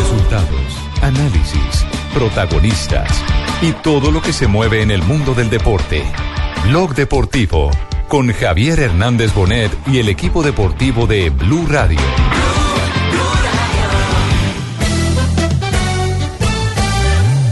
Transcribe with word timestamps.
Resultados, 0.00 0.78
análisis, 1.02 1.84
protagonistas 2.14 3.22
y 3.60 3.72
todo 3.72 4.10
lo 4.10 4.22
que 4.22 4.32
se 4.32 4.46
mueve 4.46 4.80
en 4.80 4.90
el 4.90 5.02
mundo 5.02 5.34
del 5.34 5.50
deporte. 5.50 6.02
Blog 6.64 6.94
Deportivo 6.94 7.70
con 8.08 8.32
Javier 8.32 8.80
Hernández 8.80 9.34
Bonet 9.34 9.70
y 9.86 9.98
el 9.98 10.08
equipo 10.08 10.42
deportivo 10.42 11.06
de 11.06 11.28
Blue 11.28 11.66
Radio. 11.68 12.00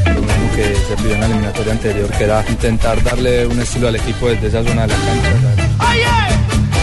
Lo 0.07 0.23
mismo 0.23 0.57
que 0.57 0.75
se 0.75 0.97
pidió 0.97 1.15
en 1.17 1.21
la 1.21 1.27
eliminatoria 1.27 1.73
anterior, 1.75 2.11
que 2.11 2.25
era 2.25 2.45
intentar 2.49 3.03
darle 3.03 3.47
un 3.47 3.61
estilo 3.61 3.89
al 3.89 3.97
equipo 3.97 4.31
desde 4.31 4.47
esa 4.47 4.65
zona 4.65 4.87
de 4.87 4.95
la 4.95 5.05
cancha. 5.05 5.69
¡Ay, 5.81 6.01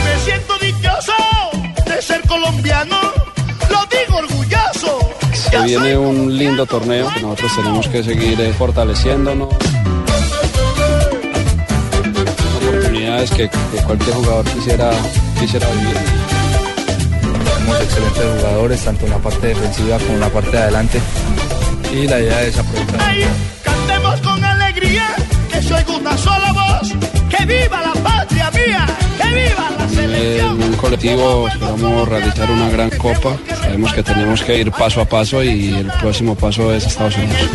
Me 0.05 0.19
siento 0.23 0.53
dichoso 0.59 1.13
de 1.87 2.01
ser 2.03 2.21
colombiano. 2.27 3.24
Lo 3.75 3.85
digo 3.87 4.17
orgulloso. 4.17 4.99
Se 5.33 5.59
viene 5.63 5.97
un 5.97 6.37
lindo 6.37 6.65
torneo 6.65 7.11
que 7.13 7.21
nosotros 7.21 7.55
tenemos 7.55 7.87
que 7.87 8.03
seguir 8.03 8.39
eh, 8.39 8.53
fortaleciéndonos. 8.53 9.49
Oportunidades 12.57 13.31
que, 13.31 13.49
que 13.49 13.83
cualquier 13.85 14.15
jugador 14.15 14.45
quisiera, 14.45 14.91
quisiera 15.39 15.67
vivir. 15.71 15.97
Tenemos 17.57 17.81
excelentes 17.81 18.23
jugadores, 18.41 18.81
tanto 18.85 19.05
en 19.05 19.11
la 19.11 19.17
parte 19.17 19.47
defensiva 19.47 19.97
como 19.97 20.13
en 20.13 20.19
la 20.21 20.29
parte 20.29 20.51
de 20.51 20.57
adelante. 20.57 21.01
Y 21.93 22.07
la 22.07 22.19
idea 22.19 22.41
es 22.43 22.57
aprovechar. 22.57 22.99
Cantemos 23.63 24.21
con 24.21 24.43
alegría 24.43 25.15
que 25.51 25.61
soy 25.61 25.83
una 25.99 26.17
sola 26.17 26.53
voz. 26.53 26.93
¡Que 27.29 27.45
viva 27.45 27.81
la 27.81 27.93
patria 28.01 28.51
mía! 28.51 28.94
¡Que 29.35 29.41
viva 29.49 29.69
la 29.77 29.89
selección! 29.89 30.61
En 30.61 30.63
un 30.63 30.75
colectivo 30.77 31.47
esperamos 31.49 32.07
realizar 32.07 32.49
una 32.49 32.69
gran 32.69 32.89
copa. 32.91 33.37
Sabemos 33.61 33.93
que 33.93 34.01
tenemos 34.01 34.41
que 34.41 34.59
ir 34.59 34.71
paso 34.71 35.01
a 35.01 35.05
paso 35.05 35.43
y 35.43 35.73
el 35.73 35.87
próximo 35.99 36.35
paso 36.35 36.73
es 36.73 36.85
Estados 36.85 37.17
Unidos. 37.17 37.49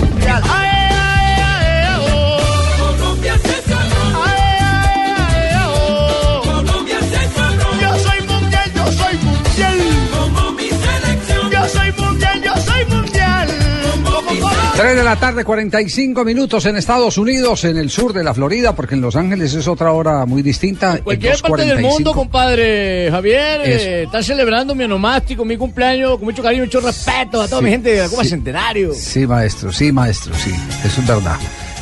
3 14.81 14.97
de 14.97 15.05
la 15.05 15.17
tarde, 15.17 15.45
45 15.45 16.25
minutos 16.25 16.64
en 16.64 16.75
Estados 16.78 17.19
Unidos, 17.19 17.64
en 17.64 17.77
el 17.77 17.91
sur 17.91 18.14
de 18.14 18.25
la 18.25 18.33
Florida, 18.33 18.75
porque 18.75 18.95
en 18.95 19.03
Los 19.03 19.14
Ángeles 19.14 19.53
es 19.53 19.69
otra 19.69 19.92
hora 19.92 20.25
muy 20.25 20.41
distinta. 20.41 20.97
en 20.97 21.03
Cualquier 21.03 21.39
parte 21.39 21.67
del 21.67 21.81
2:45. 21.81 21.91
mundo, 21.91 22.14
compadre 22.14 23.08
Javier, 23.11 23.61
eh, 23.62 24.03
están 24.05 24.25
celebrando 24.25 24.75
mi 24.75 24.84
onomástico, 24.84 25.45
mi 25.45 25.58
cumpleaños, 25.58 26.12
con 26.17 26.25
mucho 26.25 26.42
cariño, 26.42 26.64
mucho 26.64 26.81
respeto 26.81 27.42
a 27.42 27.47
toda 27.47 27.58
Sí, 27.58 27.64
mi 27.67 27.70
gente 27.73 27.92
de 27.92 28.01
la 28.01 28.08
Cuba 28.08 28.23
sí. 28.23 28.31
Centenario. 28.31 28.95
Sí, 28.95 29.27
maestro, 29.27 29.70
sí, 29.70 29.92
maestro, 29.92 30.33
sí. 30.34 30.51
Eso 30.83 31.01
es 31.03 31.06
verdad. 31.06 31.36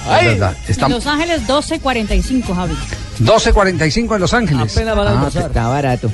Ay. 0.08 0.18
Es 0.26 0.32
verdad. 0.32 0.56
En 0.64 0.70
Estamos 0.72 0.94
Los 0.96 1.06
Ángeles 1.06 1.46
12.45, 1.46 2.52
Javi. 2.52 2.74
12.45 3.20 4.14
en 4.16 4.20
Los 4.20 4.34
Ángeles. 4.34 4.76
Apenas 4.76 4.96
van 4.96 5.06
a 5.06 5.10
almorzar. 5.12 5.46
Está 5.46 5.68
barato. 5.68 6.10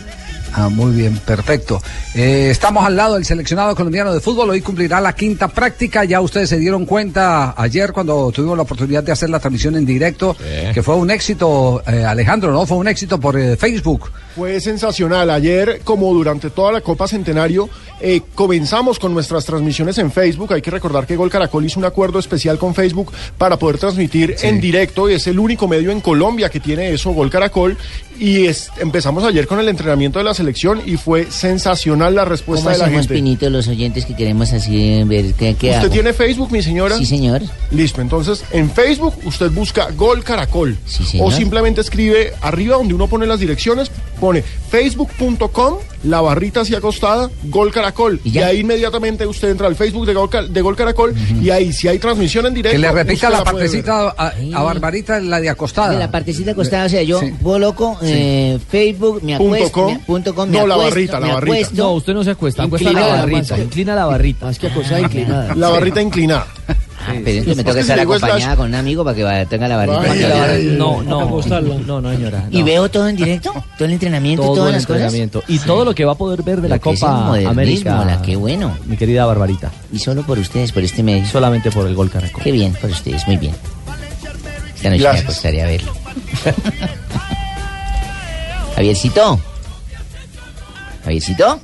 Ah, 0.57 0.69
muy 0.69 0.93
bien, 0.93 1.19
perfecto. 1.19 1.83
Eh, 2.15 2.49
estamos 2.51 2.87
al 2.87 2.95
lado 2.95 3.15
del 3.15 3.25
seleccionado 3.25 3.75
colombiano 3.75 4.15
de 4.15 4.21
fútbol. 4.21 4.51
Hoy 4.51 4.61
cumplirá 4.61 5.01
la 5.01 5.13
quinta 5.13 5.49
práctica. 5.49 6.05
Ya 6.05 6.21
ustedes 6.21 6.49
se 6.49 6.59
dieron 6.59 6.87
cuenta 6.87 7.55
ayer 7.61 7.93
cuando 7.93 8.31
tuvimos 8.31 8.57
la 8.57 8.63
oportunidad 8.63 9.03
de 9.03 9.11
hacer 9.11 9.31
la 9.31 9.41
transmisión 9.41 9.75
en 9.75 9.85
directo, 9.85 10.37
que 10.73 10.81
fue 10.81 10.95
un 10.95 11.11
éxito, 11.11 11.83
eh, 11.85 12.05
Alejandro, 12.05 12.53
¿no? 12.53 12.67
Fue 12.67 12.77
un 12.77 12.87
éxito 12.87 13.19
por 13.19 13.37
eh, 13.37 13.57
Facebook. 13.57 14.13
Fue 14.35 14.61
sensacional. 14.61 15.31
Ayer, 15.31 15.81
como 15.85 16.13
durante 16.13 16.51
toda 16.51 16.73
la 16.73 16.81
Copa 16.81 17.07
Centenario, 17.07 17.69
eh, 18.01 18.21
comenzamos 18.35 18.99
con 18.99 19.15
nuestras 19.15 19.45
transmisiones 19.45 19.97
en 19.99 20.11
Facebook. 20.11 20.53
Hay 20.53 20.61
que 20.63 20.71
recordar 20.71 21.07
que 21.07 21.15
Gol 21.17 21.31
Caracol 21.31 21.65
hizo 21.65 21.79
un 21.79 21.85
acuerdo 21.85 22.19
especial 22.19 22.59
con 22.59 22.75
Facebook 22.75 23.13
para 23.39 23.57
poder 23.59 23.79
transmitir 23.79 24.35
en 24.43 24.61
directo. 24.61 25.09
Y 25.09 25.15
es 25.15 25.27
el 25.29 25.39
único 25.39 25.69
medio 25.69 25.91
en 25.93 26.01
Colombia 26.01 26.49
que 26.51 26.59
tiene 26.61 26.91
eso, 26.93 27.13
Gol 27.13 27.31
Caracol. 27.31 27.77
Y 28.19 28.47
es- 28.47 28.71
empezamos 28.79 29.25
ayer 29.25 29.47
con 29.47 29.59
el 29.61 29.69
entrenamiento 29.69 30.19
de 30.19 30.25
la 30.25 30.35
selección 30.35 30.83
y 30.87 30.97
fue 30.97 31.27
sensacional 31.31 32.15
la 32.15 32.25
respuesta 32.25 32.73
¿Cómo 32.73 32.77
de 32.85 32.91
la 32.91 32.99
gente. 32.99 33.15
Pinito, 33.15 33.49
los 33.51 33.67
oyentes 33.69 34.05
que 34.07 34.15
queremos 34.17 34.53
así 34.53 35.03
ver 35.05 35.33
qué, 35.35 35.55
qué 35.55 35.71
¿Usted 35.71 35.75
hago? 35.85 35.91
tiene 35.91 36.13
Facebook, 36.13 36.51
mi 36.53 36.63
señora? 36.63 36.97
Sí, 36.97 37.07
señor. 37.07 37.43
Listo, 37.71 38.01
entonces 38.01 38.45
en 38.53 38.71
Facebook 38.71 39.15
usted 39.25 39.51
busca 39.51 39.89
Gol 39.97 40.23
Caracol 40.23 40.77
señor. 40.87 41.27
o 41.29 41.31
simplemente 41.31 41.81
escribe 41.81 42.33
arriba 42.41 42.77
donde 42.77 42.95
uno 42.95 43.09
pone 43.09 43.27
las 43.27 43.41
direcciones, 43.41 43.91
pone 44.25 44.43
facebook.com, 44.43 45.75
la 46.05 46.23
barrita 46.23 46.63
hacia 46.63 46.79
acostada, 46.79 47.29
Gol 47.43 47.71
Caracol. 47.71 48.19
Y, 48.25 48.39
ahí 48.39 48.61
inmediatamente 48.61 49.27
usted 49.27 49.51
entra 49.51 49.67
al 49.67 49.77
Facebook 49.77 50.07
de 50.07 50.15
Gol, 50.15 50.31
de 50.51 50.61
Gol 50.63 50.77
Caracol 50.77 51.15
y 51.43 51.51
ahí 51.51 51.75
si 51.75 51.89
hay 51.89 51.99
transmisión 51.99 52.47
en 52.47 52.55
directo. 52.55 52.75
Que 52.75 52.79
le 52.79 52.91
repita 52.91 53.29
la 53.29 53.45
partecita 53.45 54.15
a, 54.17 54.33
a 54.55 54.63
Barbarita, 54.63 55.21
la 55.21 55.43
de 55.43 55.51
acostada. 55.51 55.91
De 55.93 55.99
la 55.99 56.11
partecita 56.11 56.53
acostada, 56.53 56.87
o 56.87 56.89
sea, 56.89 57.03
yo, 57.03 57.21
Sí. 57.21 57.35
loco, 57.43 57.99
eh, 58.03 58.59
Facebook, 58.71 59.23
me 59.23 59.37
Punto 59.37 59.55
acuesto, 59.57 59.73
com. 59.73 59.93
me, 59.93 59.99
punto 59.99 60.35
com, 60.35 60.49
me 60.49 60.59
No, 60.59 60.67
la 60.67 60.77
barrita, 60.77 61.21
la 61.21 61.35
barrita. 61.35 61.57
acuesto. 61.57 61.83
No, 61.83 61.93
usted 61.93 62.15
no 62.15 62.25
se 62.25 62.31
acuesta, 62.31 62.63
acuesta 62.63 62.93
la 62.93 63.01
Inclinada, 63.01 63.21
barrita, 63.27 63.59
inclina 63.59 63.95
la 63.95 64.07
barrita. 64.07 64.47
Más 64.47 64.59
que 64.59 64.67
acostada, 64.69 65.01
inclinada. 65.01 65.55
La 65.55 65.69
barrita 65.69 66.01
inclinada. 66.01 66.47
Ah, 67.07 67.13
pero 67.25 67.39
entonces 67.39 67.57
me 67.57 67.65
toca 67.65 67.75
que 67.75 67.81
estar 67.81 68.01
acompañada 68.01 68.57
con 68.57 68.67
un 68.69 68.75
amigo 68.75 69.05
para 69.05 69.17
que 69.17 69.47
tenga 69.47 69.69
la 69.69 69.81
ay, 69.83 70.77
No, 70.79 71.03
no, 71.03 71.41
no, 71.43 72.01
no, 72.01 72.11
señora. 72.13 72.47
¿Y 72.51 72.61
no. 72.61 72.65
veo 72.65 72.89
todo 72.91 73.09
en 73.09 73.17
directo? 73.17 73.53
¿Todo 73.77 73.87
el 73.87 73.93
entrenamiento 73.93 74.43
y 74.43 74.47
todo 74.47 74.55
todas 74.57 74.69
el 74.71 74.75
las 74.77 74.87
cosas? 74.87 75.03
entrenamiento. 75.03 75.43
Y 75.49 75.59
todo 75.59 75.85
lo 75.85 75.95
que 75.95 76.05
va 76.05 76.13
a 76.13 76.17
poder 76.17 76.43
ver 76.43 76.61
de 76.61 76.69
la 76.69 76.79
Copa 76.79 77.35
América. 77.47 78.05
la 78.05 78.23
que 78.23 78.37
bueno. 78.37 78.77
Mi 78.87 78.97
querida 78.97 79.25
Barbarita. 79.27 79.71
Y 79.93 79.99
solo 79.99 80.23
por 80.23 80.39
ustedes, 80.39 80.73
por 80.73 80.83
este 80.83 81.03
medio. 81.03 81.27
Solamente 81.27 81.71
por 81.71 81.87
el 81.87 81.95
gol 81.95 82.11
Caracol. 82.11 82.43
Qué 82.43 82.53
bien, 82.53 82.73
por 82.75 82.91
ustedes, 82.91 83.27
muy 83.27 83.37
bien. 83.37 83.55
Esta 84.75 84.91
noche 84.91 84.91
me 84.91 84.99
Gracias. 84.99 85.25
acostaré 85.25 85.63
a 85.63 85.67
verlo. 85.67 85.93
Javiercito. 88.77 89.41
Javiercito. 91.05 91.61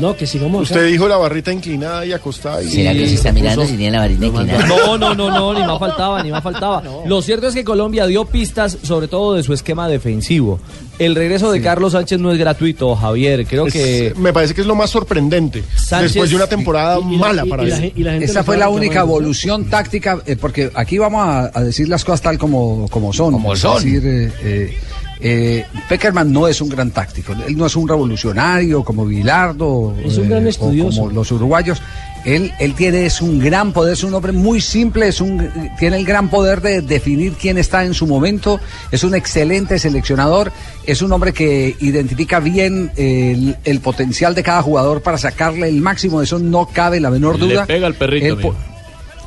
No, 0.00 0.16
que 0.16 0.26
sigamos. 0.26 0.62
Usted 0.70 0.88
dijo 0.88 1.06
la 1.06 1.16
barrita 1.16 1.52
inclinada 1.52 2.04
y 2.04 2.12
acostada. 2.12 2.62
Y... 2.62 2.68
¿Será 2.68 2.92
que 2.92 3.06
se 3.08 3.14
está 3.14 3.30
mirando 3.32 3.64
si 3.64 3.76
tiene 3.76 3.92
la 3.92 4.00
varita 4.00 4.26
inclinada? 4.26 4.66
No, 4.66 4.98
no, 4.98 5.14
no, 5.14 5.30
no, 5.30 5.54
ni 5.54 5.64
más 5.64 5.78
faltaba, 5.78 6.22
ni 6.22 6.30
más 6.30 6.42
faltaba. 6.42 6.82
Lo 7.06 7.22
cierto 7.22 7.46
es 7.46 7.54
que 7.54 7.62
Colombia 7.62 8.06
dio 8.06 8.24
pistas, 8.24 8.76
sobre 8.82 9.06
todo 9.06 9.34
de 9.34 9.42
su 9.44 9.52
esquema 9.52 9.88
defensivo. 9.88 10.58
El 10.98 11.14
regreso 11.14 11.50
de 11.52 11.60
Carlos 11.60 11.92
Sánchez 11.92 12.18
no 12.20 12.32
es 12.32 12.38
gratuito, 12.38 12.94
Javier. 12.96 13.46
Creo 13.46 13.66
Es- 13.68 13.72
que 13.72 14.14
me 14.16 14.32
parece 14.32 14.54
que 14.54 14.60
es 14.62 14.66
lo 14.66 14.74
más 14.74 14.90
sorprendente 14.90 15.62
Sánchez- 15.76 16.02
después 16.02 16.30
de 16.30 16.36
una 16.36 16.46
temporada 16.48 16.98
mala 17.00 17.44
para 17.46 17.62
él. 17.62 17.92
Esa 18.22 18.42
fue 18.42 18.56
la 18.56 18.68
única 18.68 19.00
evolución 19.00 19.64
táctica, 19.66 20.18
eh, 20.26 20.36
porque 20.36 20.70
aquí 20.74 20.98
vamos 20.98 21.24
a, 21.26 21.50
a 21.54 21.62
decir 21.62 21.88
las 21.88 22.04
cosas 22.04 22.20
tal 22.20 22.36
como, 22.38 22.88
como 22.90 23.12
son. 23.12 23.32
Como 23.32 23.52
Es 23.54 23.60
son. 23.60 23.74
decir, 23.82 24.02
eh, 24.04 24.32
eh, 24.42 24.78
eh, 25.20 25.64
Peckerman 25.88 26.32
no 26.32 26.48
es 26.48 26.60
un 26.60 26.68
gran 26.68 26.90
táctico, 26.90 27.32
él 27.46 27.56
no 27.56 27.66
es 27.66 27.76
un 27.76 27.88
revolucionario 27.88 28.82
como 28.84 29.06
Bilardo 29.06 29.94
Es 30.04 30.18
un 30.18 30.28
gran 30.28 30.44
o 30.46 30.48
estudioso. 30.48 31.00
como 31.02 31.12
los 31.12 31.30
uruguayos. 31.32 31.80
Él, 32.24 32.52
él 32.58 32.72
tiene 32.74 33.04
es 33.04 33.20
un 33.20 33.38
gran 33.38 33.72
poder, 33.74 33.92
es 33.92 34.02
un 34.02 34.14
hombre 34.14 34.32
muy 34.32 34.58
simple, 34.62 35.08
es 35.08 35.20
un, 35.20 35.46
tiene 35.78 35.98
el 35.98 36.06
gran 36.06 36.30
poder 36.30 36.62
de 36.62 36.80
definir 36.80 37.34
quién 37.34 37.58
está 37.58 37.84
en 37.84 37.92
su 37.92 38.06
momento, 38.06 38.58
es 38.90 39.04
un 39.04 39.14
excelente 39.14 39.78
seleccionador, 39.78 40.50
es 40.86 41.02
un 41.02 41.12
hombre 41.12 41.34
que 41.34 41.76
identifica 41.80 42.40
bien 42.40 42.90
el, 42.96 43.56
el 43.64 43.80
potencial 43.80 44.34
de 44.34 44.42
cada 44.42 44.62
jugador 44.62 45.02
para 45.02 45.18
sacarle 45.18 45.68
el 45.68 45.82
máximo, 45.82 46.20
de 46.20 46.24
eso 46.24 46.38
no 46.38 46.66
cabe 46.72 46.98
la 46.98 47.10
menor 47.10 47.38
Le 47.38 47.46
duda. 47.46 47.66
pega 47.66 47.86
al 47.86 47.94
perrito, 47.94 48.38
Él. 48.40 48.52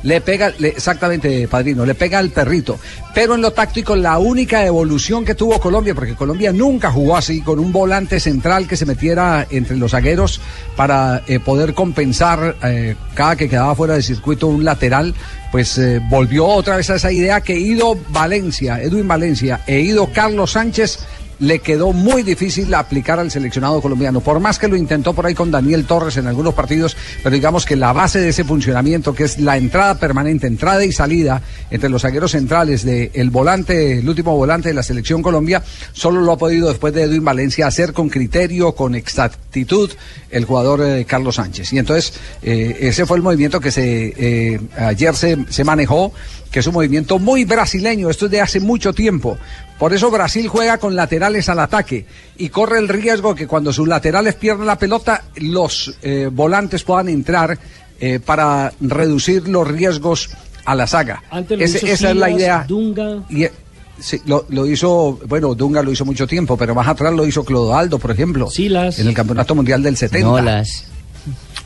Le 0.02 0.20
pega, 0.20 0.52
exactamente, 0.60 1.48
padrino, 1.48 1.84
le 1.84 1.94
pega 1.94 2.18
al 2.18 2.30
perrito. 2.30 2.78
Pero 3.14 3.34
en 3.34 3.40
lo 3.40 3.52
táctico, 3.52 3.96
la 3.96 4.18
única 4.18 4.64
evolución 4.64 5.24
que 5.24 5.34
tuvo 5.34 5.58
Colombia, 5.58 5.94
porque 5.94 6.14
Colombia 6.14 6.52
nunca 6.52 6.90
jugó 6.90 7.16
así, 7.16 7.40
con 7.40 7.58
un 7.58 7.72
volante 7.72 8.20
central 8.20 8.68
que 8.68 8.76
se 8.76 8.86
metiera 8.86 9.46
entre 9.50 9.76
los 9.76 9.90
zagueros 9.90 10.40
para 10.76 11.22
eh, 11.26 11.40
poder 11.40 11.74
compensar 11.74 12.56
eh, 12.62 12.94
cada 13.14 13.36
que 13.36 13.48
quedaba 13.48 13.74
fuera 13.74 13.94
de 13.94 14.02
circuito 14.02 14.46
un 14.46 14.64
lateral, 14.64 15.14
pues 15.50 15.78
eh, 15.78 16.00
volvió 16.08 16.46
otra 16.46 16.76
vez 16.76 16.90
a 16.90 16.96
esa 16.96 17.10
idea 17.10 17.40
que 17.40 17.58
Ido 17.58 17.98
Valencia, 18.10 18.80
Edwin 18.82 19.08
Valencia 19.08 19.60
e 19.66 19.80
Ido 19.80 20.10
Carlos 20.12 20.52
Sánchez 20.52 21.00
le 21.38 21.60
quedó 21.60 21.92
muy 21.92 22.22
difícil 22.22 22.72
aplicar 22.74 23.18
al 23.18 23.30
seleccionado 23.30 23.80
colombiano. 23.80 24.20
Por 24.20 24.40
más 24.40 24.58
que 24.58 24.68
lo 24.68 24.76
intentó 24.76 25.12
por 25.12 25.26
ahí 25.26 25.34
con 25.34 25.50
Daniel 25.50 25.84
Torres 25.84 26.16
en 26.16 26.26
algunos 26.26 26.54
partidos, 26.54 26.96
pero 27.22 27.34
digamos 27.34 27.64
que 27.64 27.76
la 27.76 27.92
base 27.92 28.20
de 28.20 28.30
ese 28.30 28.44
funcionamiento, 28.44 29.14
que 29.14 29.24
es 29.24 29.38
la 29.38 29.56
entrada 29.56 29.98
permanente, 29.98 30.46
entrada 30.46 30.84
y 30.84 30.92
salida 30.92 31.42
entre 31.70 31.88
los 31.88 32.02
zagueros 32.02 32.32
centrales 32.32 32.84
del 32.84 33.10
el 33.14 33.30
volante, 33.30 33.98
el 33.98 34.08
último 34.08 34.36
volante 34.36 34.68
de 34.68 34.74
la 34.74 34.82
selección 34.82 35.22
Colombia, 35.22 35.62
solo 35.92 36.20
lo 36.20 36.32
ha 36.32 36.38
podido 36.38 36.68
después 36.68 36.92
de 36.94 37.02
Edwin 37.02 37.24
Valencia 37.24 37.66
hacer 37.66 37.92
con 37.92 38.08
criterio, 38.08 38.72
con 38.72 38.94
exactitud 38.94 39.90
el 40.30 40.44
jugador 40.44 40.82
eh, 40.82 41.04
Carlos 41.04 41.36
Sánchez. 41.36 41.72
Y 41.72 41.78
entonces 41.78 42.12
eh, 42.42 42.76
ese 42.80 43.06
fue 43.06 43.16
el 43.16 43.22
movimiento 43.22 43.60
que 43.60 43.70
se 43.70 44.14
eh, 44.16 44.60
ayer 44.76 45.14
se, 45.14 45.38
se 45.48 45.64
manejó, 45.64 46.12
que 46.50 46.60
es 46.60 46.66
un 46.66 46.74
movimiento 46.74 47.18
muy 47.18 47.44
brasileño, 47.44 48.08
esto 48.10 48.26
es 48.26 48.30
de 48.30 48.40
hace 48.40 48.60
mucho 48.60 48.92
tiempo. 48.92 49.36
Por 49.78 49.92
eso 49.92 50.10
Brasil 50.10 50.48
juega 50.48 50.78
con 50.78 50.96
laterales 50.96 51.48
al 51.48 51.60
ataque 51.60 52.06
y 52.36 52.48
corre 52.48 52.78
el 52.78 52.88
riesgo 52.88 53.34
que 53.34 53.46
cuando 53.46 53.72
sus 53.72 53.86
laterales 53.86 54.34
pierden 54.34 54.66
la 54.66 54.78
pelota, 54.78 55.24
los 55.36 55.94
eh, 56.02 56.28
volantes 56.32 56.82
puedan 56.84 57.08
entrar 57.08 57.58
eh, 58.00 58.18
para 58.24 58.72
reducir 58.80 59.46
los 59.48 59.68
riesgos 59.68 60.30
a 60.64 60.74
la 60.74 60.86
saga. 60.86 61.22
Antes 61.30 61.58
lo 61.58 61.64
Ese- 61.64 61.78
hizo 61.78 61.86
esa 61.86 62.10
es 62.10 62.16
la 62.16 62.30
idea. 62.30 62.64
Dunga. 62.66 63.24
Y, 63.28 63.44
eh, 63.44 63.52
sí, 64.00 64.20
lo, 64.26 64.46
lo 64.48 64.66
hizo, 64.66 65.18
bueno, 65.28 65.54
Dunga 65.54 65.82
lo 65.82 65.92
hizo 65.92 66.04
mucho 66.04 66.26
tiempo, 66.26 66.56
pero 66.56 66.74
más 66.74 66.88
atrás 66.88 67.12
lo 67.12 67.26
hizo 67.26 67.44
Clodoaldo, 67.44 67.98
por 67.98 68.10
ejemplo. 68.10 68.50
Silas. 68.50 68.98
En 68.98 69.08
el 69.08 69.14
Campeonato 69.14 69.54
Mundial 69.54 69.82
del 69.82 69.96
70. 69.96 70.26
Nolas. 70.28 70.84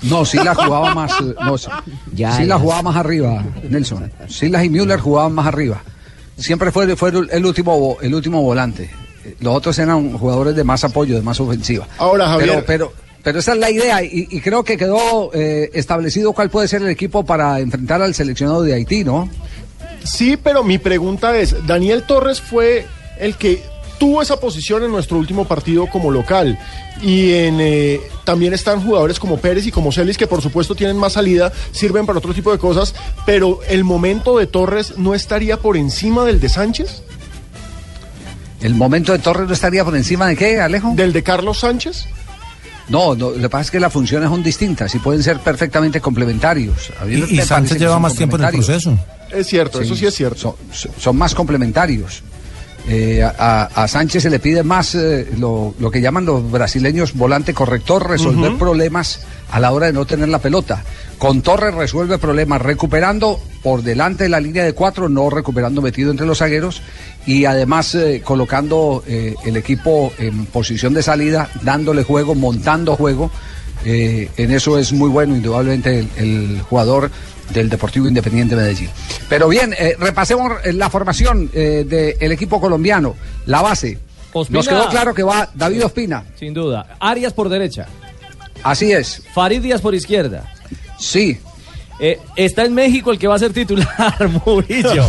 No, 0.03 0.25
Silas 0.25 0.57
jugaba 0.57 0.95
más. 0.95 1.13
No, 1.21 1.57
Ya, 2.15 2.43
ya. 2.43 2.59
jugaba 2.59 2.83
más 2.83 2.97
arriba, 2.97 3.45
Nelson. 3.69 4.11
Silas 4.29 4.65
y 4.65 4.69
Müller 4.71 4.99
jugaban 5.01 5.33
más 5.33 5.47
arriba. 5.47 5.81
Siempre 6.37 6.73
fue, 6.73 6.97
fue 6.97 7.11
el, 7.11 7.29
el 7.31 7.47
último, 7.47 7.97
el 8.01 8.15
último 8.15 8.43
volante. 8.43 8.91
Los 9.41 9.55
otros 9.57 9.79
eran 9.79 10.17
jugadores 10.19 10.57
de 10.57 10.65
más 10.65 10.83
apoyo, 10.85 11.15
de 11.15 11.23
más 11.23 11.39
ofensiva. 11.39 11.87
Ahora, 11.99 12.27
Javier. 12.29 12.49
Pero, 12.51 12.65
pero, 12.67 12.93
pero 13.23 13.39
esa 13.39 13.53
es 13.53 13.59
la 13.59 13.71
idea 13.71 14.03
y, 14.03 14.27
y 14.31 14.41
creo 14.41 14.65
que 14.65 14.77
quedó 14.77 15.31
eh, 15.33 15.71
establecido 15.75 16.33
cuál 16.33 16.51
puede 16.51 16.67
ser 16.67 16.83
el 16.83 16.89
equipo 16.89 17.25
para 17.25 17.61
enfrentar 17.61 18.03
al 18.03 18.15
seleccionado 18.15 18.63
de 18.63 18.75
Haití, 18.75 19.05
¿no? 19.05 19.29
Sí, 20.03 20.37
pero 20.37 20.65
mi 20.65 20.79
pregunta 20.79 21.37
es, 21.39 21.55
Daniel 21.67 22.03
Torres 22.03 22.41
fue 22.41 22.87
el 23.21 23.37
que 23.37 23.63
tuvo 24.03 24.21
esa 24.21 24.41
posición 24.41 24.83
en 24.83 24.91
nuestro 24.91 25.17
último 25.17 25.45
partido 25.45 25.87
como 25.87 26.11
local 26.11 26.59
y 27.01 27.35
en, 27.35 27.59
eh, 27.61 28.01
también 28.25 28.53
están 28.53 28.83
jugadores 28.85 29.21
como 29.21 29.37
Pérez 29.39 29.65
y 29.65 29.71
como 29.71 29.93
Celis 29.93 30.19
que 30.19 30.27
por 30.27 30.43
supuesto 30.43 30.75
tienen 30.75 30.97
más 30.97 31.13
salida, 31.13 31.53
sirven 31.71 32.05
para 32.05 32.19
otro 32.19 32.35
tipo 32.35 32.51
de 32.51 32.59
cosas, 32.59 32.97
pero 33.25 33.61
el 33.69 33.85
momento 33.85 34.37
de 34.39 34.49
Torres 34.49 34.99
no 34.99 35.15
estaría 35.15 35.57
por 35.57 35.77
encima 35.77 36.25
del 36.25 36.41
de 36.41 36.49
Sánchez, 36.49 37.01
El 38.61 38.75
momento 38.75 39.13
de 39.13 39.21
Torres 39.21 39.47
no 39.47 39.55
estaría 39.55 39.85
por 39.85 39.95
encima 39.97 40.27
de 40.27 40.35
qué, 40.35 40.61
Alejo? 40.61 40.95
del 40.97 41.13
de 41.13 41.23
Carlos 41.23 41.61
Sánchez. 41.61 42.07
No, 42.89 43.15
no, 43.15 43.31
lo 43.31 43.39
que 43.39 43.49
pasa 43.49 43.63
es 43.67 43.71
que 43.71 43.79
las 43.79 43.93
funciones 43.93 44.29
son 44.29 44.43
distintas 44.43 44.93
y 44.97 44.99
pueden 44.99 45.23
ser 45.23 45.39
perfectamente 45.39 46.01
complementarios. 46.01 46.91
A 47.01 47.05
mí 47.05 47.23
Y- 47.31 47.41
Sánchez 47.41 47.79
lleva 47.79 48.01
más 48.01 48.17
tiempo 48.17 48.35
en 48.37 48.43
el 48.43 48.51
proceso. 48.51 48.99
Es 49.31 49.47
cierto, 49.47 49.81
eso 49.81 49.95
sí 49.95 50.07
es 50.07 50.15
cierto. 50.15 50.57
Son, 50.73 50.91
son 50.99 51.17
más 51.17 51.37
complementarios. 51.37 52.25
Eh, 52.89 53.23
a, 53.23 53.63
a 53.75 53.87
Sánchez 53.87 54.25
se 54.25 54.31
le 54.31 54.41
pide 54.41 54.65
más 54.65 54.97
eh, 54.97 55.29
lo, 55.39 55.73
lo 55.79 55.91
que 55.91 56.01
llaman 56.01 56.25
los 56.25 56.51
brasileños 56.51 57.15
volante 57.15 57.55
corrector, 57.55 58.09
resolver 58.11 58.59
problemas 58.59 59.21
a 59.51 59.61
la 59.61 59.71
hora 59.71 59.87
de 59.87 59.93
no 59.93 60.05
tener 60.05 60.29
la 60.29 60.41
pelota. 60.41 60.83
Con 61.17 61.43
Torres 61.43 61.75
resuelve 61.75 62.19
problemas 62.19 62.61
recuperando 62.61 63.39
por 63.63 63.83
delante 63.83 64.25
de 64.25 64.31
la 64.31 64.41
línea 64.41 64.65
de 64.65 64.73
cuatro, 64.73 65.09
no 65.09 65.31
recuperando 65.31 65.81
metido 65.81 66.11
entre 66.11 66.27
los 66.27 66.39
zagueros 66.39 66.83
y 67.25 67.45
además 67.45 67.95
eh, 67.95 68.21
colocando 68.25 69.05
el 69.07 69.57
equipo 69.57 70.13
en 70.19 70.47
posición 70.47 70.93
de 70.93 71.05
salida, 71.05 71.49
dándole 71.63 72.03
juego, 72.03 72.35
montando 72.35 72.97
juego. 72.97 73.31
En 73.85 74.51
eso 74.51 74.79
es 74.79 74.93
muy 74.93 75.09
bueno, 75.09 75.37
indudablemente, 75.37 76.01
el, 76.01 76.09
el 76.17 76.63
jugador 76.63 77.11
del 77.53 77.69
Deportivo 77.69 78.09
Independiente 78.09 78.57
Medellín. 78.57 78.89
Pero 79.29 79.49
bien, 79.49 79.75
eh, 79.79 79.97
repasemos 79.99 80.53
eh, 80.65 80.73
la 80.73 80.91
formación 80.91 81.51
eh, 81.53 81.85
del 82.19 82.33
equipo 82.33 82.61
colombiano, 82.61 83.15
la 83.47 83.63
base. 83.63 83.99
Ospina. 84.33 84.59
Nos 84.59 84.69
quedó 84.69 84.89
claro 84.89 85.15
que 85.15 85.23
va 85.23 85.49
David 85.55 85.85
Ospina. 85.85 86.25
Sin 86.39 86.55
duda. 86.55 86.97
Arias 86.99 87.33
por 87.33 87.49
derecha. 87.49 87.87
Así 88.63 88.93
es. 88.93 89.23
Farid 89.35 89.61
Díaz 89.61 89.81
por 89.81 89.95
izquierda. 89.95 90.53
Sí. 90.99 91.39
Eh, 91.99 92.19
está 92.37 92.65
en 92.65 92.75
México 92.75 93.13
el 93.13 93.19
que 93.19 93.29
va 93.29 93.37
a 93.37 93.39
ser 93.39 93.53
titular, 93.53 94.29
Murillo. 94.47 95.05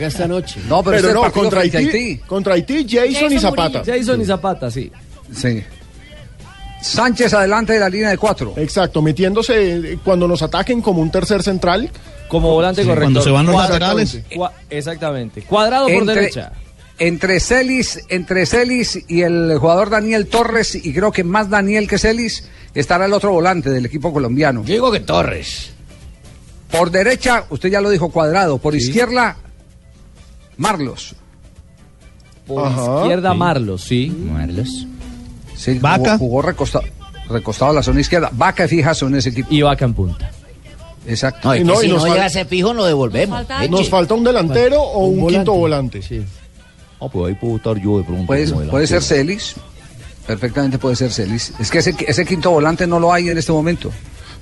Esta 0.00 0.26
noche. 0.26 0.60
No, 0.68 0.82
pero, 0.82 0.96
este 0.98 1.12
no, 1.12 1.30
contra 1.32 1.60
Haití. 1.60 2.18
contra 2.26 2.54
Haití, 2.54 2.86
Jason, 2.88 3.32
y 3.32 3.38
Zapata. 3.38 3.82
Jason 3.84 4.20
y 4.20 4.24
Zapata, 4.24 4.70
sí. 4.70 4.90
Sí. 5.32 5.62
Sánchez 6.84 7.32
adelante 7.32 7.72
de 7.72 7.80
la 7.80 7.88
línea 7.88 8.10
de 8.10 8.18
cuatro. 8.18 8.54
Exacto, 8.56 9.00
metiéndose 9.02 9.76
eh, 9.76 9.98
cuando 10.04 10.28
nos 10.28 10.42
ataquen 10.42 10.82
como 10.82 11.00
un 11.00 11.10
tercer 11.10 11.42
central. 11.42 11.90
Como 12.28 12.50
volante 12.52 12.82
Sí, 12.82 12.88
corrector. 12.88 13.04
cuando 13.04 13.22
se 13.22 13.30
van 13.30 13.46
los 13.46 13.54
Cuadra- 13.54 13.72
laterales. 13.78 14.18
Cua- 14.30 14.52
Exactamente. 14.70 15.42
Cuadrado 15.42 15.88
por 15.88 16.04
derecha. 16.04 16.52
Entre 16.98 17.40
Celis, 17.40 18.00
entre 18.08 18.46
Celis 18.46 19.02
y 19.08 19.22
el 19.22 19.56
jugador 19.58 19.90
Daniel 19.90 20.26
Torres, 20.28 20.74
y 20.74 20.92
creo 20.92 21.10
que 21.10 21.24
más 21.24 21.50
Daniel 21.50 21.88
que 21.88 21.98
Celis, 21.98 22.48
estará 22.74 23.06
el 23.06 23.12
otro 23.12 23.32
volante 23.32 23.70
del 23.70 23.86
equipo 23.86 24.12
colombiano. 24.12 24.62
Yo 24.64 24.74
digo 24.74 24.92
que 24.92 25.00
Torres. 25.00 25.70
Por 26.70 26.90
derecha, 26.90 27.44
usted 27.50 27.68
ya 27.70 27.80
lo 27.80 27.90
dijo, 27.90 28.10
cuadrado. 28.10 28.58
Por 28.58 28.74
izquierda, 28.74 29.36
Marlos. 30.56 31.14
Por 32.46 32.66
Ajá. 32.66 33.00
izquierda, 33.02 33.34
Marlos, 33.34 33.82
sí. 33.82 34.08
Marlos. 34.32 34.86
Sí, 35.54 35.78
Vaca. 35.78 36.18
Jugó, 36.18 36.18
jugó 36.18 36.42
recostado, 36.42 36.84
recostado 37.28 37.70
a 37.70 37.74
la 37.74 37.82
zona 37.82 38.00
izquierda. 38.00 38.30
Vaca 38.32 38.64
y 38.64 38.68
Fijaso 38.68 39.06
en 39.06 39.16
ese 39.16 39.30
equipo. 39.30 39.48
Y 39.52 39.62
Vaca 39.62 39.84
en 39.84 39.94
punta. 39.94 40.30
Exacto. 41.06 41.48
No, 41.48 41.54
Y 41.56 41.64
no, 41.64 41.74
y 41.74 41.86
si 41.86 41.88
nos 41.88 42.02
no 42.02 42.08
fal- 42.08 42.12
llega 42.14 42.26
ese 42.26 42.44
fijo, 42.44 42.72
lo 42.72 42.84
devolvemos. 42.84 43.46
Nos 43.70 43.88
falta 43.88 44.14
un 44.14 44.24
delantero 44.24 44.82
o 44.82 45.06
un, 45.06 45.26
quinto 45.28 45.52
volante. 45.52 46.02
Sí. 46.02 46.22
Ah, 47.00 47.08
pues 47.12 47.28
ahí 47.28 47.34
puedo 47.34 47.56
estar 47.56 47.76
yo 47.78 47.98
de 47.98 48.04
pronto. 48.04 48.26
Puede, 48.26 48.86
ser. 48.86 49.02
Celis. 49.02 49.54
Perfectamente 50.26 50.78
puede 50.78 50.96
ser 50.96 51.12
Celis. 51.12 51.52
Es 51.58 51.70
que 51.70 51.78
ese, 51.78 51.94
ese 52.06 52.24
quinto 52.24 52.50
volante 52.50 52.86
no 52.86 52.98
lo 52.98 53.12
hay 53.12 53.28
en 53.28 53.36
este 53.36 53.52
momento. 53.52 53.90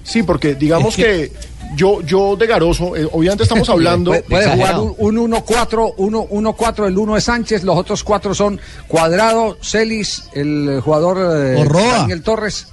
Sí, 0.05 0.23
porque 0.23 0.55
digamos 0.55 0.95
que 0.95 1.33
yo, 1.77 2.01
yo 2.03 2.37
de 2.37 2.47
Garoso, 2.47 2.97
eh, 2.97 3.09
obviamente 3.13 3.43
estamos 3.45 3.69
hablando. 3.71 4.11
Puede, 4.11 4.23
puede 4.23 4.49
jugar 4.51 4.79
un 4.79 5.19
un 5.19 5.33
1-4, 5.33 5.95
1-1-4, 5.97 6.87
el 6.87 6.99
1 6.99 7.17
es 7.17 7.25
Sánchez, 7.25 7.65
los 7.65 7.77
otros 7.77 8.03
cuatro 8.05 8.35
son 8.35 8.61
Cuadrado, 8.89 9.57
Celis, 9.63 10.29
el 10.35 10.81
jugador 10.85 11.19
eh. 11.57 11.65
Daniel 11.73 12.23
Torres 12.23 12.69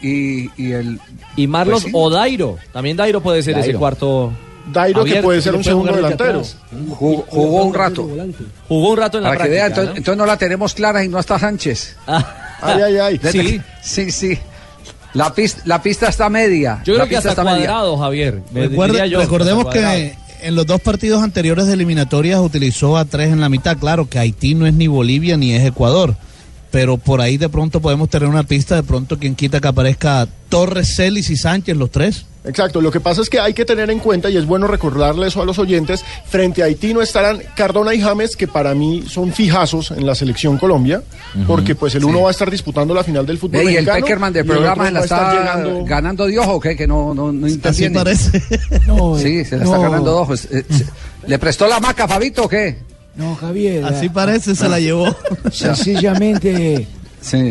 y, 0.00 0.50
y 0.60 0.72
el... 0.72 1.00
Y 1.36 1.46
Marlos 1.46 1.82
Pues 1.82 1.92
sí. 1.92 1.98
o 1.98 2.10
Dairo. 2.10 2.56
También 2.72 2.96
Dairo 2.96 3.20
puede 3.20 3.42
ser 3.42 3.54
ese 3.54 3.68
Dairo. 3.68 3.78
cuarto. 3.78 4.32
Dairo 4.72 5.02
que 5.02 5.10
Abierto, 5.10 5.26
puede 5.28 5.40
ser 5.42 5.54
un 5.54 5.64
segundo 5.64 5.92
delantero. 5.94 6.42
Jugó, 6.90 7.24
jugó 7.28 7.64
un 7.64 7.74
rato. 7.74 8.08
Jugó 8.68 8.90
un 8.90 8.96
rato 8.98 9.16
en 9.18 9.24
la 9.24 9.30
Para 9.30 9.44
que 9.44 9.48
práctica. 9.50 9.54
vea, 9.54 9.66
entonces, 9.66 9.90
¿no? 9.90 9.96
entonces 9.96 10.18
no 10.18 10.26
la 10.26 10.36
tenemos 10.36 10.74
clara 10.74 11.02
y 11.04 11.08
no 11.08 11.18
está 11.18 11.38
Sánchez. 11.38 11.96
Ay, 12.06 12.82
ay, 12.82 12.96
ay. 12.98 13.20
Sí. 13.32 13.60
Sí, 13.82 14.10
sí. 14.12 14.38
La 15.14 15.34
pista, 15.34 15.62
la 15.64 15.82
pista 15.82 16.08
está 16.08 16.28
media. 16.28 16.82
Yo 16.84 16.94
La 16.94 17.00
creo 17.00 17.08
que 17.08 17.14
pista 17.16 17.30
hasta 17.30 17.42
está 17.42 17.44
media. 17.54 17.66
cuadrado, 17.68 17.96
Javier. 17.98 18.42
Me 18.52 18.68
Recuerde- 18.68 19.08
yo, 19.08 19.20
recordemos 19.20 19.66
que 19.68 20.14
en 20.42 20.54
los 20.54 20.66
dos 20.66 20.80
partidos 20.80 21.22
anteriores 21.22 21.66
de 21.66 21.72
eliminatorias 21.72 22.40
utilizó 22.40 22.96
a 22.96 23.04
tres 23.04 23.32
en 23.32 23.40
la 23.40 23.48
mitad. 23.48 23.76
Claro 23.78 24.08
que 24.08 24.18
Haití 24.18 24.54
no 24.54 24.66
es 24.66 24.74
ni 24.74 24.86
Bolivia 24.86 25.36
ni 25.36 25.52
es 25.52 25.64
Ecuador. 25.66 26.14
Pero 26.70 26.98
por 26.98 27.22
ahí 27.22 27.38
de 27.38 27.48
pronto 27.48 27.80
podemos 27.80 28.10
tener 28.10 28.28
una 28.28 28.42
pista, 28.42 28.74
de 28.76 28.82
pronto 28.82 29.18
quien 29.18 29.34
quita 29.34 29.58
que 29.60 29.68
aparezca 29.68 30.28
Torres, 30.50 30.94
Celis 30.94 31.30
y 31.30 31.36
Sánchez, 31.36 31.74
los 31.76 31.90
tres. 31.90 32.26
Exacto, 32.48 32.80
lo 32.80 32.90
que 32.90 33.00
pasa 33.00 33.20
es 33.20 33.28
que 33.30 33.38
hay 33.38 33.52
que 33.54 33.64
tener 33.64 33.90
en 33.90 33.98
cuenta, 33.98 34.30
y 34.30 34.36
es 34.36 34.46
bueno 34.46 34.66
recordarle 34.66 35.26
eso 35.28 35.42
a 35.42 35.44
los 35.44 35.58
oyentes, 35.58 36.04
frente 36.26 36.62
a 36.62 36.66
Haití 36.66 36.94
no 36.94 37.02
estarán 37.02 37.40
Cardona 37.54 37.94
y 37.94 38.00
James, 38.00 38.36
que 38.36 38.48
para 38.48 38.74
mí 38.74 39.04
son 39.08 39.32
fijazos 39.32 39.90
en 39.90 40.06
la 40.06 40.14
selección 40.14 40.56
Colombia, 40.58 41.02
porque 41.46 41.74
pues 41.74 41.94
el 41.94 42.04
uno 42.04 42.22
va 42.22 42.28
a 42.28 42.30
estar 42.32 42.50
disputando 42.50 42.94
la 42.94 43.04
final 43.04 43.26
del 43.26 43.38
fútbol 43.38 43.58
Ve, 43.58 43.64
y 43.64 43.68
el 43.68 43.84
mexicano, 43.84 44.00
Peckerman 44.00 44.32
del 44.32 44.46
programa 44.46 44.86
se 44.86 44.92
la 44.92 45.00
a 45.00 45.02
está 45.04 45.32
llegando- 45.34 45.84
ganando 45.84 46.26
de 46.26 46.38
ojo, 46.38 46.58
¿qué? 46.60 46.74
Que 46.74 46.86
no, 46.86 47.14
no, 47.14 47.32
no 47.32 47.46
Así 47.64 47.88
parece. 47.90 48.42
No, 48.86 49.16
Sí, 49.18 49.44
se 49.44 49.56
la 49.58 49.64
está 49.64 49.78
ganando 49.78 50.10
de 50.10 50.16
ojos. 50.16 50.48
Eh, 50.50 50.64
¿Le 51.26 51.38
prestó 51.38 51.68
la 51.68 51.78
maca, 51.80 52.08
Fabito, 52.08 52.44
o 52.44 52.48
qué? 52.48 52.78
No, 53.16 53.34
Javier. 53.34 53.84
Así 53.84 54.08
parece, 54.08 54.54
se 54.54 54.68
la 54.68 54.78
llevó. 54.80 55.14
Sencillamente 55.52 56.86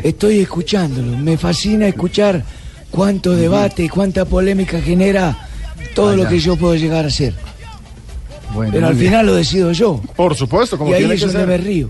estoy 0.04 0.40
escuchándolo. 0.40 1.18
Me 1.18 1.38
fascina 1.38 1.88
escuchar 1.88 2.44
cuánto 2.92 3.36
debate 3.36 3.84
y 3.84 3.90
cuánta 3.90 4.26
polémica 4.26 4.82
genera 4.82 5.38
todo 5.96 6.10
Ah, 6.10 6.16
lo 6.16 6.28
que 6.28 6.40
yo 6.40 6.56
puedo 6.56 6.76
llegar 6.76 7.06
a 7.06 7.08
hacer. 7.08 7.34
Bueno, 8.54 8.72
Pero 8.74 8.88
al 8.88 8.94
bien. 8.96 9.12
final 9.12 9.26
lo 9.26 9.36
decido 9.36 9.72
yo. 9.72 10.02
Por 10.16 10.36
supuesto, 10.36 10.78
como 10.78 10.92
y 10.92 10.94
ahí 10.94 11.00
tiene 11.02 11.14
es 11.16 11.20
que 11.22 11.26
donde 11.28 11.40
ser. 11.42 11.48
me 11.48 11.58
río. 11.58 11.90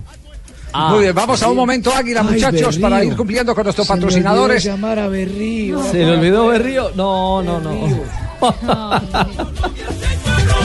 Muy 0.89 0.99
bien, 1.03 1.15
vamos 1.15 1.41
a 1.41 1.49
un 1.49 1.55
momento, 1.55 1.91
Águila, 1.95 2.21
Ay, 2.27 2.33
muchachos, 2.35 2.77
para 2.77 3.03
ir 3.03 3.15
cumpliendo 3.15 3.55
con 3.55 3.63
nuestros 3.63 3.87
Se 3.87 3.93
me 3.93 3.99
patrocinadores. 3.99 4.63
olvidó 4.65 4.75
llamar 4.75 4.99
a 4.99 5.07
Berrío. 5.07 5.83
¿Se 5.91 5.97
le 5.99 6.11
olvidó 6.11 6.47
Berrío? 6.47 6.91
No, 6.95 7.41
no, 7.41 7.59
no. 7.59 7.71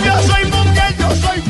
Yo 0.04 0.22
soy 0.22 0.50
yo 0.98 1.16
soy. 1.16 1.42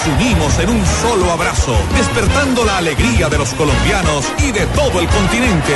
Nos 0.00 0.18
unimos 0.18 0.58
en 0.58 0.70
un 0.70 0.86
solo 0.86 1.30
abrazo, 1.30 1.76
despertando 1.94 2.64
la 2.64 2.78
alegría 2.78 3.28
de 3.28 3.36
los 3.36 3.52
colombianos 3.52 4.32
y 4.38 4.50
de 4.50 4.64
todo 4.68 4.98
el 4.98 5.06
continente. 5.08 5.74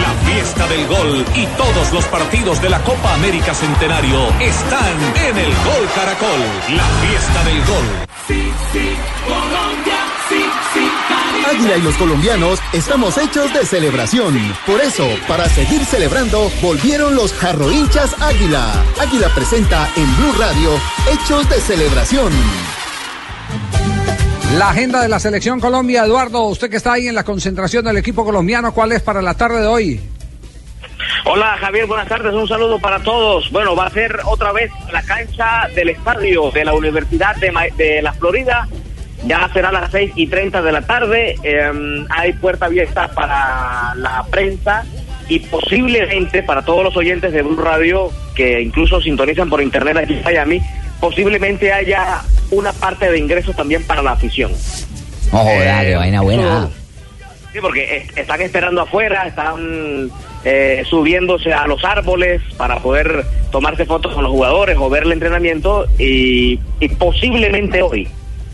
La 0.00 0.30
fiesta 0.30 0.66
del 0.68 0.86
gol 0.86 1.24
y 1.34 1.46
todos 1.46 1.92
los 1.92 2.04
partidos 2.04 2.62
de 2.62 2.70
la 2.70 2.80
Copa 2.82 3.14
América 3.14 3.52
Centenario 3.52 4.28
están 4.38 4.96
en 5.16 5.38
el 5.38 5.48
Gol 5.48 5.88
Caracol. 5.94 6.40
La 6.76 6.84
fiesta 6.84 7.44
del 7.44 7.64
gol. 7.64 7.84
Sí, 8.28 8.52
sí, 8.72 8.78
sí, 8.78 9.49
Águila 11.50 11.76
y 11.76 11.82
los 11.82 11.94
colombianos 11.96 12.60
estamos 12.72 13.18
hechos 13.18 13.52
de 13.52 13.64
celebración. 13.66 14.38
Por 14.66 14.80
eso, 14.80 15.06
para 15.26 15.48
seguir 15.48 15.84
celebrando, 15.84 16.50
volvieron 16.62 17.14
los 17.16 17.32
jarro 17.32 17.70
hinchas 17.72 18.14
Águila. 18.22 18.72
Águila 19.00 19.28
presenta 19.34 19.88
en 19.96 20.16
Blue 20.16 20.32
Radio 20.38 20.70
Hechos 21.12 21.48
de 21.50 21.56
Celebración. 21.60 22.32
La 24.56 24.70
agenda 24.70 25.00
de 25.02 25.08
la 25.08 25.18
selección 25.18 25.60
Colombia, 25.60 26.04
Eduardo, 26.04 26.42
usted 26.44 26.70
que 26.70 26.76
está 26.76 26.92
ahí 26.92 27.08
en 27.08 27.14
la 27.14 27.24
concentración 27.24 27.84
del 27.84 27.96
equipo 27.96 28.24
colombiano, 28.24 28.72
¿cuál 28.72 28.92
es 28.92 29.02
para 29.02 29.20
la 29.22 29.34
tarde 29.34 29.60
de 29.60 29.66
hoy? 29.66 30.00
Hola 31.24 31.56
Javier, 31.60 31.86
buenas 31.86 32.08
tardes, 32.08 32.32
un 32.32 32.46
saludo 32.48 32.78
para 32.78 33.00
todos. 33.00 33.50
Bueno, 33.50 33.74
va 33.76 33.86
a 33.86 33.90
ser 33.90 34.20
otra 34.24 34.52
vez 34.52 34.70
la 34.92 35.02
cancha 35.02 35.68
del 35.74 35.90
estadio 35.90 36.50
de 36.50 36.64
la 36.64 36.74
Universidad 36.74 37.34
de, 37.36 37.50
Ma- 37.52 37.66
de 37.76 38.02
la 38.02 38.12
Florida. 38.12 38.68
Ya 39.26 39.48
será 39.52 39.70
las 39.70 39.90
6 39.90 40.12
y 40.14 40.26
30 40.28 40.62
de 40.62 40.72
la 40.72 40.82
tarde. 40.82 41.34
Eh, 41.42 42.04
hay 42.08 42.32
puerta 42.34 42.66
abierta 42.66 43.08
para 43.08 43.94
la 43.96 44.24
prensa 44.30 44.84
y 45.28 45.38
posiblemente 45.40 46.42
para 46.42 46.62
todos 46.62 46.82
los 46.84 46.96
oyentes 46.96 47.32
de 47.32 47.42
Blue 47.42 47.60
Radio 47.62 48.10
que 48.34 48.60
incluso 48.60 49.00
sintonizan 49.00 49.48
por 49.50 49.60
internet 49.62 49.96
aquí 49.98 50.14
en 50.14 50.24
Miami, 50.24 50.60
posiblemente 51.00 51.72
haya 51.72 52.22
una 52.50 52.72
parte 52.72 53.10
de 53.10 53.18
ingresos 53.18 53.54
también 53.54 53.82
para 53.84 54.02
la 54.02 54.12
afición. 54.12 54.50
No 55.32 55.38
joda, 55.40 55.82
qué 55.82 55.94
vaina 55.96 56.20
buena. 56.22 56.42
eso- 56.42 56.72
Sí, 57.52 57.58
porque 57.60 57.96
es- 57.96 58.16
están 58.16 58.40
esperando 58.42 58.80
afuera, 58.82 59.26
están 59.26 60.10
eh, 60.44 60.84
subiéndose 60.88 61.52
a 61.52 61.66
los 61.66 61.84
árboles 61.84 62.40
para 62.56 62.78
poder 62.78 63.24
tomarse 63.50 63.84
fotos 63.84 64.14
con 64.14 64.22
los 64.22 64.32
jugadores 64.32 64.76
o 64.78 64.88
ver 64.88 65.02
el 65.02 65.12
entrenamiento 65.12 65.86
y, 65.98 66.58
y 66.80 66.88
posiblemente 66.90 67.82
hoy 67.82 68.08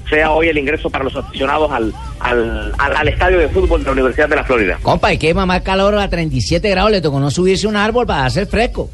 sea 0.08 0.30
hoy 0.30 0.48
el 0.48 0.58
ingreso 0.58 0.90
para 0.90 1.04
los 1.04 1.16
aficionados 1.16 1.70
al, 1.70 1.92
al, 2.20 2.72
al, 2.78 2.96
al 2.96 3.08
estadio 3.08 3.38
de 3.38 3.48
fútbol 3.48 3.80
de 3.80 3.86
la 3.86 3.92
Universidad 3.92 4.28
de 4.28 4.36
la 4.36 4.44
Florida. 4.44 4.78
Compa, 4.82 5.12
y 5.12 5.18
que 5.18 5.32
mamá 5.34 5.60
calor 5.60 5.96
a 5.96 6.08
37 6.08 6.68
grados 6.70 6.90
le 6.90 7.00
tocó 7.00 7.20
no 7.20 7.30
subirse 7.30 7.66
un 7.66 7.76
árbol 7.76 8.06
para 8.06 8.24
hacer 8.24 8.46
fresco. 8.46 8.90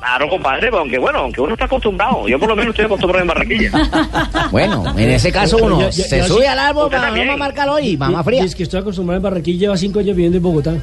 Claro, 0.00 0.30
compadre, 0.30 0.62
pero 0.62 0.78
aunque 0.78 0.98
bueno, 0.98 1.18
aunque 1.18 1.42
uno 1.42 1.52
está 1.52 1.66
acostumbrado, 1.66 2.26
yo 2.26 2.38
por 2.38 2.48
lo 2.48 2.56
menos 2.56 2.70
estoy 2.70 2.86
acostumbrado 2.86 3.22
en 3.22 3.28
Barranquilla. 3.28 3.70
Bueno, 4.50 4.94
en 4.96 5.10
ese 5.10 5.30
caso 5.30 5.58
uno 5.58 5.92
se 5.92 6.26
sube 6.26 6.42
sí. 6.42 6.46
al 6.46 6.58
árbol 6.58 6.86
Usted 6.86 6.96
para 6.98 7.10
no 7.10 7.24
mamar 7.24 7.52
calor 7.54 7.84
y 7.84 7.96
mamá 7.96 8.24
fría. 8.24 8.42
Es 8.42 8.54
que 8.54 8.62
estoy 8.62 8.80
acostumbrado 8.80 9.18
en 9.18 9.22
Barranquilla, 9.22 9.60
lleva 9.60 9.76
cinco 9.76 9.98
años 9.98 10.16
viviendo 10.16 10.38
en 10.38 10.42
Bogotá. 10.42 10.74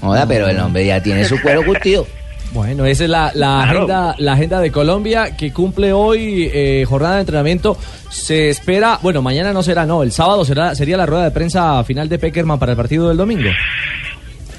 Joda, 0.00 0.24
pero 0.26 0.48
el 0.48 0.58
hombre 0.60 0.86
ya 0.86 1.02
tiene 1.02 1.24
su 1.24 1.40
cuero 1.42 1.64
curtido. 1.64 2.06
Bueno, 2.52 2.84
esa 2.84 3.04
es 3.04 3.10
la, 3.10 3.26
la 3.34 3.62
Claro. 3.62 3.78
agenda, 3.84 4.14
la 4.18 4.32
agenda 4.32 4.60
de 4.60 4.72
Colombia 4.72 5.36
que 5.36 5.52
cumple 5.52 5.92
hoy 5.92 6.50
eh, 6.52 6.84
jornada 6.88 7.14
de 7.16 7.20
entrenamiento. 7.20 7.76
Se 8.10 8.48
espera, 8.50 8.98
bueno, 9.02 9.22
mañana 9.22 9.52
no 9.52 9.62
será, 9.62 9.86
no, 9.86 10.02
el 10.02 10.10
sábado 10.10 10.44
será 10.44 10.74
sería 10.74 10.96
la 10.96 11.06
rueda 11.06 11.24
de 11.24 11.30
prensa 11.30 11.82
final 11.84 12.08
de 12.08 12.18
Peckerman 12.18 12.58
para 12.58 12.72
el 12.72 12.76
partido 12.76 13.06
del 13.08 13.16
domingo. 13.16 13.48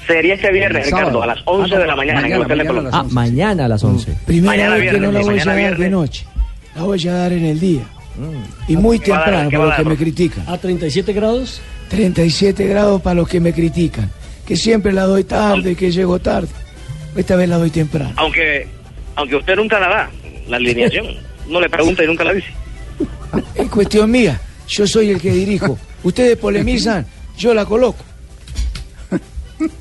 Sería 0.06 0.34
este 0.34 0.50
viernes. 0.50 0.86
Ricardo, 0.86 1.22
a 1.22 1.26
las 1.26 1.38
11 1.44 1.74
Ah, 1.74 1.76
no, 1.76 1.80
de 1.82 1.86
la 1.86 1.96
mañana, 1.96 2.20
mañana, 2.22 2.42
de 2.42 2.48
mañana 2.48 2.68
Colombia. 2.68 2.90
Ah, 2.94 3.04
mañana 3.10 3.64
a 3.66 3.68
las 3.68 3.84
11. 3.84 4.16
Primera 4.26 4.52
Mañana 4.52 4.74
vez 4.76 4.90
que 4.92 4.98
no 5.00 5.12
la 5.12 5.20
voy 5.20 5.38
a 5.38 5.44
dar 5.44 5.76
de 5.76 5.90
noche. 5.90 6.26
La 6.74 6.82
voy 6.82 7.08
a 7.08 7.12
dar 7.12 7.32
en 7.32 7.44
el 7.44 7.60
día. 7.60 7.82
Y 8.68 8.76
muy 8.76 8.98
¿Qué 8.98 9.10
va 9.10 9.18
a 9.18 9.24
temprano 9.24 9.50
¿Qué 9.50 9.56
para 9.58 9.64
a 9.64 9.68
los 9.68 9.76
que 9.84 9.88
me 9.90 9.96
critican. 9.96 10.44
¿A 10.48 10.58
37 10.58 11.12
grados? 11.12 11.60
37 11.90 12.66
grados 12.66 13.00
para 13.02 13.14
los 13.14 13.28
que 13.28 13.38
me 13.40 13.52
critican. 13.52 14.10
Que 14.46 14.56
siempre 14.56 14.92
la 14.92 15.04
doy 15.04 15.24
tarde, 15.24 15.74
que 15.76 15.90
llego 15.92 16.18
tarde. 16.18 16.48
Esta 17.16 17.36
vez 17.36 17.48
la 17.48 17.58
doy 17.58 17.70
temprano. 17.70 18.12
Aunque, 18.16 18.66
aunque 19.16 19.36
usted 19.36 19.56
nunca 19.56 19.78
la 19.78 19.88
da, 19.88 20.10
la 20.48 20.56
alineación, 20.56 21.06
no 21.48 21.60
le 21.60 21.68
pregunta 21.68 22.02
y 22.04 22.06
nunca 22.06 22.24
la 22.24 22.32
dice. 22.32 22.48
Es 23.54 23.68
cuestión 23.68 24.10
mía. 24.10 24.40
Yo 24.68 24.86
soy 24.86 25.10
el 25.10 25.20
que 25.20 25.30
dirijo. 25.30 25.78
Ustedes 26.02 26.36
polemizan, 26.36 27.06
yo 27.36 27.54
la 27.54 27.64
coloco. 27.64 28.04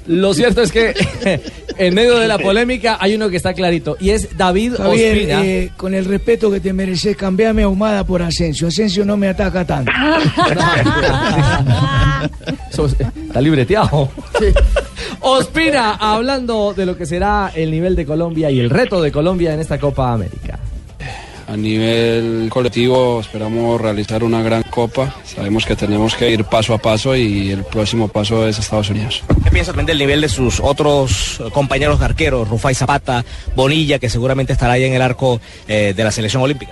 Lo 0.06 0.34
cierto 0.34 0.62
es 0.62 0.72
que 0.72 0.94
en 1.78 1.94
medio 1.96 2.18
de 2.18 2.28
la 2.28 2.38
polémica 2.38 2.98
hay 3.00 3.16
uno 3.16 3.30
que 3.30 3.38
está 3.38 3.54
clarito 3.54 3.98
y 4.00 4.10
es 4.12 4.38
David 4.38 4.76
Javier, 4.76 5.14
Ospina. 5.18 5.46
eh, 5.46 5.70
con 5.78 5.94
el 5.94 6.06
respeto 6.06 6.52
que 6.52 6.60
te 6.60 6.74
mereces, 6.74 7.16
cambiame 7.18 7.64
ahumada 7.64 8.04
por 8.06 8.22
Asensio. 8.22 8.68
Asensio 8.68 9.06
no 9.06 9.18
me 9.18 9.28
ataca 9.30 9.66
tanto. 9.66 9.92
Es- 12.72 12.96
Está 13.28 13.42
libreteado. 13.42 14.10
Ospina, 15.22 15.92
hablando 15.96 16.74
de 16.74 16.86
lo 16.86 16.98
que 16.98 17.06
será 17.06 17.52
el 17.56 17.72
nivel 17.72 17.96
de 17.96 18.06
Colombia 18.06 18.50
y 18.52 18.60
el 18.60 18.70
reto 18.70 19.02
de 19.02 19.12
Colombia 19.12 19.54
en 19.54 19.60
esta 19.60 19.80
Copa 19.80 20.12
América. 20.14 20.51
A 21.52 21.58
nivel 21.58 22.48
colectivo 22.50 23.20
esperamos 23.20 23.82
realizar 23.82 24.24
una 24.24 24.42
gran 24.42 24.64
copa. 24.64 25.14
Sabemos 25.26 25.66
que 25.66 25.76
tenemos 25.76 26.16
que 26.16 26.30
ir 26.30 26.46
paso 26.46 26.74
a 26.74 26.78
paso 26.78 27.14
y 27.14 27.52
el 27.52 27.66
próximo 27.66 28.08
paso 28.08 28.48
es 28.48 28.58
Estados 28.58 28.90
Unidos. 28.90 29.22
¿Qué 29.44 29.52
piensa 29.52 29.74
también 29.74 29.88
del 29.88 29.98
nivel 29.98 30.22
de 30.22 30.30
sus 30.30 30.62
otros 30.62 31.44
compañeros 31.52 32.00
arqueros, 32.02 32.48
Rufai 32.48 32.74
Zapata, 32.74 33.26
Bonilla, 33.54 34.00
que 34.00 34.10
seguramente 34.10 34.54
estará 34.54 34.74
ahí 34.74 34.86
en 34.86 34.94
el 34.94 35.02
arco 35.02 35.42
eh, 35.68 35.94
de 35.94 36.04
la 36.06 36.12
selección 36.12 36.42
olímpica? 36.42 36.72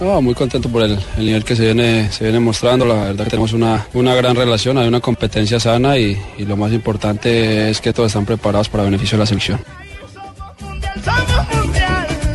No, 0.00 0.22
muy 0.22 0.34
contento 0.34 0.68
por 0.68 0.84
el, 0.84 1.00
el 1.18 1.26
nivel 1.26 1.44
que 1.44 1.56
se 1.56 1.64
viene, 1.64 2.12
se 2.12 2.22
viene 2.22 2.38
mostrando. 2.38 2.84
La 2.84 3.06
verdad 3.06 3.24
que 3.24 3.30
tenemos 3.30 3.52
una, 3.52 3.88
una 3.92 4.14
gran 4.14 4.36
relación, 4.36 4.78
hay 4.78 4.86
una 4.86 5.00
competencia 5.00 5.58
sana 5.58 5.98
y, 5.98 6.16
y 6.38 6.44
lo 6.44 6.56
más 6.56 6.72
importante 6.72 7.70
es 7.70 7.80
que 7.80 7.92
todos 7.92 8.06
están 8.06 8.24
preparados 8.24 8.68
para 8.68 8.84
beneficio 8.84 9.18
de 9.18 9.22
la 9.22 9.26
selección. 9.26 9.58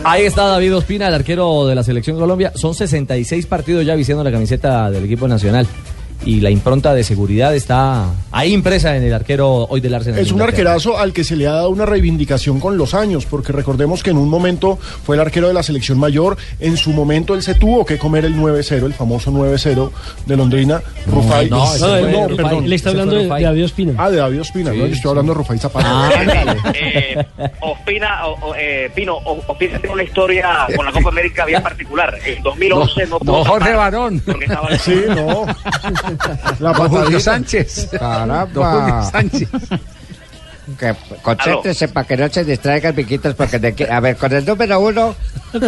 Ahí 0.10 0.24
está 0.24 0.46
David 0.46 0.74
Ospina, 0.74 1.10
el 1.10 1.14
arquero 1.14 1.68
de 1.68 1.76
la 1.76 1.84
selección 1.84 2.18
Colombia. 2.18 2.54
Son 2.56 2.74
66 2.74 3.46
partidos 3.46 3.86
ya 3.86 3.94
vistiendo 3.94 4.24
la 4.24 4.32
camiseta 4.32 4.90
del 4.90 5.04
equipo 5.04 5.28
nacional. 5.28 5.68
Y 6.26 6.42
la 6.42 6.50
impronta 6.50 6.94
de 6.94 7.04
seguridad 7.04 7.56
está 7.56 8.06
ahí 8.32 8.52
impresa 8.54 8.98
en 8.98 9.04
el 9.04 9.14
arquero 9.14 9.66
hoy 9.70 9.80
del 9.80 9.94
Arsenal. 9.94 10.20
Es 10.20 10.32
un 10.32 10.42
arquerazo 10.42 10.98
al 10.98 11.14
que 11.14 11.24
se 11.24 11.36
le 11.38 11.48
ha 11.48 11.54
dado 11.54 11.70
una 11.70 11.86
reivindicación 11.86 12.60
con 12.60 12.78
los 12.78 12.94
años, 12.94 13.26
porque 13.26 13.54
recordemos 13.54 14.04
que 14.04 14.10
en 14.10 14.18
un 14.18 14.28
momento 14.30 14.78
fue 14.78 15.16
el 15.16 15.22
arquero 15.22 15.48
de 15.48 15.54
la 15.54 15.64
selección 15.64 15.98
mayor, 16.00 16.36
en 16.60 16.76
su 16.76 16.92
momento 16.92 17.34
él 17.36 17.44
se 17.44 17.54
tuvo 17.56 17.86
que 17.86 17.98
comer 17.98 18.26
el 18.26 18.36
9-0, 18.36 18.86
el 18.88 18.94
famoso 18.94 19.32
9-0 19.32 19.90
de 20.26 20.36
Londrina, 20.38 20.82
Rufai. 21.06 21.50
no, 21.50 21.64
ese 21.74 21.80
fue 21.86 22.12
no, 22.12 22.28
Rufai. 22.28 22.36
perdón. 22.36 22.70
Le 22.70 22.76
está 22.76 22.90
hablando 22.90 23.16
de- 23.16 23.28
David 23.28 23.66
Ospina. 23.66 23.94
Ah, 23.98 24.10
de 24.10 24.18
David 24.18 24.42
Ospina, 24.42 24.72
Sí, 24.72 24.78
no, 24.80 24.86
yo 24.88 24.94
estoy 24.94 25.10
hablando 25.10 25.32
de 25.34 25.38
Rufai 25.38 25.60
Zapata. 25.60 25.88
Ah, 25.90 26.54
Eh, 26.74 27.26
Ospina, 27.62 28.28
o- 28.28 28.50
o, 28.50 28.56
eh, 28.56 28.92
Pino, 28.94 29.16
o- 29.16 29.42
Ospina 29.48 29.78
tiene 29.80 29.94
una 29.94 30.04
historia 30.04 30.68
con 30.76 30.86
la 30.86 30.92
Copa 30.92 31.10
América 31.10 31.46
bien 31.46 31.62
particular. 31.64 32.18
En 32.26 32.44
2011 32.44 33.06
no, 33.06 33.12
No, 33.12 33.20
pudo 33.20 33.46
Jorge 33.46 33.70
tapar 33.72 33.92
Barón. 33.92 34.22
porque 34.26 34.46
estaba- 34.46 34.78
Sí, 34.78 34.96
no. 35.10 35.46
La 36.60 36.74
Don 36.74 36.90
Julio. 36.90 37.20
Sánchez. 37.20 37.90
Caramba. 37.92 38.46
Don 38.54 38.82
Julio 38.82 39.04
Sánchez. 39.12 39.50
Que 40.78 40.94
concéntrese 41.22 41.88
para 41.88 42.06
que 42.06 42.18
no 42.18 42.28
se 42.30 42.44
distraigan, 42.44 42.94
piquitos, 42.94 43.34
porque 43.36 43.58
de 43.58 43.74
que- 43.74 43.90
a 43.90 44.00
ver, 44.02 44.18
con 44.18 44.34
el 44.34 44.46
número 44.46 44.80
uno. 44.82 45.16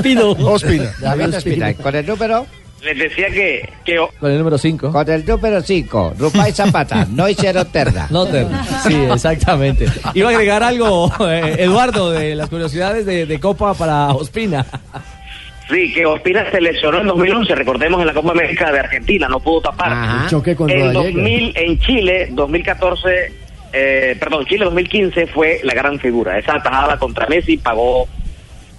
Pino. 0.04 0.32
Ospina. 0.32 0.92
David 1.00 1.36
Ospina. 1.38 1.74
Con 1.74 1.96
el 1.96 2.06
número. 2.06 2.46
Les 2.82 2.98
decía 2.98 3.28
que, 3.30 3.70
que 3.84 3.98
Con 4.22 4.32
el 4.32 4.38
número 4.38 4.58
5. 4.58 4.92
Con 4.94 5.10
el 5.10 5.26
número 5.26 5.62
5, 5.62 6.14
Rufai 6.18 6.54
Zapata, 6.54 7.06
no 7.12 7.28
hicieron 7.28 7.66
terna. 7.68 8.08
No, 8.10 8.26
Ter- 8.26 8.48
sí, 8.88 8.94
exactamente. 8.96 9.86
Iba 10.14 10.30
a 10.30 10.32
agregar 10.32 10.64
algo, 10.64 11.12
eh, 11.28 11.56
Eduardo, 11.60 12.12
de 12.12 12.36
las 12.36 12.48
curiosidades 12.48 13.06
de, 13.06 13.26
de 13.26 13.40
Copa 13.40 13.74
para 13.74 14.08
Ospina. 14.14 14.66
Sí, 15.70 15.94
que 15.94 16.06
Ospina 16.06 16.50
se 16.50 16.60
lesionó 16.60 17.00
en 17.02 17.08
2011, 17.08 17.54
recordemos 17.54 18.02
en 18.02 18.08
la 18.08 18.14
Copa 18.14 18.32
América 18.32 18.72
de 18.72 18.80
Argentina, 18.80 19.28
no 19.28 19.40
pudo 19.40 19.62
tapar. 19.62 20.24
El 20.24 20.30
choque 20.30 20.56
con 20.56 20.70
En 20.70 20.80
Rodallega. 20.94 21.04
2000, 21.22 21.54
en 21.58 21.80
Chile, 21.80 22.28
2014, 22.32 23.10
eh, 23.74 24.18
perdón, 24.20 24.46
Chile 24.46 24.66
2015 24.66 25.28
fue 25.28 25.60
la 25.64 25.74
gran 25.76 26.00
figura. 26.00 26.40
Esa 26.40 26.56
atajada 26.56 26.98
contra 26.98 27.28
Messi 27.28 27.58
pagó, 27.58 28.08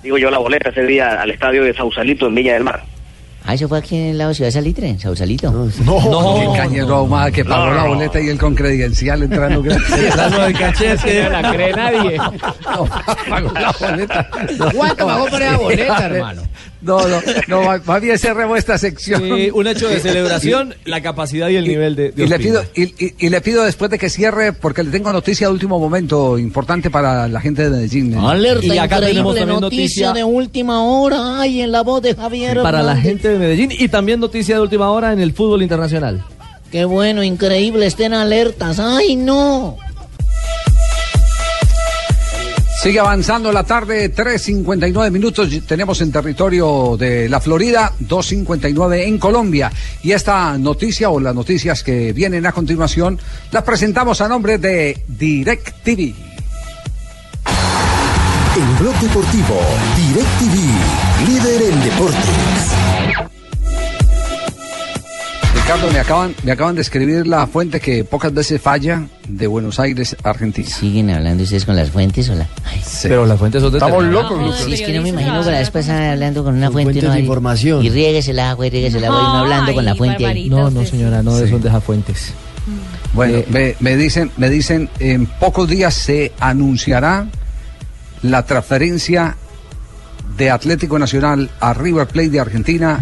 digo 0.02 0.18
yo, 0.18 0.30
la 0.32 0.38
boleta 0.38 0.70
ese 0.70 0.84
día 0.84 1.20
al 1.22 1.30
estadio 1.30 1.62
de 1.62 1.74
Sausalito 1.74 2.26
en 2.26 2.34
Villa 2.34 2.54
del 2.54 2.64
Mar. 2.64 2.82
Ah, 3.46 3.54
eso 3.54 3.68
fue 3.68 3.78
aquí 3.78 3.96
en 3.96 4.06
el 4.10 4.18
lado 4.18 4.28
de 4.30 4.34
Ciudad 4.34 4.50
Salitre, 4.50 4.86
en 4.88 4.98
Sausalito. 5.00 5.50
No, 5.50 6.40
qué 6.52 6.58
cañero 6.58 6.94
ahumada 6.96 7.30
que 7.30 7.42
pagó 7.42 7.66
No, 7.66 7.74
la 7.74 7.82
no. 7.84 7.88
boleta 7.94 8.20
y 8.20 8.28
él 8.28 8.38
con 8.38 8.54
credencial 8.54 9.22
entrando 9.22 9.62
gratis. 9.62 9.90
Entrando 9.96 10.42
de 10.42 10.52
cachete. 10.52 11.22
No 11.22 11.30
la 11.30 11.52
cree 11.52 11.72
nadie. 11.72 12.16
No, 12.18 12.84
pagó 13.30 13.52
la 13.54 13.72
boleta. 13.80 14.28
¿Cuánto 14.74 15.06
pagó 15.06 15.26
por 15.26 15.40
esa 15.40 15.56
boleta, 15.56 16.06
hermano? 16.06 16.42
No, 16.82 17.06
no, 17.06 17.20
no, 17.48 17.62
más- 17.84 18.00
bien 18.00 18.18
cerremos 18.18 18.58
esta 18.58 18.78
sección. 18.78 19.22
Sí, 19.22 19.50
un 19.52 19.66
hecho 19.66 19.88
de 19.88 20.00
celebración, 20.00 20.74
la 20.86 21.02
capacidad 21.02 21.48
y 21.50 21.56
el 21.56 21.66
nivel 21.66 21.94
de, 21.94 22.10
de 22.12 22.24
Y 22.24 22.26
le, 22.26 22.38
pido, 22.38 22.62
y, 22.74 22.84
y- 23.04 23.14
y 23.18 23.28
le 23.28 23.40
pido 23.42 23.64
después 23.64 23.90
de 23.90 23.98
que 23.98 24.08
cierre, 24.08 24.52
porque 24.54 24.82
le 24.82 24.90
tengo 24.90 25.12
noticia 25.12 25.46
de 25.48 25.52
último 25.52 25.78
momento 25.78 26.38
importante 26.38 26.90
para 26.90 27.28
la 27.28 27.40
gente 27.40 27.64
de 27.64 27.70
Medellín. 27.70 28.14
Alerta 28.14 28.66
Y 28.74 28.78
acá 28.78 29.00
tenemos 29.00 29.36
también 29.36 29.60
noticia, 29.60 30.06
noticia- 30.06 30.12
de 30.14 30.24
última 30.24 30.82
hora. 30.84 31.40
Ay, 31.40 31.60
en 31.60 31.70
la 31.72 31.82
voz 31.82 32.00
de 32.02 32.14
Javier. 32.14 32.62
para 32.62 32.82
la 32.82 32.96
gente 32.96 33.28
de 33.28 33.38
Medellín 33.38 33.70
y 33.72 33.88
también 33.88 34.18
noticia 34.20 34.54
de 34.54 34.60
última 34.62 34.90
hora 34.90 35.12
en 35.12 35.20
el 35.20 35.32
fútbol 35.34 35.62
internacional. 35.62 36.24
Qué 36.72 36.84
bueno, 36.84 37.22
increíble, 37.24 37.84
estén 37.86 38.14
alertas. 38.14 38.78
Ay, 38.78 39.16
no. 39.16 39.76
Sigue 42.80 42.98
avanzando 42.98 43.52
la 43.52 43.62
tarde, 43.62 44.10
3.59 44.10 45.10
minutos. 45.10 45.50
Tenemos 45.66 46.00
en 46.00 46.10
territorio 46.10 46.96
de 46.96 47.28
la 47.28 47.38
Florida, 47.38 47.92
2.59 48.00 49.06
en 49.06 49.18
Colombia. 49.18 49.70
Y 50.02 50.12
esta 50.12 50.56
noticia 50.56 51.10
o 51.10 51.20
las 51.20 51.34
noticias 51.34 51.82
que 51.82 52.14
vienen 52.14 52.46
a 52.46 52.52
continuación 52.52 53.18
las 53.52 53.64
presentamos 53.64 54.22
a 54.22 54.28
nombre 54.28 54.56
de 54.56 54.98
DirecTV. 55.06 56.14
En 58.56 58.78
Blog 58.78 58.98
Deportivo, 58.98 59.60
DirecTV, 59.96 61.28
líder 61.28 61.62
en 61.72 61.80
deportes. 61.82 62.89
Ricardo, 65.72 65.92
me 65.92 66.00
acaban, 66.00 66.34
me 66.42 66.50
acaban 66.50 66.74
de 66.74 66.80
escribir 66.80 67.28
la 67.28 67.46
fuente 67.46 67.78
que 67.78 68.02
pocas 68.02 68.34
veces 68.34 68.60
falla 68.60 69.04
de 69.28 69.46
Buenos 69.46 69.78
Aires, 69.78 70.16
Argentina. 70.24 70.68
¿Siguen 70.68 71.10
hablando 71.10 71.44
ustedes 71.44 71.64
con 71.64 71.76
las 71.76 71.90
fuentes 71.90 72.28
o 72.28 72.34
la...? 72.34 72.48
Ay, 72.64 72.80
Pero 73.04 73.24
las 73.24 73.38
fuentes 73.38 73.62
son 73.62 73.72
Estamos 73.72 73.98
determinadas. 74.02 74.30
locos, 74.32 74.44
Lucas. 74.46 74.62
Sí, 74.64 74.72
es 74.72 74.82
que 74.82 74.92
no 74.96 75.02
me 75.02 75.10
imagino 75.10 75.44
que 75.44 75.50
la 75.52 75.58
vez 75.60 75.70
pasada 75.70 76.10
hablando 76.10 76.42
con 76.42 76.56
una 76.56 76.66
Con 76.72 76.82
fuente. 76.82 77.02
no 77.02 77.12
de 77.12 77.20
información. 77.20 77.84
Y 77.84 77.88
riegues 77.90 78.26
el 78.26 78.40
agua 78.40 78.66
y 78.66 78.70
riegues 78.70 78.94
el 78.94 79.04
agua 79.04 79.20
y 79.20 79.22
no 79.22 79.38
hablando 79.38 79.72
con 79.72 79.84
la 79.84 79.94
fuente 79.94 80.26
ahí. 80.26 80.48
No, 80.50 80.70
no, 80.70 80.84
señora, 80.84 81.22
no 81.22 81.38
son 81.38 81.62
de 81.62 81.80
fuentes. 81.80 82.32
Bueno, 83.12 83.38
Eh, 83.38 83.46
me, 83.48 83.76
me 83.78 83.96
dicen, 83.96 84.32
me 84.38 84.50
dicen, 84.50 84.88
en 84.98 85.26
pocos 85.26 85.68
días 85.68 85.94
se 85.94 86.32
anunciará 86.40 87.26
la 88.22 88.44
transferencia 88.44 89.36
de 90.36 90.50
Atlético 90.50 90.98
Nacional 90.98 91.48
a 91.60 91.74
River 91.74 92.08
Plate 92.08 92.30
de 92.30 92.40
Argentina 92.40 92.98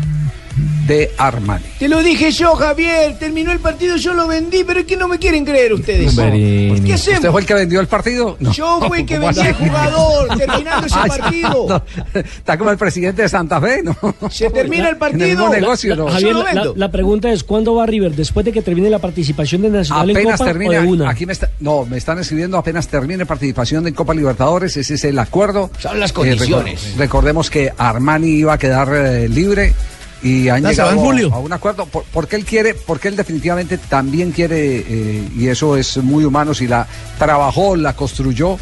de 0.88 1.12
Armani. 1.18 1.64
Te 1.78 1.86
lo 1.86 2.02
dije 2.02 2.32
yo, 2.32 2.54
Javier. 2.56 3.16
Terminó 3.18 3.52
el 3.52 3.60
partido, 3.60 3.96
yo 3.96 4.14
lo 4.14 4.26
vendí, 4.26 4.64
pero 4.64 4.80
es 4.80 4.86
que 4.86 4.96
no 4.96 5.06
me 5.06 5.18
quieren 5.18 5.44
creer 5.44 5.72
ustedes. 5.74 6.14
¿Qué 6.16 6.92
hacemos? 6.94 7.18
¿Usted 7.18 7.30
fue 7.30 7.40
el 7.42 7.46
que 7.46 7.54
vendió 7.54 7.80
el 7.80 7.86
partido? 7.86 8.36
No. 8.40 8.50
Yo 8.52 8.80
fui 8.88 9.00
el 9.00 9.06
que 9.06 9.16
¿Cómo 9.16 9.26
vendí 9.32 9.40
al 9.42 9.54
jugador, 9.54 10.28
terminando 10.38 10.86
ese 10.86 10.96
Ah, 10.98 11.04
partido. 11.06 11.66
no. 11.68 11.82
Está 12.20 12.56
como 12.58 12.70
el 12.70 12.78
presidente 12.78 13.22
de 13.22 13.28
Santa 13.28 13.60
Fe, 13.60 13.82
¿no? 13.84 13.96
Se 14.30 14.50
termina 14.50 14.88
el 14.88 14.88
En 14.88 14.92
el 14.94 14.98
partido. 14.98 15.48
negocio, 15.50 15.94
¿no? 15.94 16.06
Javier, 16.08 16.20
Yo 16.20 16.32
lo 16.32 16.38
la, 16.42 16.52
vendo. 16.54 16.74
la 16.76 16.90
pregunta 16.90 17.30
es, 17.30 17.44
¿cuándo 17.44 17.74
va 17.74 17.86
River? 17.86 18.16
¿Después 18.16 18.44
de 18.46 18.52
que 18.52 18.62
termine 18.62 18.88
la 18.90 18.98
participación 18.98 19.62
de 19.62 19.70
Nacional 19.70 20.10
en 20.10 20.16
Apenas 20.16 20.38
Copa 20.38 20.50
termina, 20.50 20.78
o 20.78 20.82
de 20.82 20.88
una? 20.88 21.10
aquí 21.10 21.26
me 21.26 21.32
está- 21.34 21.50
no, 21.60 21.84
me 21.84 21.98
están 21.98 22.18
escribiendo 22.18 22.56
apenas 22.56 22.88
termine 22.88 23.26
participación 23.26 23.86
en 23.86 23.94
Copa 23.94 24.14
Libertadores, 24.14 24.76
ese 24.76 24.94
es 24.94 25.04
el 25.04 25.18
acuerdo. 25.18 25.70
Son 25.78 26.00
las 26.00 26.10
Eh, 26.10 26.14
condiciones. 26.14 26.94
recor- 26.94 26.98
recordemos 26.98 27.50
que 27.50 27.72
Armani 27.76 28.28
iba 28.28 28.54
a 28.54 28.58
quedar 28.58 28.88
eh, 28.94 29.28
libre 29.28 29.74
y 30.22 30.48
han 30.48 30.64
llegado 30.64 30.90
en 30.92 30.98
julio. 30.98 31.32
a 31.32 31.38
un 31.38 31.52
acuerdo 31.52 31.86
por- 31.86 32.04
porque 32.12 32.36
él 32.36 32.44
quiere, 32.44 32.74
porque 32.74 33.08
él 33.08 33.16
definitivamente 33.16 33.78
también 33.78 34.32
quiere 34.32 34.84
eh, 34.88 35.28
y 35.36 35.46
eso 35.48 35.76
es 35.76 35.96
muy 35.98 36.24
humano 36.24 36.54
si 36.54 36.66
la 36.66 36.86
trabajó, 37.18 37.76
la 37.76 37.94
construyó. 37.94 38.58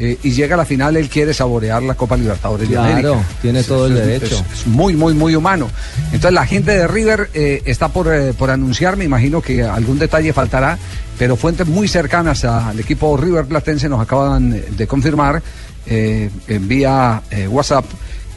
eh, 0.00 0.16
y 0.22 0.30
llega 0.30 0.54
a 0.54 0.58
la 0.58 0.64
final, 0.64 0.96
él 0.96 1.08
quiere 1.08 1.34
saborear 1.34 1.82
la 1.82 1.94
Copa 1.94 2.16
Libertadores 2.16 2.68
Claro, 2.68 2.86
de 2.86 2.92
América. 2.92 3.28
tiene 3.42 3.64
todo 3.64 3.88
el 3.88 3.94
derecho. 3.94 4.44
Es, 4.52 4.60
es 4.60 4.66
muy, 4.68 4.94
muy, 4.94 5.12
muy 5.12 5.34
humano. 5.34 5.68
Entonces 6.12 6.30
la 6.32 6.46
gente 6.46 6.70
de 6.70 6.86
River 6.86 7.30
eh, 7.34 7.62
está 7.64 7.88
por, 7.88 8.06
por 8.34 8.50
anunciar, 8.50 8.96
me 8.96 9.04
imagino 9.06 9.42
que 9.42 9.64
algún 9.64 9.98
detalle 9.98 10.32
faltará, 10.32 10.78
pero 11.18 11.34
fuentes 11.34 11.66
muy 11.66 11.88
cercanas 11.88 12.44
al 12.44 12.78
equipo 12.78 13.16
River 13.16 13.46
Platense 13.46 13.88
nos 13.88 14.00
acaban 14.00 14.62
de 14.76 14.86
confirmar 14.86 15.42
en 15.86 16.68
vía 16.68 17.20
WhatsApp 17.48 17.84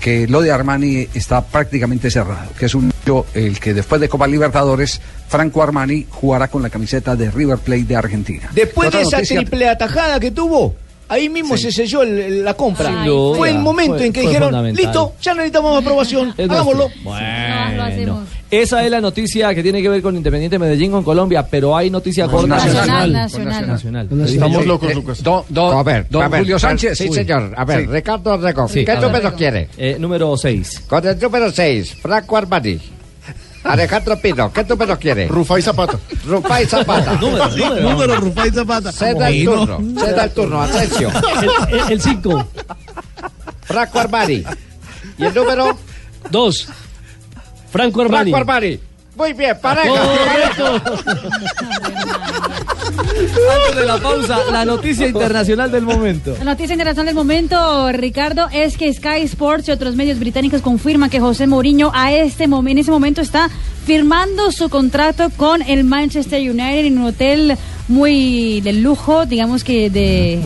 que 0.01 0.27
lo 0.27 0.41
de 0.41 0.51
Armani 0.51 1.08
está 1.13 1.41
prácticamente 1.46 2.12
cerrado, 2.12 2.50
que 2.60 2.65
es 2.65 2.75
un 2.75 2.91
el 3.34 3.60
que 3.60 3.74
después 3.74 4.00
de 4.00 4.08
Copa 4.08 4.25
Libertadores, 4.27 5.01
Franco 5.27 5.62
Armani 5.63 6.05
jugará 6.10 6.48
con 6.50 6.62
la 6.62 6.70
camiseta 6.70 7.15
de 7.15 7.29
River 7.31 7.58
Plate 7.58 7.84
de 7.84 7.96
Argentina. 7.96 8.50
Después 8.53 8.88
Otra 8.88 9.00
de 9.01 9.05
esa 9.05 9.17
noticia- 9.17 9.38
triple 9.38 9.67
atajada 9.70 10.20
que 10.20 10.31
tuvo, 10.31 10.75
ahí 11.12 11.30
mismo 11.30 11.58
se 11.58 11.72
selló 11.72 12.01
el- 12.03 12.18
el- 12.20 12.44
la 12.46 12.53
compra. 12.56 13.03
Duda. 13.06 13.38
fue 13.38 13.50
el 13.50 13.60
momento 13.60 13.97
Fue- 13.97 14.06
en 14.08 14.13
que 14.13 14.21
dijeron, 14.21 14.74
listo, 14.74 15.13
ya 15.21 15.34
necesitamos 15.34 15.82
aprobación, 15.82 16.34
hagámoslo. 16.38 16.89
Bueno, 17.04 18.24
esa 18.50 18.84
es 18.84 18.91
la 18.91 19.02
noticia 19.02 19.54
que 19.54 19.63
tiene 19.63 19.82
que 19.82 19.89
ver 19.89 20.02
con 20.02 20.15
Independiente 20.15 20.58
Medellín 20.60 20.91
con 20.91 21.04
Colombia, 21.04 21.45
pero 21.50 21.76
hay 21.76 21.89
noticia 21.89 22.26
No, 22.26 22.32
con 22.32 22.50
nacional, 22.50 23.12
Nacional. 23.13 23.67
nacional. 23.67 24.08
Nacional. 24.08 24.28
Estamos 24.30 24.65
locos, 24.65 24.91
eh, 24.91 24.95
Lucas. 24.95 25.24
don- 25.24 25.43
don- 25.50 25.78
a 25.78 25.84
ver, 25.84 26.08
don 26.10 26.24
a 26.24 26.28
ver, 26.28 26.41
Julio 26.41 26.60
Sánchez. 26.60 26.97
Sí, 26.97 27.08
Uy. 27.10 27.15
señor. 27.15 27.54
A 27.56 27.65
ver, 27.65 27.82
Sí. 27.82 27.88
Ricardo 27.88 28.38
Rego, 28.38 28.67
Sí, 28.67 28.86
¿qué 28.86 28.95
número 28.95 29.24
ver. 29.30 29.34
quiere? 29.34 29.69
Eh, 29.78 29.97
número 30.00 30.36
6. 30.38 30.80
Con 30.88 31.06
el 31.06 31.19
número 31.19 31.52
6, 31.52 31.95
Franco 32.02 32.38
Armani. 32.38 32.80
Alejandro 33.63 34.19
Pino, 34.19 34.52
¿qué 34.52 34.63
número 34.63 34.97
quiere? 34.97 35.28
Rufai 35.28 35.62
Zapata. 35.62 36.00
Rufai 36.26 36.65
Zapata. 36.65 37.13
Número, 37.21 37.47
número. 37.50 37.89
Número 37.89 38.15
Rufai 38.17 38.52
Zapata. 38.52 38.91
Ceda 38.91 39.30
el 39.30 39.45
turno, 39.45 39.80
ceda 40.00 40.24
el 40.24 40.32
turno, 40.32 40.62
atención. 40.62 41.13
El 41.89 42.02
5. 42.02 42.47
Franco 43.62 44.00
Armani. 44.00 44.43
¿Y 45.17 45.26
el 45.26 45.34
número? 45.34 45.78
2. 46.30 46.67
Franco 47.71 48.02
Armani. 48.02 48.32
Franco 48.32 48.52
Armani. 48.52 48.80
Muy 49.15 49.34
bien, 49.34 49.58
pareja. 49.62 50.02
Correcto. 50.58 50.82
Antes 53.32 53.76
de 53.76 53.86
la 53.86 53.98
pausa, 53.98 54.39
la 54.52 54.65
noticia 54.65 55.08
internacional 55.08 55.72
del 55.72 55.84
momento. 55.84 56.36
La 56.38 56.46
noticia 56.46 56.74
internacional 56.74 57.06
del 57.08 57.15
momento, 57.15 57.91
Ricardo, 57.91 58.48
es 58.52 58.78
que 58.78 58.94
Sky 58.94 59.22
Sports 59.24 59.67
y 59.67 59.72
otros 59.72 59.96
medios 59.96 60.20
británicos 60.20 60.62
confirman 60.62 61.10
que 61.10 61.20
José 61.20 61.48
Mourinho 61.48 61.91
a 61.94 62.12
este 62.12 62.44
en 62.44 62.78
ese 62.78 62.91
momento 62.91 63.22
está 63.22 63.50
firmando 63.86 64.52
su 64.52 64.70
contrato 64.70 65.30
con 65.38 65.62
el 65.62 65.84
Manchester 65.84 66.41
United 66.41 66.86
en 66.86 66.98
un 66.98 67.06
hotel 67.06 67.58
muy 67.88 68.62
de 68.62 68.74
lujo, 68.74 69.26
digamos 69.26 69.63
que 69.63 69.89
de 69.89 70.39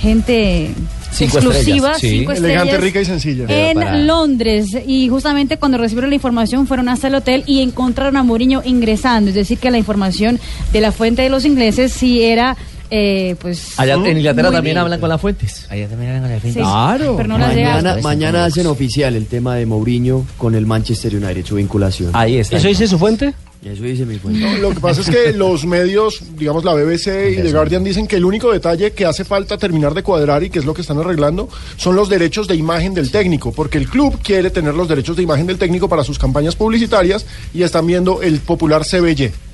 gente 0.00 0.74
Cinco 1.12 1.38
exclusiva, 1.38 1.92
estrellas, 1.92 2.00
sí. 2.00 2.08
cinco 2.20 2.32
Elegante, 2.32 2.76
rica 2.78 3.00
y 3.00 3.04
sencilla. 3.04 3.44
en 3.48 3.74
para- 3.78 3.98
Londres 3.98 4.66
y 4.86 5.08
justamente 5.08 5.56
cuando 5.58 5.76
recibieron 5.78 6.10
la 6.10 6.14
información 6.16 6.66
fueron 6.66 6.88
hasta 6.88 7.08
el 7.08 7.14
hotel 7.16 7.42
y 7.46 7.60
encontraron 7.62 8.16
a 8.16 8.22
Mourinho 8.22 8.62
ingresando, 8.64 9.30
es 9.30 9.34
decir 9.34 9.58
que 9.58 9.70
la 9.70 9.78
información 9.78 10.38
de 10.72 10.80
la 10.80 10.92
fuente 10.92 11.22
de 11.22 11.28
los 11.30 11.44
ingleses 11.44 11.92
sí 11.92 12.22
era 12.22 12.56
eh, 12.92 13.36
pues 13.40 13.78
Allá 13.78 13.94
en 13.94 14.16
Inglaterra 14.18 14.50
también 14.50 14.74
bien. 14.74 14.78
hablan 14.78 14.98
con 14.98 15.08
las 15.08 15.20
fuentes. 15.20 15.64
Allá 15.70 15.86
también 15.88 16.10
hablan 16.10 16.22
con 16.24 16.32
la 16.32 16.40
fuente. 16.40 16.58
Sí, 16.58 16.64
Claro. 16.64 17.14
pero 17.16 17.28
no 17.28 17.38
las. 17.38 17.54
Mañana- 17.54 17.96
Mañana 18.02 18.44
hacen 18.46 18.66
oficial 18.66 19.14
el 19.14 19.26
tema 19.26 19.54
de 19.54 19.64
Mourinho 19.66 20.26
con 20.36 20.56
el 20.56 20.66
Manchester 20.66 21.14
United, 21.14 21.44
su 21.46 21.54
vinculación. 21.54 22.10
Ahí 22.14 22.38
está. 22.38 22.56
¿Eso 22.56 22.66
dice 22.66 22.88
su 22.88 22.98
fuente? 22.98 23.32
Eso 23.64 23.82
dice 23.82 24.06
mi 24.06 24.18
fuente. 24.18 24.40
No, 24.40 24.56
lo 24.56 24.70
que 24.70 24.80
pasa 24.80 25.02
es 25.02 25.10
que 25.10 25.32
los 25.34 25.66
medios, 25.66 26.22
digamos 26.38 26.64
la 26.64 26.72
BBC 26.72 27.32
y 27.32 27.42
The 27.42 27.52
Guardian 27.52 27.84
dicen 27.84 28.06
que 28.06 28.16
el 28.16 28.24
único 28.24 28.50
detalle 28.50 28.92
que 28.92 29.04
hace 29.04 29.22
falta 29.22 29.58
terminar 29.58 29.92
de 29.92 30.02
cuadrar 30.02 30.42
y 30.42 30.48
que 30.48 30.60
es 30.60 30.64
lo 30.64 30.72
que 30.72 30.80
están 30.80 30.98
arreglando 30.98 31.48
son 31.76 31.94
los 31.94 32.08
derechos 32.08 32.48
de 32.48 32.56
imagen 32.56 32.94
del 32.94 33.10
técnico, 33.10 33.52
porque 33.52 33.76
el 33.76 33.88
club 33.88 34.18
quiere 34.22 34.48
tener 34.48 34.74
los 34.74 34.88
derechos 34.88 35.14
de 35.16 35.24
imagen 35.24 35.46
del 35.46 35.58
técnico 35.58 35.90
para 35.90 36.04
sus 36.04 36.18
campañas 36.18 36.56
publicitarias 36.56 37.26
y 37.52 37.62
están 37.62 37.86
viendo 37.86 38.22
el 38.22 38.40
popular 38.40 38.82
CBY. 38.82 39.49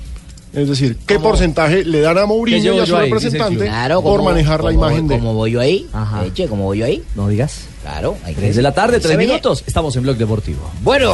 Es 0.53 0.69
decir, 0.69 0.97
qué 1.05 1.19
porcentaje 1.19 1.83
le 1.83 1.99
dan 2.01 2.17
a 2.17 2.21
¿Qué 2.21 2.27
Mourinho 2.27 2.73
y 2.73 2.79
a 2.79 2.85
su 2.85 2.95
ahí? 2.95 3.05
Representante. 3.09 3.65
Claro, 3.65 4.01
por 4.01 4.23
manejar 4.23 4.63
la 4.63 4.71
imagen 4.73 5.07
de 5.07 5.19
Como 5.19 5.33
voy 5.33 5.51
yo 5.51 5.59
ahí, 5.59 5.85
Ajá. 5.93 6.25
eche, 6.25 6.47
como 6.47 6.63
voy 6.63 6.79
yo 6.79 6.85
ahí. 6.85 7.03
No 7.15 7.27
digas. 7.27 7.65
Claro, 7.83 8.17
hay 8.23 8.33
que 8.33 8.41
3 8.41 8.55
de 8.55 8.61
la 8.61 8.73
tarde, 8.73 8.99
3 8.99 9.11
Se 9.11 9.17
ve- 9.17 9.25
minutos. 9.27 9.63
Estamos 9.67 9.95
en 9.95 10.03
Blog 10.03 10.17
Deportivo. 10.17 10.71
Bueno, 10.81 11.13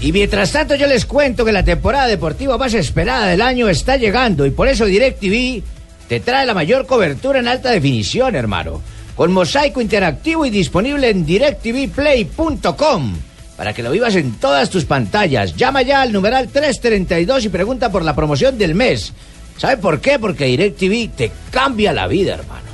y 0.00 0.12
mientras 0.12 0.50
tanto 0.52 0.74
yo 0.74 0.86
les 0.86 1.06
cuento 1.06 1.44
que 1.44 1.52
la 1.52 1.64
temporada 1.64 2.06
deportiva 2.06 2.58
más 2.58 2.74
esperada 2.74 3.26
del 3.28 3.42
año 3.42 3.68
está 3.68 3.96
llegando 3.96 4.44
y 4.46 4.50
por 4.50 4.66
eso 4.68 4.84
DirecTV 4.86 5.62
te 6.08 6.20
trae 6.20 6.44
la 6.46 6.54
mayor 6.54 6.86
cobertura 6.86 7.38
en 7.38 7.48
alta 7.48 7.70
definición, 7.70 8.34
hermano. 8.34 8.80
Con 9.14 9.32
mosaico 9.32 9.80
interactivo 9.80 10.44
y 10.46 10.50
disponible 10.50 11.10
en 11.10 11.24
directvplay.com 11.26 13.14
para 13.60 13.74
que 13.74 13.82
lo 13.82 13.90
vivas 13.90 14.16
en 14.16 14.32
todas 14.36 14.70
tus 14.70 14.86
pantallas. 14.86 15.54
Llama 15.54 15.82
ya 15.82 16.00
al 16.00 16.12
numeral 16.12 16.48
332 16.48 17.44
y 17.44 17.48
pregunta 17.50 17.92
por 17.92 18.02
la 18.02 18.16
promoción 18.16 18.56
del 18.56 18.74
mes. 18.74 19.12
¿Sabe 19.58 19.76
por 19.76 20.00
qué? 20.00 20.18
Porque 20.18 20.46
DirecTV 20.46 21.14
te 21.14 21.30
cambia 21.50 21.92
la 21.92 22.06
vida, 22.06 22.36
hermano. 22.36 22.64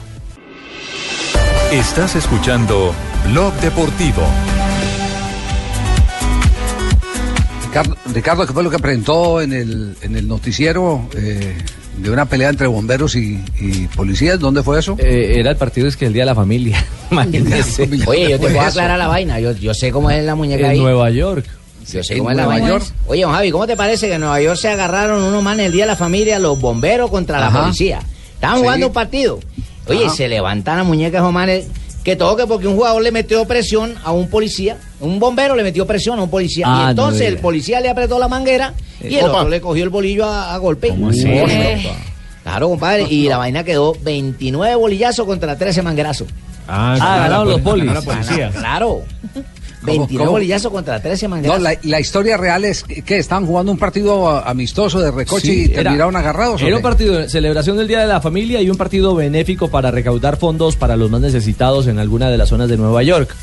Estás 1.73 2.15
escuchando 2.15 2.95
Blog 3.33 3.53
Deportivo. 3.55 4.23
Ricardo, 8.15 8.47
¿qué 8.47 8.53
fue 8.53 8.63
lo 8.63 8.71
que 8.71 8.79
presentó 8.79 9.41
en 9.41 9.55
el, 9.55 9.97
en 10.03 10.15
el 10.15 10.29
noticiero? 10.29 11.09
Eh, 11.17 11.59
de 11.97 12.11
una 12.11 12.27
pelea 12.27 12.49
entre 12.51 12.67
bomberos 12.67 13.15
y, 13.17 13.41
y 13.61 13.89
policías. 13.95 14.39
¿Dónde 14.39 14.63
fue 14.63 14.79
eso? 14.79 14.97
Eh, 14.99 15.37
era 15.39 15.51
el 15.51 15.57
partido 15.57 15.89
es 15.89 15.97
que 15.97 16.07
el 16.07 16.13
Día 16.13 16.23
de 16.23 16.27
la 16.27 16.35
Familia. 16.35 16.85
Imagínese. 17.11 17.83
Oye, 18.07 18.31
yo 18.31 18.37
te 18.37 18.39
Pues 18.39 18.53
puedo 18.53 18.61
eso. 18.61 18.79
aclarar 18.79 18.99
la 18.99 19.09
vaina. 19.09 19.41
Yo, 19.41 19.53
yo 19.53 19.73
sé 19.75 19.91
cómo 19.91 20.11
es 20.11 20.23
la 20.25 20.35
muñeca 20.35 20.65
En 20.67 20.71
ahí. 20.73 20.79
Nueva 20.81 21.11
York. 21.11 21.45
Yo 21.93 22.03
sé 22.03 22.15
en 22.15 22.19
cómo 22.19 22.31
es 22.31 22.37
la 22.37 22.45
Nueva. 22.47 22.69
York. 22.69 22.85
Oye, 23.07 23.23
don 23.23 23.33
Javi, 23.33 23.51
¿cómo 23.51 23.67
te 23.67 23.77
parece 23.77 24.09
que 24.09 24.15
en 24.15 24.21
Nueva 24.21 24.41
York 24.41 24.59
se 24.59 24.69
agarraron 24.69 25.23
unos 25.23 25.43
manes 25.43 25.67
el 25.67 25.73
día 25.73 25.85
de 25.85 25.91
la 25.93 25.97
familia, 25.97 26.39
los 26.39 26.61
bomberos 26.61 27.11
contra 27.11 27.39
la 27.41 27.51
policía? 27.51 28.01
Estaban 28.35 28.57
Sí. 28.57 28.63
jugando 28.63 28.87
un 28.89 28.93
partido. 28.93 29.41
Oye, 29.89 30.07
Ajá. 30.07 30.15
se 30.17 30.29
levantan 30.29 30.79
las 30.79 30.87
muñecas 30.87 31.21
esos 31.21 31.33
manes. 31.33 31.67
Que 32.07 32.15
todo 32.15 32.37
que 32.37 32.47
porque 32.47 32.69
un 32.69 32.77
jugador 32.77 33.03
le 33.03 33.11
metió 33.11 33.45
presión 33.47 33.97
a 34.05 34.13
un 34.13 34.29
policía, 34.31 34.77
un 35.01 35.19
bombero 35.19 35.57
le 35.57 35.65
metió 35.65 35.85
presión 35.89 36.21
a 36.21 36.23
un 36.23 36.31
policía. 36.31 36.65
Ah, 36.69 36.79
y 36.79 36.85
no 36.85 36.91
entonces 36.91 37.23
el 37.27 37.39
policía 37.39 37.81
le 37.81 37.89
apretó 37.89 38.17
la 38.21 38.29
manguera 38.29 38.75
y 39.03 39.17
el 39.17 39.25
Opa. 39.25 39.39
otro 39.39 39.49
le 39.49 39.61
cogió 39.61 39.83
el 39.83 39.91
bolillo 39.91 40.25
a, 40.25 40.55
a 40.55 40.59
golpe. 40.59 40.95
así? 41.09 41.25
Eh, 41.27 41.93
Claro, 42.45 42.69
compadre. 42.69 43.09
Y 43.11 43.29
la 43.29 43.39
vaina 43.39 43.65
quedó 43.65 43.97
29 44.03 44.77
bolillazos 44.77 45.27
contra 45.27 45.59
13 45.59 45.83
manguerazos. 45.83 46.29
Ah, 46.69 46.97
ganaron 46.97 47.49
los 47.49 47.61
polis. 47.61 47.91
Claro. 48.53 49.03
29 49.93 50.19
cómo? 50.27 50.33
bolillazos 50.33 50.73
contra 50.73 51.01
13 51.01 51.27
No, 51.27 51.31
manguerazos. 51.31 51.63
la, 51.63 51.79
la 51.83 52.01
historia 52.01 52.37
real 52.37 52.65
es 52.65 52.83
que, 52.85 53.19
estaban 53.19 53.47
jugando 53.47 53.73
un 53.73 53.79
partido 53.79 54.29
amistoso 54.29 55.01
de 55.01 55.11
recoche 55.11 55.47
Sí, 55.47 55.61
y 55.63 55.65
era- 55.73 55.83
terminaron 55.85 56.17
agarrados. 56.17 56.63
¿o 56.63 56.67
Era 56.67 56.77
un 56.77 56.83
partido 56.83 57.15
de 57.17 57.29
celebración 57.29 57.77
del 57.77 57.89
Día 57.89 58.01
de 58.01 58.07
la 58.07 58.21
Familia 58.21 58.61
y 58.63 58.71
un 58.71 58.77
partido 58.77 59.15
benéfico 59.15 59.69
para 59.69 59.91
recaudar 59.91 60.37
fondos 60.37 60.77
para 60.77 60.97
los 60.97 61.11
más 61.11 61.21
necesitados 61.21 61.87
en 61.87 61.99
alguna 61.99 62.31
de 62.31 62.37
las 62.39 62.49
zonas 62.49 62.69
de 62.69 62.77
Nueva 62.77 63.03
York. 63.03 63.35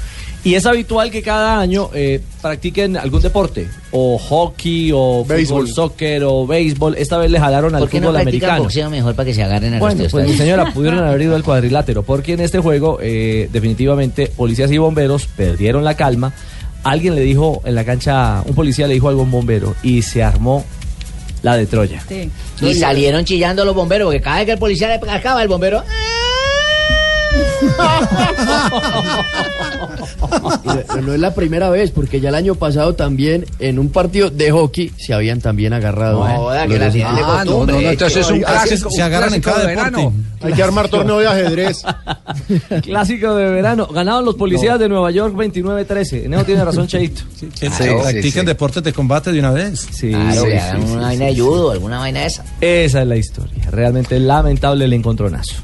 Y 0.45 0.56
es 0.56 0.65
habitual 0.65 1.10
que 1.10 1.21
cada 1.21 1.58
año 1.60 1.89
eh, 1.93 2.19
practiquen 2.41 2.97
algún 2.97 3.21
deporte, 3.21 3.69
o 3.91 4.17
hockey, 4.17 4.91
o 4.93 5.23
Béisbol. 5.23 5.67
fútbol, 5.67 5.73
soccer, 5.73 6.23
o 6.25 6.45
béisbol. 6.45 6.95
Esta 6.97 7.17
vez 7.17 7.32
le 7.32 7.39
jalaron 7.39 7.73
al 7.75 7.79
¿Por 7.79 7.89
qué 7.89 8.01
no 8.01 8.08
fútbol 8.08 8.21
practican 8.23 8.49
americano. 8.49 8.63
boxeo 8.63 8.89
mejor 8.89 9.15
para 9.15 9.25
que 9.27 9.34
se 9.34 9.41
agarren 9.41 9.75
a 9.75 9.79
Bueno, 9.79 10.03
los 10.03 10.12
pues 10.12 10.27
mi 10.27 10.36
señora, 10.36 10.73
pudieron 10.73 10.99
haber 10.99 11.21
ido 11.21 11.36
al 11.36 11.43
cuadrilátero, 11.43 12.03
porque 12.03 12.34
en 12.34 12.41
este 12.41 12.60
juego, 12.60 12.99
eh, 13.01 13.47
definitivamente, 13.53 14.27
policías 14.27 14.69
y 14.69 14.77
bomberos 14.77 15.27
perdieron 15.27 15.86
la 15.86 15.95
calma. 15.95 16.34
Alguien 16.84 17.15
le 17.15 17.21
dijo 17.21 17.62
en 17.63 17.75
la 17.75 17.86
cancha, 17.86 18.43
un 18.45 18.53
policía 18.53 18.86
le 18.88 18.95
dijo 18.95 19.08
algo 19.08 19.21
a 19.21 19.23
un 19.23 19.32
bombero, 19.32 19.75
y 19.82 20.01
se 20.01 20.23
armó 20.23 20.65
la 21.41 21.56
de 21.56 21.67
Troya. 21.67 22.03
Sí. 22.08 22.29
Y 22.62 22.73
salieron 22.73 23.23
chillando 23.23 23.63
los 23.63 23.73
bomberos, 23.73 24.08
porque 24.08 24.19
cada 24.19 24.38
vez 24.38 24.45
que 24.45 24.51
el 24.51 24.60
policía 24.60 24.89
le 24.89 25.10
acaba, 25.10 25.41
el 25.41 25.47
bombero... 25.47 25.84
Y 30.97 31.02
no 31.02 31.13
es 31.13 31.19
la 31.19 31.34
primera 31.34 31.69
vez, 31.69 31.91
porque 31.91 32.19
ya 32.19 32.30
el 32.30 32.36
año 32.36 32.56
pasado 32.56 32.93
también 32.95 33.45
en 33.60 33.80
un 33.80 33.89
partido 33.89 34.30
de 34.30 34.52
hockey 34.52 34.91
se 34.97 35.13
habían 35.13 35.41
también 35.41 35.73
agarrado. 35.73 36.26
No, 36.28 36.54
¿eh? 36.54 36.65
que 36.67 36.80
la 36.80 36.89
tienen 36.89 37.15
de. 37.15 37.21
Ah, 37.23 37.43
no, 37.45 37.65
no, 37.65 37.73
no, 37.73 37.80
entonces 37.80 38.17
es 38.26 38.32
un 38.32 38.39
clásico. 38.41 38.89
se 38.89 39.02
agarran 39.02 39.34
en 39.34 39.41
cada 39.41 39.62
de 39.62 39.67
deporte. 39.67 39.91
verano. 39.91 40.13
Hay 40.41 40.54
que 40.54 40.63
armar 40.63 40.89
torneo 40.89 41.19
de 41.19 41.28
ajedrez. 41.28 41.84
Clásico 42.84 43.36
de 43.36 43.49
verano. 43.49 43.88
Ganaron 43.88 44.26
los 44.26 44.36
policías 44.36 44.78
de 44.80 44.89
Nueva 44.89 45.10
York 45.12 45.34
29-13. 45.36 46.26
En 46.26 46.34
eso 46.34 46.43
tiene 46.45 46.65
razón 46.65 46.88
Cheito. 46.93 47.21
Que 47.60 47.69
Sí, 47.69 47.84
practiquen 48.02 48.32
sí. 48.41 48.45
deportes 48.45 48.84
de 48.84 48.93
combate 48.93 49.32
de 49.32 49.39
una 49.39 49.52
vez. 49.52 49.88
Sí, 49.91 50.10
Claro, 50.12 50.41
sí, 50.41 50.47
que 50.47 50.52
sí, 50.52 50.58
hagan 50.58 50.82
sí, 50.88 50.91
una 50.93 50.99
sí, 51.02 51.06
vaina 51.06 51.26
de 51.26 51.34
sí. 51.34 51.39
judo, 51.39 51.71
alguna 51.71 51.99
vaina 51.99 52.26
esa. 52.26 52.43
Esa 52.62 53.02
es 53.02 53.08
la 53.08 53.15
historia. 53.15 53.69
Realmente 53.71 54.19
lamentable 54.19 54.86
el 54.86 54.93
encontronazo. 54.93 55.56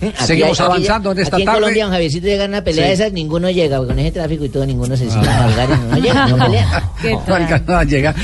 Aquí 0.00 0.12
Seguimos 0.26 0.60
aquí- 0.60 0.66
avanzando 0.66 1.12
en 1.12 1.18
esta 1.20 1.36
aquí 1.36 1.42
en 1.42 1.46
tarde. 1.46 1.58
Colombia, 1.60 1.86
un 1.86 1.92
Javiercito 1.92 2.26
llega 2.26 2.44
a 2.44 2.48
una 2.48 2.62
pelea 2.62 2.84
Sí. 2.84 2.88
de 2.88 2.94
esas, 2.94 3.12
ninguno 3.12 3.50
llega, 3.50 3.78
con 3.78 3.98
ese 3.98 4.12
tráfico 4.12 4.44
y 4.44 4.48
todo, 4.50 4.66
ninguno 4.66 4.94
se 4.96 5.08
sigue 5.08 5.26
a 5.26 5.48
y 5.48 5.90
no 5.90 5.96
llega, 5.98 6.26
no 6.28 6.36
pelea. 6.44 6.90
¿Qué 7.02 7.12
No 7.12 7.18
tal? 7.20 7.42
alcanzan 7.42 7.74
a 7.76 7.84
llegar. 7.84 8.14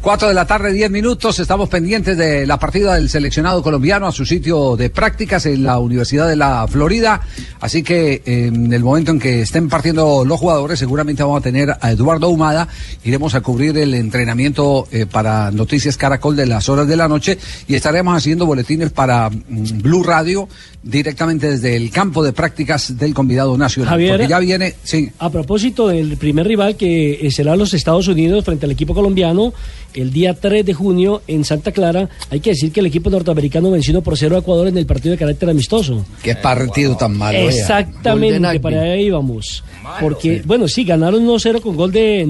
Cuatro 0.00 0.28
de 0.28 0.34
la 0.34 0.44
tarde, 0.46 0.72
diez 0.72 0.90
minutos. 0.90 1.38
Estamos 1.38 1.68
pendientes 1.68 2.16
de 2.18 2.46
la 2.46 2.58
partida 2.58 2.94
del 2.94 3.08
seleccionado 3.08 3.62
colombiano 3.62 4.06
a 4.08 4.12
su 4.12 4.26
sitio 4.26 4.76
de 4.76 4.90
prácticas 4.90 5.46
en 5.46 5.62
la 5.62 5.78
Universidad 5.78 6.28
de 6.28 6.36
la 6.36 6.66
Florida. 6.66 7.20
Así 7.60 7.82
que 7.84 8.22
eh, 8.26 8.46
en 8.48 8.72
el 8.72 8.82
momento 8.82 9.12
en 9.12 9.20
que 9.20 9.42
estén 9.42 9.68
partiendo 9.68 10.24
los 10.24 10.40
jugadores, 10.40 10.78
seguramente 10.80 11.22
vamos 11.22 11.38
a 11.38 11.42
tener 11.42 11.76
a 11.80 11.90
Eduardo 11.92 12.28
Humada. 12.28 12.66
Iremos 13.04 13.34
a 13.36 13.40
cubrir 13.40 13.76
el 13.78 13.94
entrenamiento 13.94 14.88
eh, 14.90 15.06
para 15.06 15.50
Noticias 15.52 15.96
Caracol 15.96 16.34
de 16.34 16.46
las 16.46 16.68
horas 16.68 16.88
de 16.88 16.96
la 16.96 17.06
noche 17.06 17.38
y 17.68 17.74
estaremos 17.76 18.16
haciendo 18.16 18.46
boletines 18.46 18.90
para 18.90 19.30
mm, 19.30 19.80
Blue 19.80 20.02
Radio 20.02 20.48
directamente 20.84 21.50
desde 21.50 21.74
el 21.74 21.90
campo 21.90 22.22
de 22.22 22.32
prácticas 22.32 22.96
del 22.96 23.14
convidado 23.14 23.56
nacional. 23.56 23.90
Javier. 23.90 24.12
Porque 24.12 24.28
ya 24.28 24.38
viene, 24.38 24.74
sí. 24.82 25.10
A 25.18 25.30
propósito 25.30 25.88
del 25.88 26.16
primer 26.18 26.46
rival 26.46 26.76
que 26.76 27.26
será 27.32 27.56
los 27.56 27.72
Estados 27.74 28.06
Unidos 28.06 28.44
frente 28.44 28.66
al 28.66 28.72
equipo 28.72 28.94
colombiano 28.94 29.54
el 29.94 30.12
día 30.12 30.34
3 30.34 30.66
de 30.66 30.74
junio 30.74 31.22
en 31.26 31.44
Santa 31.44 31.72
Clara, 31.72 32.08
hay 32.30 32.40
que 32.40 32.50
decir 32.50 32.72
que 32.72 32.80
el 32.80 32.86
equipo 32.86 33.10
norteamericano 33.10 33.70
venció 33.70 33.92
1 33.92 34.02
por 34.02 34.18
0 34.18 34.36
a 34.36 34.38
Ecuador 34.40 34.68
en 34.68 34.76
el 34.76 34.86
partido 34.86 35.12
de 35.12 35.18
carácter 35.18 35.48
amistoso. 35.48 36.04
Qué 36.22 36.34
partido 36.34 36.96
tan 36.96 37.16
malo. 37.16 37.38
Exactamente, 37.38 38.60
para 38.60 38.82
ahí 38.82 39.06
íbamos. 39.06 39.62
Porque, 40.00 40.42
bueno, 40.44 40.68
sí, 40.68 40.84
ganaron 40.84 41.26
1-0 41.26 41.60
con 41.60 41.76
gol 41.76 41.92
de 41.92 42.26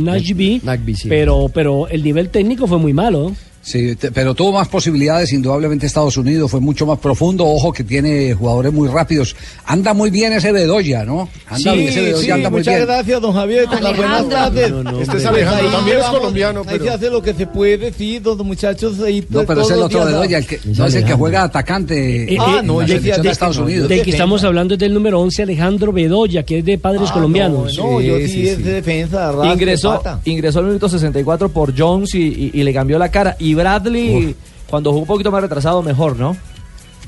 sí. 0.94 1.08
pero, 1.08 1.50
pero 1.52 1.88
el 1.88 2.02
nivel 2.02 2.28
técnico 2.28 2.66
fue 2.66 2.78
muy 2.78 2.92
malo. 2.92 3.32
Sí, 3.64 3.96
te- 3.96 4.12
pero 4.12 4.34
tuvo 4.34 4.52
más 4.52 4.68
posibilidades, 4.68 5.32
indudablemente 5.32 5.86
Estados 5.86 6.16
Unidos 6.18 6.50
fue 6.50 6.60
mucho 6.60 6.84
más 6.84 6.98
profundo, 6.98 7.46
ojo 7.46 7.72
que 7.72 7.82
tiene 7.82 8.34
jugadores 8.34 8.72
muy 8.72 8.88
rápidos. 8.88 9.34
Anda 9.64 9.94
muy 9.94 10.10
bien 10.10 10.34
ese 10.34 10.52
Bedoya, 10.52 11.04
¿no? 11.04 11.30
Anda 11.48 11.72
Sí, 11.72 11.78
bien 11.78 11.88
ese 11.88 12.00
Bedoya, 12.02 12.24
sí, 12.24 12.30
anda 12.30 12.50
muy 12.50 12.58
Muchas 12.60 12.74
bien. 12.74 12.86
gracias, 12.86 13.20
don 13.22 13.32
Javier. 13.32 13.64
Con 13.64 13.82
las 13.82 13.96
buenas 13.96 14.28
tardes. 14.28 14.70
No, 14.70 14.82
no, 14.82 15.00
Este 15.00 15.16
es. 15.16 15.24
Alejandro, 15.24 15.66
Ahí 15.66 15.72
también 15.72 15.98
es 15.98 16.04
colombiano, 16.04 16.60
Ahí 16.60 16.66
pero... 16.72 16.84
se 16.84 16.90
hace 16.90 17.10
lo 17.10 17.22
que 17.22 17.32
se 17.34 17.46
puede, 17.46 17.92
sí, 17.94 18.20
los 18.22 18.36
muchachos 18.44 19.00
ahí. 19.00 19.24
No, 19.30 19.44
pero 19.44 19.62
es 19.62 19.70
el 19.70 19.80
otro 19.82 20.04
Bedoya, 20.04 20.38
el 20.38 20.46
que, 20.46 20.60
no 20.76 20.86
es 20.86 20.94
el 20.94 21.04
que 21.06 21.14
juega 21.14 21.42
atacante 21.44 22.34
Eh, 22.34 22.36
Ah, 22.38 22.58
en 22.60 22.66
no, 22.66 22.80
la 22.82 22.86
yo 22.86 22.98
selección 22.98 23.02
fíjate 23.02 23.20
de 23.22 23.22
que 23.28 23.32
Estados 23.32 23.56
Unidos. 23.58 23.88
Del 23.88 24.02
que 24.02 24.10
estamos 24.10 24.44
hablando 24.44 24.74
es 24.74 24.80
del 24.80 24.92
número 24.92 25.20
11, 25.20 25.42
Alejandro 25.44 25.90
Bedoya, 25.92 26.42
que 26.42 26.58
es 26.58 26.64
de 26.66 26.76
padres 26.78 27.08
Ah, 27.10 27.14
colombianos. 27.14 27.76
No, 27.78 27.92
no, 27.92 28.00
yo 28.02 28.16
sí, 28.26 28.46
es 28.46 28.62
de 28.62 28.72
defensa. 28.74 29.32
Ingresó, 29.52 30.02
ingresó 30.26 30.58
al 30.58 30.66
minuto 30.66 30.88
64 30.88 31.48
por 31.48 31.72
Jones 31.76 32.14
y, 32.14 32.18
y- 32.22 32.50
y 32.52 32.62
le 32.62 32.74
cambió 32.74 32.98
la 32.98 33.10
cara. 33.10 33.36
Y 33.38 33.53
Bradley, 33.54 34.34
cuando 34.68 34.90
jugó 34.90 35.02
un 35.02 35.06
poquito 35.08 35.30
más 35.30 35.42
retrasado, 35.42 35.82
mejor, 35.82 36.16
¿no? 36.18 36.36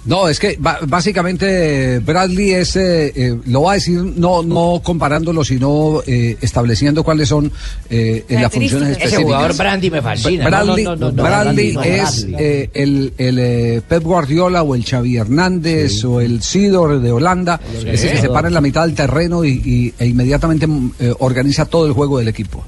No, 0.05 0.29
es 0.29 0.39
que 0.39 0.57
básicamente 0.87 1.99
Bradley 1.99 2.53
es, 2.53 2.77
eh, 2.77 3.13
eh, 3.17 3.37
lo 3.47 3.63
va 3.63 3.73
a 3.73 3.75
decir 3.75 4.01
no, 4.01 4.41
no 4.45 4.81
comparándolo, 4.85 5.43
sino 5.45 6.01
eh, 6.07 6.37
estableciendo 6.41 7.03
cuáles 7.03 7.29
son 7.29 7.47
eh, 7.91 8.25
eh, 8.29 8.35
las 8.35 8.53
funciones 8.53 8.53
Características. 8.53 8.83
Ese 8.83 8.93
específicas. 8.93 9.25
jugador 9.25 9.57
Brandy 9.57 9.91
me 9.91 10.03
fascina. 10.03 10.45
Bradley, 10.45 10.85
No, 10.85 10.91
no, 10.95 10.97
no, 10.97 11.13
no, 11.13 11.23
Bradley 11.25 11.73
Bradley, 11.73 11.75
no, 11.75 11.83
es 11.83 12.27
Bradley. 12.29 12.47
eh, 12.47 12.71
el, 12.75 13.13
el, 13.19 13.39
eh, 13.41 13.83
Pep 13.89 14.03
Guardiola 14.05 14.63
o 14.63 14.77
el 14.77 14.85
Xavi 14.85 15.17
Hernández 15.17 16.05
o 16.05 16.21
el 16.21 16.41
Sidor 16.41 17.01
de 17.01 17.11
Holanda, 17.11 17.61
ese 17.85 18.09
que 18.13 18.19
se 18.19 18.29
para 18.29 18.47
en 18.47 18.55
la 18.55 18.61
mitad 18.61 18.87
del 18.87 18.95
terreno 18.95 19.45
y, 19.45 19.61
y- 19.65 19.95
e 19.99 20.07
inmediatamente 20.07 20.69
mm, 20.69 20.93
eh, 21.01 21.15
organiza 21.19 21.65
todo 21.65 21.85
el 21.87 21.93
juego 21.95 22.19
del 22.19 22.29
equipo. 22.29 22.65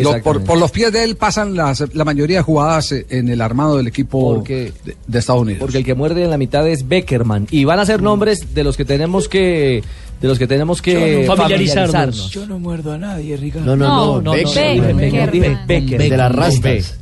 Lo- 0.00 0.22
por, 0.22 0.58
los 0.58 0.70
pies 0.70 0.92
de 0.92 1.04
él 1.04 1.16
pasan 1.16 1.54
las, 1.54 1.84
la 1.94 2.04
mayoría 2.04 2.38
de 2.38 2.42
jugadas 2.42 2.92
eh, 2.92 3.06
en 3.10 3.28
el 3.28 3.40
armado 3.40 3.76
del 3.76 3.86
equipo 3.86 4.34
Porque- 4.34 4.72
de, 4.84 4.96
de 5.06 5.18
Estados 5.18 5.42
Unidos. 5.42 5.60
Porque 5.60 5.78
el 5.78 5.84
que 5.84 5.94
muerde 5.94 6.24
en 6.24 6.30
la 6.30 6.38
mitad 6.38 6.66
es 6.68 6.86
Beckerman. 6.88 7.46
Y 7.50 7.64
van 7.64 7.78
a 7.78 7.86
ser 7.86 8.02
nombres 8.02 8.54
de 8.54 8.64
los 8.64 8.76
que 8.76 8.84
tenemos 8.84 9.28
que 9.28 9.82
de 10.20 10.28
los 10.28 10.38
que 10.38 10.46
tenemos 10.46 10.80
que 10.80 10.92
Yo 10.92 10.98
no- 10.98 11.36
familiarizarnos. 11.36 11.92
familiarizarnos. 11.92 12.30
Yo 12.30 12.46
no 12.46 12.58
muerdo 12.58 12.92
a 12.92 12.98
nadie, 12.98 13.36
Ricardo. 13.36 13.66
No, 13.66 13.76
no, 13.76 13.86
no. 13.88 14.06
No, 14.16 14.22
no, 14.22 14.32
Beckerman. 14.32 14.96
Beckerman. 14.96 15.30
Dije 15.30 15.58
Becker, 15.66 15.98
De 16.02 16.16
las 16.16 16.30
con 16.32 16.36
rastas. 16.40 16.98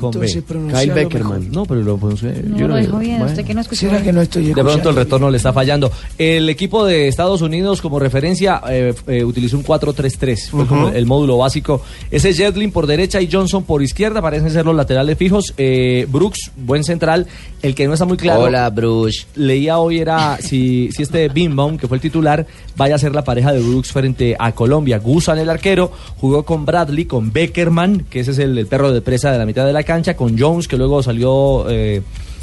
Con 0.00 0.10
B. 0.12 0.26
Entonces, 0.26 0.44
Kyle 0.46 0.58
mejor. 0.60 0.94
Beckerman. 0.94 1.50
No, 1.52 1.64
pero 1.66 1.82
lo 1.82 1.96
pronuncié. 1.98 2.42
No 2.44 2.56
yo 2.58 2.68
lo 2.68 2.74
lo- 2.74 2.80
dijo 2.80 2.98
bien, 2.98 3.18
bueno. 3.18 3.32
usted 3.32 3.44
que 3.44 3.54
no 3.54 3.60
escuchó. 3.60 3.80
¿Será 3.88 4.02
que 4.02 4.12
no 4.12 4.20
estoy 4.22 4.46
De 4.46 4.54
pronto 4.62 4.90
el 4.90 4.96
retorno 4.96 5.30
le 5.30 5.36
está 5.36 5.52
fallando. 5.52 5.90
El 6.18 6.48
equipo 6.48 6.84
de 6.84 7.08
Estados 7.08 7.42
Unidos 7.42 7.80
como 7.80 7.98
referencia 7.98 8.60
eh, 8.68 8.94
eh, 9.06 9.24
utilizó 9.24 9.56
un 9.56 9.64
4-3-3, 9.64 10.50
fue 10.50 10.66
como 10.66 10.88
el 10.88 11.06
módulo 11.06 11.38
básico. 11.38 11.82
Ese 12.10 12.32
Jetlin 12.32 12.72
por 12.72 12.86
derecha 12.86 13.20
y 13.20 13.28
Johnson 13.30 13.64
por 13.64 13.82
izquierda, 13.82 14.22
parecen 14.22 14.50
ser 14.50 14.64
los 14.64 14.74
laterales 14.74 15.16
fijos. 15.18 15.54
Eh, 15.58 16.06
Brooks, 16.10 16.50
buen 16.56 16.84
central. 16.84 17.26
El 17.62 17.74
que 17.74 17.86
no 17.86 17.92
está 17.92 18.06
muy 18.06 18.16
claro. 18.16 18.40
Hola, 18.42 18.70
Bruce. 18.70 19.26
Leía 19.34 19.78
hoy 19.78 19.98
era 19.98 20.38
si, 20.38 20.90
si 20.92 21.02
este 21.02 21.28
Bimbaum, 21.28 21.76
que 21.76 21.86
fue 21.88 21.98
el 21.98 22.00
titular, 22.00 22.46
vaya 22.76 22.94
a 22.94 22.98
ser 22.98 23.14
la 23.14 23.22
pareja 23.22 23.52
de 23.52 23.60
Brooks 23.60 23.92
frente 23.92 24.34
a 24.38 24.52
Colombia. 24.52 24.98
Gusan 24.98 25.38
el 25.38 25.50
arquero, 25.50 25.92
jugó 26.16 26.44
con 26.44 26.64
Bradley, 26.64 27.04
con 27.04 27.32
Beckerman, 27.32 28.06
que 28.08 28.20
ese 28.20 28.30
es 28.30 28.38
el, 28.38 28.56
el 28.56 28.66
perro 28.66 28.92
de 28.92 29.02
presa 29.02 29.30
de 29.30 29.38
la 29.38 29.44
mitad 29.46 29.66
de 29.66 29.72
la 29.74 29.82
cancha, 29.90 30.14
con 30.16 30.38
Jones, 30.38 30.68
que 30.68 30.76
luego 30.76 31.02
salió 31.02 31.66
eh, 31.68 32.02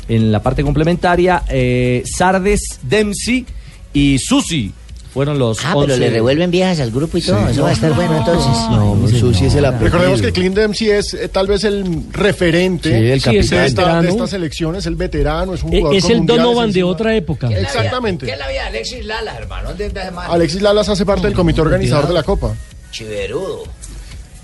en 0.10 0.31
la 0.31 0.41
parte 0.41 0.63
complementaria, 0.63 1.43
eh, 1.49 2.03
Sardes, 2.05 2.79
Dempsey 2.83 3.45
y 3.93 4.17
Susi. 4.19 4.73
Fueron 5.13 5.39
los 5.39 5.60
Ah, 5.65 5.69
pero 5.69 5.93
11. 5.93 5.97
le 5.97 6.10
revuelven 6.12 6.51
viejas 6.51 6.79
al 6.79 6.91
grupo 6.91 7.17
y 7.17 7.21
todo. 7.21 7.47
Eso 7.47 7.63
va 7.63 7.69
a 7.69 7.71
estar 7.71 7.91
bueno 7.93 8.17
entonces. 8.17 8.51
No, 8.69 9.07
Susi 9.19 9.45
es 9.45 9.55
el 9.55 9.65
Recordemos 9.79 10.21
que. 10.21 10.31
Clint 10.31 10.55
Dempsey 10.55 10.89
es 10.91 11.13
eh, 11.15 11.27
tal 11.29 11.47
vez 11.47 11.63
el 11.63 12.03
referente 12.12 12.89
Sí, 12.89 12.95
el 13.12 13.21
Sí, 13.21 13.38
es 13.38 13.49
de, 13.49 13.57
el 13.57 13.65
esta, 13.65 13.81
de 13.81 13.88
veterano. 13.88 14.10
esta 14.10 14.27
selección, 14.27 14.75
es 14.75 14.86
el 14.86 14.95
veterano, 14.95 15.53
es 15.55 15.63
un 15.63 15.71
jugador 15.71 15.95
Es 15.95 16.10
el 16.10 16.25
Donovan 16.25 16.71
de 16.71 16.83
otra 16.83 17.15
época. 17.15 17.49
Exactamente. 17.49 18.25
¿Qué 18.27 18.33
es 18.33 18.38
la 18.38 18.47
vida 18.49 18.62
de 18.63 18.67
Alexis 18.67 19.05
Lalas, 19.05 19.38
hermano? 19.39 19.69
Alexis 20.29 20.62
Lalas 20.62 20.89
hace 20.89 21.05
parte 21.05 21.25
del 21.27 21.33
comité 21.36 21.62
organizador 21.62 22.07
de 22.10 22.13
la 22.13 22.23
Copa. 22.23 22.53
Chiverudo. 22.91 23.63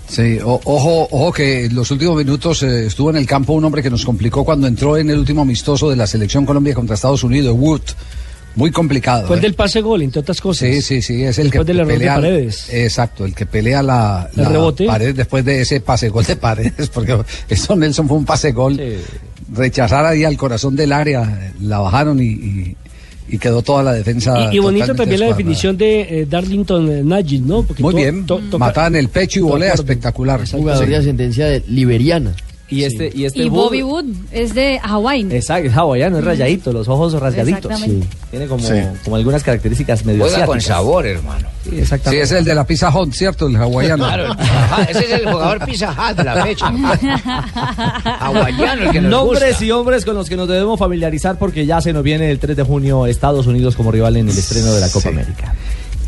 Sí, 0.08 0.38
o- 0.44 0.60
ojo, 0.64 1.08
ojo 1.10 1.32
que 1.32 1.64
en 1.66 1.74
los 1.74 1.90
últimos 1.90 2.16
minutos 2.16 2.62
eh, 2.62 2.86
estuvo 2.86 3.10
en 3.10 3.16
el 3.16 3.26
campo 3.26 3.52
un 3.54 3.64
hombre 3.64 3.82
que 3.82 3.90
nos 3.90 4.04
complicó 4.04 4.44
cuando 4.44 4.66
entró 4.66 4.96
en 4.96 5.08
el 5.10 5.18
último 5.18 5.42
amistoso 5.42 5.88
de 5.90 5.96
la 5.96 6.06
selección 6.06 6.44
Colombia 6.44 6.74
contra 6.74 6.94
Estados 6.94 7.24
Unidos, 7.24 7.56
Wood. 7.58 7.80
Muy 8.56 8.70
complicado. 8.70 9.26
Fue 9.26 9.34
el 9.34 9.40
¿eh? 9.40 9.46
del 9.48 9.54
pase 9.54 9.80
gol, 9.80 10.02
entre 10.02 10.20
otras 10.20 10.40
cosas. 10.40 10.68
Sí, 10.68 10.80
sí, 10.80 11.02
sí, 11.02 11.24
es 11.24 11.38
el 11.38 11.46
Después 11.50 11.66
que 11.66 11.72
del 11.72 11.80
error 11.80 11.88
de 11.88 11.94
pelea, 11.98 12.14
Paredes. 12.14 12.66
Exacto, 12.72 13.24
el 13.24 13.34
que 13.34 13.46
pelea 13.46 13.82
la, 13.82 14.30
la 14.36 14.48
rebote. 14.48 14.86
pared 14.86 15.12
después 15.12 15.44
de 15.44 15.62
ese 15.62 15.80
pase 15.80 16.08
gol 16.08 16.24
de 16.24 16.36
Paredes, 16.36 16.88
porque 16.94 17.18
eso 17.48 17.74
Nelson 17.74 18.06
fue 18.06 18.16
un 18.16 18.24
pase 18.24 18.52
gol. 18.52 18.80
Rechazar 19.52 20.06
ahí 20.06 20.22
al 20.24 20.36
corazón 20.36 20.76
del 20.76 20.92
área, 20.92 21.52
la 21.60 21.78
bajaron 21.80 22.20
y, 22.20 22.26
y- 22.26 22.76
y 23.28 23.38
quedó 23.38 23.62
toda 23.62 23.82
la 23.82 23.92
defensa. 23.92 24.48
Y, 24.52 24.56
y 24.56 24.58
bonito 24.58 24.94
también 24.94 25.20
la 25.20 25.26
definición 25.28 25.76
de 25.76 26.00
eh, 26.20 26.26
Darlington 26.26 26.90
eh, 26.90 27.02
Nagin, 27.04 27.46
¿no? 27.46 27.62
Porque 27.62 27.82
Muy 27.82 27.92
to- 27.92 27.96
bien, 27.96 28.26
to- 28.26 28.40
en 28.88 28.96
el 28.96 29.08
pecho 29.08 29.40
y 29.40 29.42
volea 29.42 29.72
espectacular. 29.72 30.46
Jugador 30.48 30.86
de 30.86 30.96
ascendencia 30.96 31.46
de 31.46 31.62
liberiana. 31.68 32.34
Y 32.70 32.84
este, 32.84 33.12
y 33.14 33.26
este 33.26 33.40
Y 33.42 33.48
Bobby 33.50 33.82
Wood 33.82 34.06
es 34.32 34.54
de 34.54 34.80
Hawái. 34.82 35.28
Exacto, 35.30 35.68
es 35.68 35.76
hawaiano, 35.76 36.18
es 36.18 36.24
rayadito, 36.24 36.72
los 36.72 36.88
ojos 36.88 37.12
rasgaditos. 37.12 37.70
Exactamente. 37.70 38.06
Sí. 38.06 38.18
Tiene 38.30 38.46
como, 38.46 38.66
Sí. 38.66 38.74
como 39.04 39.16
algunas 39.16 39.42
características 39.42 40.04
medio 40.06 40.24
Juega 40.24 40.46
con 40.46 40.60
sabor, 40.60 41.06
hermano. 41.06 41.46
Sí, 41.62 41.70
Sí, 41.70 41.78
exactamente. 41.80 42.24
es 42.24 42.32
el 42.32 42.44
de 42.44 42.54
la 42.54 42.66
Pizza 42.66 42.90
Hut, 42.90 43.12
¿cierto? 43.12 43.46
El 43.48 43.56
hawaiano. 43.56 44.04
Claro, 44.06 44.26
el 44.32 44.36
Pizza 44.38 44.76
Hut, 44.80 44.88
ese 44.88 44.98
es 45.04 45.10
el 45.12 45.30
jugador 45.30 45.64
Pizza 45.66 45.90
Hut 45.92 46.16
de 46.16 46.24
la 46.24 46.42
fecha. 46.42 46.66
Hawaiano, 48.20 48.82
el 48.84 48.90
que 48.92 49.00
nos 49.00 49.10
Nombres 49.10 49.50
gusta. 49.50 49.64
y 49.64 49.70
hombres 49.70 50.04
con 50.04 50.14
los 50.14 50.28
que 50.28 50.36
nos 50.36 50.48
debemos 50.48 50.78
familiarizar 50.78 51.38
porque 51.38 51.66
ya 51.66 51.80
se 51.80 51.92
nos 51.92 52.02
viene 52.02 52.30
el 52.30 52.38
3 52.38 52.56
de 52.56 52.62
junio 52.62 53.06
Estados 53.06 53.46
Unidos 53.46 53.76
como 53.76 53.90
rival 53.92 54.16
en 54.16 54.28
el 54.28 54.36
estreno 54.36 54.72
de 54.72 54.80
la 54.80 54.88
Copa 54.88 55.08
América. 55.10 55.54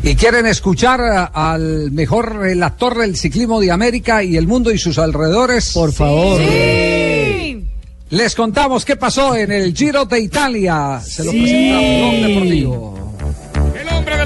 Y 0.03 0.15
quieren 0.15 0.45
escuchar 0.45 1.01
a- 1.01 1.25
al 1.25 1.91
mejor 1.91 2.37
relator 2.37 2.97
del 2.99 3.15
ciclismo 3.17 3.59
de 3.59 3.71
América 3.71 4.23
y 4.23 4.37
el 4.37 4.47
mundo 4.47 4.71
y 4.71 4.77
sus 4.77 4.97
alrededores. 4.99 5.71
Por 5.73 5.91
favor. 5.91 6.39
Les 8.09 8.35
contamos 8.35 8.85
qué 8.85 8.95
pasó 8.95 9.35
en 9.35 9.51
el 9.51 9.73
Giro 9.75 10.05
de 10.05 10.19
Italia. 10.21 11.01
Se 11.05 11.25
lo 11.25 11.31
presenta 11.31 11.79
Blog 11.79 12.27
Deportivo. 12.27 13.06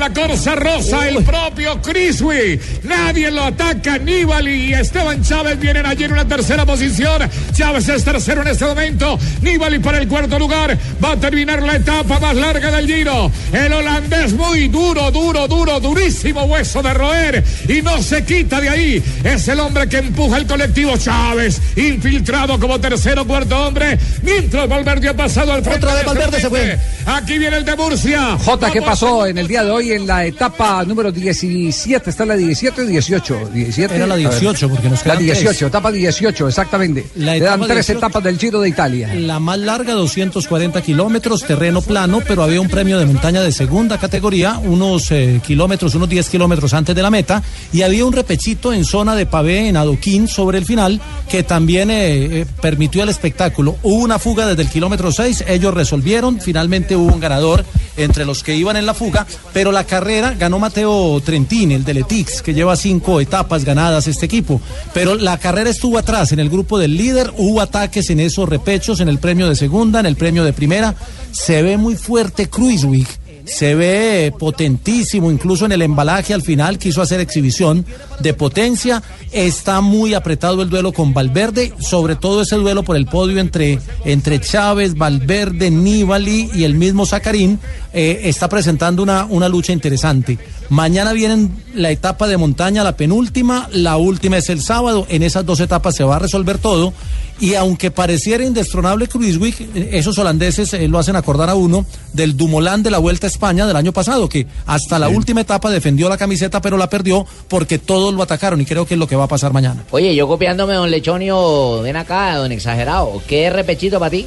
La 0.02 0.10
Corsa 0.10 0.56
Rosa, 0.56 1.08
el 1.08 1.24
propio 1.24 1.80
Criswi. 1.80 2.60
Nadie 2.86 3.30
lo 3.30 3.44
ataca. 3.44 4.00
Nibali 4.00 4.70
y 4.70 4.74
Esteban 4.74 5.24
Chávez 5.24 5.60
vienen 5.60 5.86
allí 5.86 6.06
en 6.06 6.14
una 6.14 6.28
tercera 6.28 6.66
posición. 6.66 7.30
Chávez 7.54 7.88
es 7.88 8.04
tercero 8.04 8.42
en 8.42 8.48
este 8.48 8.66
momento. 8.66 9.20
Nibali 9.44 9.78
para 9.78 10.00
el 10.00 10.08
cuarto 10.08 10.40
lugar. 10.40 10.76
Va 11.06 11.12
a 11.12 11.18
terminar 11.18 11.62
la 11.62 11.76
etapa 11.76 12.20
más 12.20 12.34
larga 12.34 12.72
del 12.72 12.88
Giro. 12.88 13.32
El 13.54 13.74
holandés 13.74 14.34
muy 14.34 14.70
duro, 14.70 15.12
duro, 15.12 15.48
duro, 15.48 15.80
durísimo 15.80 16.46
hueso 16.46 16.82
de 16.82 16.96
roer. 16.96 17.44
Y 17.70 17.84
no 17.84 18.02
se 18.02 18.26
quita 18.26 18.60
de 18.60 18.70
ahí. 18.70 19.04
Es 19.24 19.48
el 19.50 19.60
hombre 19.60 19.88
que 19.88 20.00
empuja 20.00 20.38
el 20.38 20.48
colectivo 20.48 20.98
Chávez. 20.98 21.62
Infiltrado 21.76 22.60
como 22.60 22.82
tercero, 22.82 23.28
cuarto 23.28 23.68
hombre. 23.68 24.00
Mientras 24.24 24.68
Valverde 24.68 25.10
ha 25.10 25.16
pasado 25.16 25.54
al 25.54 25.62
frente. 25.62 25.86
Otra 25.86 25.94
vez 25.94 26.02
de 26.02 26.08
Valverde 26.08 26.42
se 26.42 26.50
fue. 26.50 26.80
Aquí 27.06 27.38
viene 27.38 27.58
el 27.58 27.66
de 27.66 27.76
Murcia. 27.76 28.36
Jota, 28.44 28.72
¿qué 28.72 28.82
pasó 28.82 29.28
en 29.28 29.38
el 29.38 29.48
día 29.48 29.64
de 29.64 29.70
hoy 29.70 29.91
en 29.96 30.08
la 30.08 30.26
etapa 30.26 30.84
número 30.86 31.12
17? 31.12 32.10
¿Está 32.10 32.26
la 32.26 32.36
17 32.36 32.82
o 32.82 32.86
18? 32.86 33.50
17. 33.54 33.96
Era 33.96 34.08
la 34.08 34.14
A 34.16 34.18
ver. 34.18 34.30
18, 34.30 34.70
porque 34.70 34.90
nos 34.90 35.00
La 35.06 35.14
quedan 35.14 35.26
18, 35.26 35.48
tres. 35.50 35.62
etapa 35.64 35.92
18, 35.92 36.48
exactamente. 36.48 37.06
La 37.16 37.36
etapa 37.36 37.66
tres 37.66 37.88
18. 37.88 37.98
etapas 37.98 38.24
del 38.24 38.38
Giro 38.38 38.60
de 38.62 38.70
Italia. 38.70 39.14
La 39.16 39.40
más 39.40 39.60
larga, 39.60 39.94
240 39.94 40.82
kilómetros, 40.82 41.44
terreno 41.44 41.82
plano, 41.82 42.22
pero 42.28 42.44
había 42.44 42.62
un 42.62 42.70
premio 42.70 42.98
de 43.00 43.06
montaña 43.06 43.42
de 43.42 43.52
segunda 43.52 43.98
categoría, 43.98 44.58
unos 44.58 45.12
eh, 45.12 45.42
kilómetros, 45.46 45.96
unos 45.96 46.10
10 46.10 46.30
kilómetros 46.30 46.74
antes 46.74 46.96
de 46.96 47.02
la 47.02 47.10
meta, 47.12 47.42
y 47.74 47.82
había 47.82 48.06
un 48.06 48.14
repechito 48.14 48.74
en 48.74 48.86
zona 48.86 49.16
de 49.16 49.26
pavé 49.26 49.68
en 49.68 49.78
adoquín 49.78 50.28
sobre 50.28 50.58
el 50.58 50.66
final, 50.66 51.02
que 51.30 51.44
también 51.44 51.90
eh, 51.92 52.42
eh, 52.42 52.46
permitió 52.62 53.04
el 53.04 53.10
espectáculo. 53.10 53.78
Hubo 53.84 53.96
una 54.04 54.20
fuga 54.20 54.46
desde 54.48 54.64
el 54.64 54.70
kilómetro 54.70 55.12
6, 55.12 55.46
ellos 55.48 55.74
resolvieron, 55.74 56.40
finalmente 56.40 56.96
hubo 56.96 57.14
un 57.14 57.20
ganador 57.20 57.64
entre 57.98 58.26
los 58.26 58.44
que 58.44 58.56
iban 58.56 58.78
en 58.78 58.86
la 58.86 58.94
fuga, 58.94 59.26
pero 59.54 59.72
la 59.72 59.86
carrera 59.86 60.34
ganó 60.38 60.60
Mateo 60.60 61.22
Trentini, 61.24 61.74
el 61.74 61.84
de 61.84 61.94
Letix, 61.94 62.42
que 62.42 62.54
lleva 62.54 62.76
cinco 62.76 63.20
etapas 63.22 63.66
ganadas 63.66 64.08
este 64.08 64.26
equipo. 64.26 64.62
Pero 64.94 65.16
la 65.16 65.38
carrera 65.38 65.70
estuvo 65.70 65.98
atrás, 65.98 66.32
en 66.32 66.40
el 66.40 66.50
grupo 66.50 66.78
del 66.78 66.96
líder, 66.96 67.34
hubo 67.38 67.62
ataques 67.62 68.10
en 68.10 68.20
esos 68.20 68.48
repechos, 68.48 69.00
en 69.00 69.10
el 69.10 69.20
premio 69.20 69.48
de 69.50 69.56
segunda, 69.56 70.00
en 70.00 70.06
el 70.06 70.16
premio 70.16 70.44
de 70.44 70.54
primera. 70.54 70.96
Se 71.32 71.62
ve 71.62 71.78
muy 71.78 71.96
fuerte 71.96 72.50
Cruiswick. 72.50 73.22
Se 73.46 73.76
ve 73.76 74.34
potentísimo, 74.38 75.32
incluso 75.32 75.66
en 75.66 75.72
el 75.72 75.82
embalaje 75.82 76.34
al 76.34 76.42
final 76.42 76.78
quiso 76.78 77.02
hacer 77.02 77.20
exhibición 77.20 77.86
de 78.20 78.34
potencia. 78.34 79.02
Está 79.32 79.82
muy 79.82 80.14
apretado 80.14 80.62
el 80.62 80.70
duelo 80.70 80.94
con 80.94 81.14
Valverde, 81.14 81.74
sobre 81.80 82.16
todo 82.16 82.42
ese 82.42 82.56
duelo 82.56 82.84
por 82.84 82.96
el 82.96 83.06
podio 83.06 83.40
entre, 83.40 83.80
entre 84.06 84.40
Chávez, 84.40 84.96
Valverde, 84.96 85.72
Nibali 85.72 86.50
y 86.54 86.64
el 86.64 86.76
mismo 86.76 87.06
Zacarín. 87.06 87.60
eh, 87.94 88.22
está 88.26 88.48
presentando 88.48 89.04
una, 89.04 89.26
una 89.26 89.50
lucha 89.50 89.74
interesante. 89.74 90.38
Mañana 90.72 91.12
vienen 91.12 91.52
la 91.76 91.92
etapa 91.92 92.30
de 92.30 92.38
montaña, 92.38 92.82
la 92.82 92.96
penúltima, 92.96 93.68
la 93.74 93.98
última 93.98 94.38
es 94.38 94.48
el 94.48 94.62
sábado. 94.62 95.06
En 95.10 95.22
esas 95.22 95.46
dos 95.46 95.60
etapas 95.60 95.94
se 95.94 96.06
va 96.06 96.16
a 96.16 96.20
resolver 96.20 96.60
todo. 96.60 96.94
Y 97.42 97.56
aunque 97.56 97.92
pareciera 97.92 98.46
indestronable 98.46 99.10
Cruiswick, 99.10 99.60
esos 99.76 100.18
holandeses 100.18 100.74
eh, 100.74 100.88
lo 100.88 100.98
hacen 100.98 101.18
acordar 101.18 101.50
a 101.50 101.56
uno 101.56 101.86
del 102.14 102.38
Dumoulin 102.38 102.84
de 102.84 102.90
la 102.90 103.00
Vuelta 103.00 103.28
a 103.28 103.30
España 103.30 103.68
del 103.68 103.76
año 103.76 103.92
pasado, 103.92 104.30
que 104.30 104.48
hasta 104.66 104.98
la 104.98 105.10
última 105.10 105.42
etapa 105.42 105.70
defendió 105.70 106.08
la 106.08 106.18
camiseta, 106.18 106.62
pero 106.62 106.78
la 106.78 106.90
perdió 106.90 107.26
porque 107.50 107.78
todos 107.78 108.14
lo 108.14 108.24
atacaron 108.24 108.62
y 108.62 108.66
creo 108.66 108.86
que 108.86 108.94
es 108.94 109.00
lo 109.00 109.08
que 109.08 109.18
va 109.18 109.26
a 109.26 109.28
pasar 109.28 109.52
mañana. 109.52 109.84
Oye, 109.92 110.16
yo 110.16 110.26
copiándome, 110.26 110.76
don 110.76 110.90
Lechonio, 110.90 111.82
ven 111.82 111.98
acá, 111.98 112.38
don 112.38 112.54
Exagerado. 112.54 113.22
¿Qué 113.28 113.50
repechito 113.50 114.00
para 114.00 114.12
ti? 114.12 114.26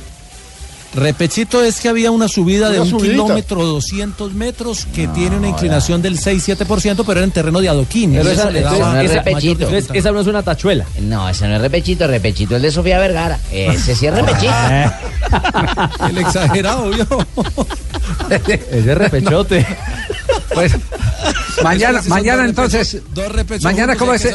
Repechito 0.95 1.63
es 1.63 1.81
que 1.81 1.89
había 1.89 2.11
una 2.11 2.29
subida 2.29 2.71
de 2.71 2.81
un 2.81 2.89
subidita. 2.89 3.11
kilómetro 3.13 3.65
200 3.65 4.33
metros 4.35 4.87
que 4.95 5.09
tiene 5.09 5.37
una 5.37 5.49
inclinación 5.49 6.01
del 6.03 6.19
6-7%, 6.19 7.03
pero 7.05 7.13
era 7.19 7.25
en 7.25 7.31
terreno 7.33 7.61
de 7.61 7.69
adoquín. 7.69 8.13
Pero 8.15 8.31
esa- 8.31 8.51
le 8.51 8.61
daba 8.61 8.95
no 8.95 9.01
es 9.01 9.13
repechito. 9.13 9.69
Esa 9.69 10.13
no 10.13 10.21
es 10.21 10.27
una 10.27 10.43
tachuela. 10.43 10.85
No, 11.01 11.29
ese 11.29 11.49
no 11.49 11.57
es 11.57 11.61
repechito, 11.61 12.07
repechito 12.07 12.57
el 12.57 12.63
de 12.63 12.71
Sofía 12.71 12.99
Vergara. 12.99 13.39
Ese 13.51 13.95
sí 13.97 14.07
es 14.07 14.15
repechito. 14.15 14.53
El 16.09 16.19
exagerado, 16.19 16.93
yo. 16.93 17.05
Ese 18.71 18.95
repechote. 18.95 19.67
Pues 20.55 20.73
mañana, 21.63 22.01
mañana 22.09 22.43
dos 22.43 22.49
entonces. 22.51 23.03
dos 23.15 23.63
Mañana 23.63 23.97
cómo 23.97 24.15
es, 24.15 24.25
el, 24.25 24.35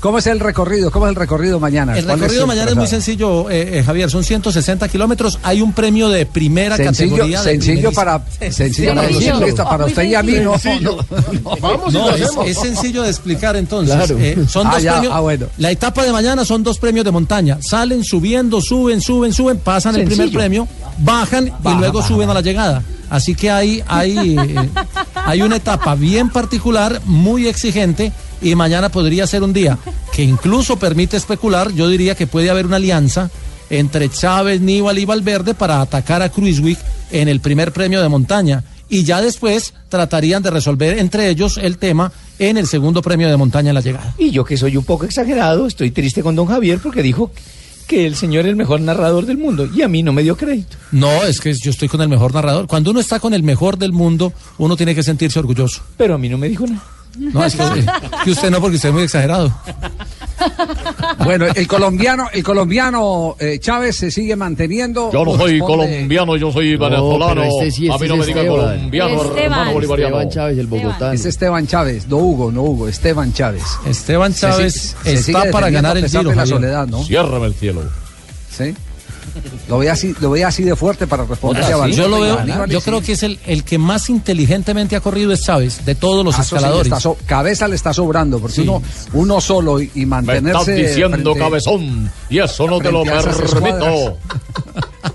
cómo 0.00 0.18
es 0.18 0.26
el 0.26 0.40
recorrido, 0.40 0.90
cómo 0.90 1.06
es 1.06 1.10
el 1.10 1.16
recorrido 1.16 1.60
mañana. 1.60 1.96
El 1.98 2.04
¿Cuál 2.04 2.18
recorrido 2.20 2.42
el 2.42 2.48
mañana 2.48 2.70
es 2.70 2.76
muy 2.76 2.86
sencillo, 2.86 3.50
eh, 3.50 3.78
eh, 3.78 3.82
Javier. 3.84 4.10
Son 4.10 4.24
160 4.24 4.88
kilómetros. 4.88 5.38
Hay 5.42 5.60
un 5.62 5.72
premio 5.72 6.08
de 6.08 6.26
primera 6.26 6.76
Sencillo, 6.76 7.10
categoría. 7.16 7.42
sencillo 7.42 7.92
para 7.92 8.22
sencillo 8.50 8.94
para 8.94 9.10
los 9.10 9.22
ciclistas, 9.22 9.66
para 9.66 9.84
usted 9.86 10.02
y 10.04 10.14
a 10.14 10.22
mí 10.22 10.34
no. 10.40 10.54
Vamos 11.60 11.94
es, 11.94 12.30
es 12.46 12.58
sencillo 12.58 13.02
de 13.02 13.10
explicar 13.10 13.56
entonces. 13.56 13.94
Claro. 13.94 14.16
Eh, 14.18 14.36
son 14.48 14.66
Ah, 14.66 14.72
dos 14.74 14.82
ya, 14.82 14.92
premios. 14.92 15.12
ah, 15.14 15.20
bueno. 15.20 15.46
La 15.58 15.70
etapa 15.70 16.04
de 16.04 16.12
mañana 16.12 16.44
son 16.44 16.62
dos 16.62 16.78
premios 16.78 17.04
de 17.04 17.10
montaña. 17.10 17.58
Salen 17.60 18.04
subiendo, 18.04 18.60
suben, 18.60 19.00
suben, 19.00 19.32
suben, 19.32 19.58
pasan 19.58 19.96
el 19.96 20.04
primer 20.06 20.30
premio, 20.32 20.66
bajan 20.98 21.48
y 21.48 21.68
luego 21.78 21.98
baja, 21.98 22.08
suben 22.08 22.30
a 22.30 22.34
la 22.34 22.40
llegada. 22.40 22.82
Así 23.10 23.34
que 23.34 23.50
hay, 23.50 23.82
hay, 23.86 24.36
eh, 24.38 24.70
hay 25.14 25.42
una 25.42 25.56
etapa 25.56 25.94
bien 25.94 26.30
particular, 26.30 27.00
muy 27.04 27.46
exigente, 27.46 28.12
y 28.42 28.54
mañana 28.54 28.88
podría 28.90 29.26
ser 29.26 29.42
un 29.42 29.52
día 29.52 29.78
que 30.12 30.22
incluso 30.22 30.78
permite 30.78 31.16
especular. 31.16 31.72
Yo 31.72 31.88
diría 31.88 32.14
que 32.14 32.26
puede 32.26 32.50
haber 32.50 32.66
una 32.66 32.76
alianza 32.76 33.30
entre 33.70 34.10
Chávez, 34.10 34.60
Nibali 34.60 35.02
y 35.02 35.06
Valverde 35.06 35.54
para 35.54 35.80
atacar 35.80 36.22
a 36.22 36.28
Cruiswick 36.28 36.78
en 37.10 37.28
el 37.28 37.40
primer 37.40 37.72
premio 37.72 38.02
de 38.02 38.08
montaña. 38.08 38.64
Y 38.88 39.04
ya 39.04 39.22
después 39.22 39.74
tratarían 39.88 40.42
de 40.42 40.50
resolver 40.50 40.98
entre 40.98 41.28
ellos 41.28 41.58
el 41.58 41.78
tema 41.78 42.12
en 42.38 42.58
el 42.58 42.66
segundo 42.66 43.00
premio 43.00 43.28
de 43.28 43.36
montaña 43.36 43.70
en 43.70 43.74
la 43.74 43.80
llegada. 43.80 44.14
Y 44.18 44.30
yo 44.30 44.44
que 44.44 44.56
soy 44.56 44.76
un 44.76 44.84
poco 44.84 45.04
exagerado, 45.04 45.66
estoy 45.66 45.90
triste 45.90 46.22
con 46.22 46.36
don 46.36 46.46
Javier 46.46 46.78
porque 46.82 47.02
dijo 47.02 47.30
que 47.84 48.06
el 48.06 48.16
señor 48.16 48.44
es 48.46 48.50
el 48.50 48.56
mejor 48.56 48.80
narrador 48.80 49.26
del 49.26 49.38
mundo 49.38 49.68
y 49.72 49.82
a 49.82 49.88
mí 49.88 50.02
no 50.02 50.12
me 50.12 50.22
dio 50.22 50.36
crédito. 50.36 50.76
No, 50.92 51.22
es 51.22 51.40
que 51.40 51.52
yo 51.54 51.70
estoy 51.70 51.88
con 51.88 52.00
el 52.00 52.08
mejor 52.08 52.34
narrador. 52.34 52.66
Cuando 52.66 52.90
uno 52.90 53.00
está 53.00 53.20
con 53.20 53.34
el 53.34 53.42
mejor 53.42 53.78
del 53.78 53.92
mundo, 53.92 54.32
uno 54.58 54.76
tiene 54.76 54.94
que 54.94 55.02
sentirse 55.02 55.38
orgulloso. 55.38 55.82
Pero 55.96 56.14
a 56.14 56.18
mí 56.18 56.28
no 56.28 56.38
me 56.38 56.48
dijo 56.48 56.66
nada. 56.66 56.82
No, 57.16 57.44
es 57.44 57.54
que, 57.54 57.62
que 58.24 58.30
usted 58.32 58.50
no, 58.50 58.60
porque 58.60 58.76
usted 58.76 58.88
es 58.88 58.94
muy 58.94 59.04
exagerado. 59.04 59.54
Bueno, 61.24 61.46
el 61.54 61.66
colombiano, 61.66 62.28
el 62.32 62.42
colombiano 62.42 63.36
eh, 63.38 63.58
Chávez 63.58 63.96
se 63.96 64.10
sigue 64.10 64.36
manteniendo. 64.36 65.10
Yo 65.12 65.24
no 65.24 65.36
soy 65.36 65.58
colombiano, 65.58 66.36
yo 66.36 66.52
soy 66.52 66.76
venezolano. 66.76 67.42
este 67.44 67.70
sí, 67.70 67.88
a 67.90 67.96
mí 67.98 68.08
no 68.08 68.14
es 68.14 68.20
me 68.20 68.26
diga 68.26 68.40
Esteban. 68.42 68.66
colombiano, 68.66 69.14
Esteban. 69.22 69.38
hermano 69.38 69.72
bolivariano. 69.72 70.16
Esteban 70.16 70.30
Chávez, 70.30 70.58
el 70.58 70.66
bogotano. 70.66 71.12
Es 71.12 71.24
Esteban 71.24 71.66
Chávez, 71.66 72.08
no 72.08 72.16
Hugo, 72.18 72.52
no 72.52 72.62
Hugo, 72.62 72.88
Esteban 72.88 73.32
Chávez. 73.32 73.62
Esteban 73.86 74.32
Se 74.32 74.40
Chávez 74.40 74.96
se 75.02 75.14
está 75.14 75.50
para 75.50 75.70
ganar 75.70 75.96
el 75.96 76.10
de 76.10 76.34
la 76.34 76.46
soledad, 76.46 76.86
¿no? 76.86 77.02
Ciérrame 77.04 77.46
el 77.46 77.54
cielo. 77.54 77.82
Sí. 78.50 78.74
Lo 79.68 79.78
ve 79.78 79.90
así, 79.90 80.14
lo 80.20 80.30
ve 80.30 80.44
así 80.44 80.62
de 80.62 80.76
fuerte 80.76 81.06
para 81.06 81.24
responder 81.24 81.62
a. 81.64 81.96
Yo 81.96 82.08
lo 82.08 82.20
veo, 82.20 82.38
Aníbal, 82.38 82.70
yo 82.70 82.80
sí. 82.80 82.84
creo 82.84 83.00
que 83.02 83.12
es 83.12 83.22
el, 83.22 83.38
el 83.46 83.64
que 83.64 83.78
más 83.78 84.08
inteligentemente 84.10 84.94
ha 84.96 85.00
corrido 85.00 85.32
es 85.32 85.42
Chávez, 85.42 85.84
de 85.84 85.94
todos 85.94 86.24
los 86.24 86.34
Ah, 86.38 86.42
eso 86.42 86.48
sí 86.50 86.54
le 86.54 86.58
escaladores. 86.60 87.02
so- 87.02 87.16
cabeza 87.26 87.66
le 87.68 87.76
está 87.76 87.92
sobrando, 87.92 88.38
porque 88.38 88.56
Sí. 88.56 88.60
uno, 88.62 88.82
uno 89.14 89.40
solo 89.40 89.80
y, 89.80 89.90
y 89.94 90.00
Me 90.00 90.06
mantenerse. 90.06 90.60
estás 90.60 90.76
diciendo 90.76 91.16
frente- 91.32 91.40
cabezón 91.40 92.10
y 92.30 92.38
eso 92.38 92.66
no 92.68 92.78
te 92.78 92.92
lo 92.92 93.04
frente 93.04 93.18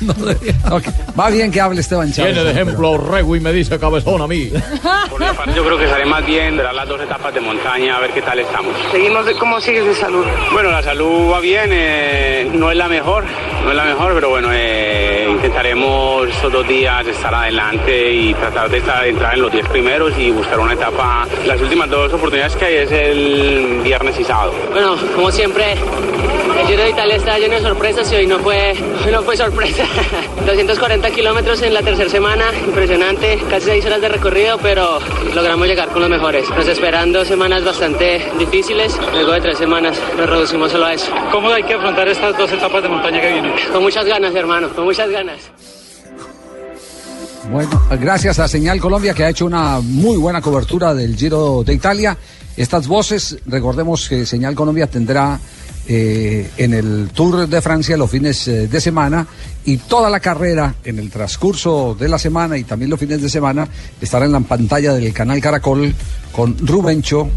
Va 1.18 1.30
bien 1.30 1.50
que 1.50 1.60
hable 1.60 1.80
Esteban 1.80 2.12
Chávez. 2.12 2.34
Tiene 2.34 2.46
de 2.48 2.54
pero- 2.54 2.64
ejemplo 2.66 2.90
Orrego 2.92 3.36
y 3.36 3.40
me 3.40 3.52
dice 3.52 3.78
cabezón 3.78 4.22
a 4.22 4.26
mí. 4.26 4.50
Yo 5.54 5.64
creo 5.64 5.78
que 5.78 5.88
sale 5.88 6.04
más 6.06 6.24
bien 6.24 6.56
de 6.56 6.62
las 6.62 6.88
dos 6.88 7.00
etapas 7.00 7.34
de 7.34 7.40
montaña 7.40 7.96
a 7.96 8.00
ver 8.00 8.10
qué 8.12 8.22
tal 8.22 8.38
estamos. 8.38 8.72
Seguimos, 8.90 9.26
de, 9.26 9.34
¿cómo 9.34 9.60
sigues 9.60 9.84
de 9.84 9.94
salud? 9.94 10.24
Bueno, 10.52 10.70
la 10.70 10.82
salud 10.82 11.30
va 11.32 11.40
bien, 11.40 11.70
eh, 11.72 12.48
no 12.54 12.70
es 12.70 12.76
la 12.76 12.88
mejor, 12.88 13.24
no 13.64 13.70
es 13.70 13.76
la 13.76 13.84
mejor, 13.84 14.14
pero 14.14 14.30
bueno, 14.30 14.48
eh, 14.52 15.26
intentaremos 15.30 16.28
estos 16.28 16.52
dos 16.52 16.66
días 16.68 17.06
estar 17.06 17.34
adelante 17.34 18.12
y 18.12 18.34
tratar 18.34 18.70
de 18.70 18.78
estar- 18.78 19.06
entrar 19.06 19.34
en 19.34 19.42
los 19.42 19.52
10 19.52 19.66
primeros 19.68 20.12
y 20.18 20.30
buscar 20.30 20.58
una 20.58 20.74
etapa. 20.74 21.26
Las 21.46 21.60
últimas 21.60 21.88
dos 21.90 22.12
oportunidades 22.12 22.54
que 22.56 22.64
hay 22.64 22.74
es 22.76 22.92
el 22.92 23.80
viernes 23.82 24.18
y 24.18 24.24
sábado. 24.24 24.52
Bueno, 24.70 24.96
como 25.14 25.30
siempre, 25.30 25.72
el 25.72 26.66
Giro 26.66 26.82
de 26.82 26.90
Italia 26.90 27.16
está 27.16 27.38
lleno 27.38 27.54
de 27.54 27.60
sorpresas 27.62 28.10
y 28.12 28.16
hoy 28.16 28.26
no 28.26 28.38
fue, 28.38 28.74
hoy 29.04 29.12
no 29.12 29.22
fue 29.22 29.36
sorpresa. 29.36 29.84
240 30.46 31.10
kilómetros 31.10 31.62
en 31.62 31.74
la 31.74 31.82
tercera 31.82 32.08
semana, 32.08 32.44
impresionante, 32.66 33.38
casi 33.48 33.66
seis 33.66 33.84
horas 33.86 34.00
de 34.00 34.08
recorrido, 34.08 34.58
pero 34.58 34.98
logramos 35.34 35.66
llegar 35.66 35.88
con 35.88 36.00
los 36.00 36.10
mejores. 36.10 36.48
Nos 36.50 36.66
esperan 36.66 37.12
dos 37.12 37.28
semanas 37.28 37.64
bastante 37.64 38.24
difíciles, 38.38 38.94
luego 39.12 39.32
de 39.32 39.40
tres 39.40 39.58
semanas 39.58 39.96
nos 40.16 40.28
reducimos 40.28 40.72
solo 40.72 40.86
a 40.86 40.94
eso. 40.94 41.10
¿Cómo 41.30 41.50
hay 41.50 41.62
que 41.62 41.74
afrontar 41.74 42.08
estas 42.08 42.36
dos 42.36 42.50
etapas 42.52 42.82
de 42.82 42.88
montaña 42.88 43.20
que 43.20 43.32
vienen? 43.32 43.52
Con 43.72 43.82
muchas 43.82 44.04
ganas, 44.06 44.34
hermano, 44.34 44.68
con 44.70 44.84
muchas 44.84 45.10
ganas. 45.10 45.38
Bueno, 47.50 47.82
gracias 47.98 48.38
a 48.38 48.48
Señal 48.48 48.78
Colombia 48.78 49.14
que 49.14 49.24
ha 49.24 49.30
hecho 49.30 49.46
una 49.46 49.80
muy 49.80 50.18
buena 50.18 50.42
cobertura 50.42 50.92
del 50.92 51.16
Giro 51.16 51.62
de 51.64 51.72
Italia. 51.72 52.16
Estas 52.56 52.86
voces, 52.86 53.38
recordemos 53.46 54.08
que 54.08 54.26
Señal 54.26 54.54
Colombia 54.54 54.86
tendrá 54.86 55.38
eh, 55.88 56.50
en 56.58 56.74
el 56.74 57.08
Tour 57.14 57.48
de 57.48 57.62
Francia 57.62 57.96
los 57.96 58.10
fines 58.10 58.46
eh, 58.46 58.68
de 58.68 58.80
semana 58.80 59.26
y 59.64 59.78
toda 59.78 60.10
la 60.10 60.20
carrera 60.20 60.74
en 60.84 60.98
el 60.98 61.10
transcurso 61.10 61.96
de 61.98 62.08
la 62.08 62.18
semana 62.18 62.58
y 62.58 62.64
también 62.64 62.90
los 62.90 63.00
fines 63.00 63.22
de 63.22 63.30
semana 63.30 63.66
estará 64.00 64.26
en 64.26 64.32
la 64.32 64.40
pantalla 64.40 64.92
del 64.92 65.12
canal 65.14 65.40
Caracol 65.40 65.94
con 66.30 66.56
Rubencho 66.58 67.30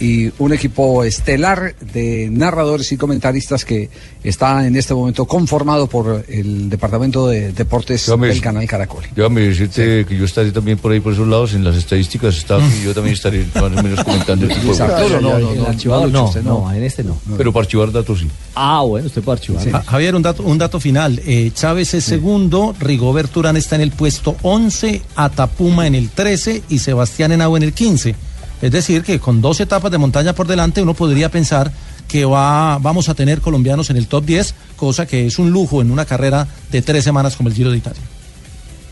y 0.00 0.30
un 0.38 0.52
equipo 0.52 1.04
estelar 1.04 1.74
de 1.92 2.28
narradores 2.30 2.90
y 2.92 2.96
comentaristas 2.96 3.64
que 3.64 3.88
está 4.24 4.66
en 4.66 4.76
este 4.76 4.94
momento 4.94 5.24
conformado 5.26 5.86
por 5.86 6.24
el 6.28 6.68
Departamento 6.70 7.28
de 7.28 7.52
Deportes 7.52 8.06
del 8.06 8.40
canal 8.40 8.66
Caracol. 8.66 9.04
Déjame 9.14 9.42
decirte 9.42 10.04
que 10.06 10.16
yo 10.16 10.24
estaré 10.24 10.50
también 10.52 10.78
por 10.78 10.92
ahí 10.92 11.00
por 11.00 11.12
esos 11.12 11.26
lados, 11.28 11.54
en 11.54 11.64
las 11.64 11.76
estadísticas 11.76 12.36
está 12.36 12.58
y 12.58 12.84
yo 12.84 12.94
también 12.94 13.14
estaré 13.14 13.44
más 13.54 13.64
o 13.64 13.82
menos 13.82 14.02
comentando 14.04 14.46
el 14.46 14.54
tipo 14.60 14.74
de 14.74 14.82
Arturo, 14.82 15.20
no, 15.20 15.38
no, 15.38 15.54
no, 15.54 15.66
archivador 15.66 16.10
no, 16.10 16.24
usted 16.24 16.42
no, 16.42 16.60
no. 16.68 16.72
en 16.72 16.82
este 16.82 17.04
no. 17.04 17.18
Pero 17.36 17.52
para 17.52 17.64
archivar 17.64 17.92
datos 17.92 18.20
sí. 18.20 18.28
Ah, 18.54 18.82
bueno, 18.82 19.06
usted 19.06 19.22
puede 19.22 19.38
archivar. 19.38 19.70
Ja- 19.70 19.82
Javier, 19.82 20.14
un 20.14 20.22
dato, 20.22 20.42
un 20.42 20.58
dato 20.58 20.80
final. 20.80 21.20
Eh, 21.26 21.50
Chávez 21.54 21.94
es 21.94 22.04
segundo, 22.04 22.74
Rigobert 22.78 23.36
Urán 23.36 23.56
está 23.56 23.76
en 23.76 23.82
el 23.82 23.90
puesto 23.92 24.36
11, 24.42 25.02
Atapuma 25.16 25.86
en 25.86 25.94
el 25.94 26.10
13 26.10 26.62
y 26.68 26.78
Sebastián 26.78 27.32
Henao 27.32 27.56
en 27.56 27.62
el 27.62 27.72
15. 27.72 28.14
Es 28.62 28.70
decir, 28.70 29.02
que 29.02 29.18
con 29.18 29.42
dos 29.42 29.60
etapas 29.60 29.90
de 29.90 29.98
montaña 29.98 30.34
por 30.34 30.46
delante 30.46 30.80
uno 30.80 30.94
podría 30.94 31.30
pensar 31.30 31.72
que 32.08 32.24
va, 32.24 32.78
vamos 32.78 33.08
a 33.08 33.14
tener 33.14 33.40
colombianos 33.40 33.90
en 33.90 33.96
el 33.96 34.06
top 34.06 34.24
10, 34.24 34.54
cosa 34.76 35.04
que 35.04 35.26
es 35.26 35.38
un 35.38 35.50
lujo 35.50 35.82
en 35.82 35.90
una 35.90 36.04
carrera 36.04 36.46
de 36.70 36.80
tres 36.80 37.04
semanas 37.04 37.36
como 37.36 37.48
el 37.48 37.54
Giro 37.54 37.70
de 37.70 37.78
Italia. 37.78 38.02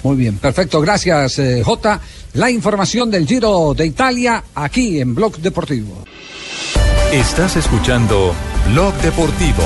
Muy 0.03 0.17
bien, 0.17 0.39
perfecto, 0.39 0.81
gracias 0.81 1.39
eh, 1.39 1.63
Jota. 1.65 2.01
La 2.35 2.51
información 2.51 3.11
del 3.11 3.27
Giro 3.27 3.75
de 3.75 3.87
Italia 3.87 4.43
aquí 4.55 5.01
en 5.01 5.15
Blog 5.15 5.37
Deportivo. 5.39 6.05
Estás 7.13 7.57
escuchando 7.57 8.35
Blog 8.73 8.95
Deportivo. 9.03 9.65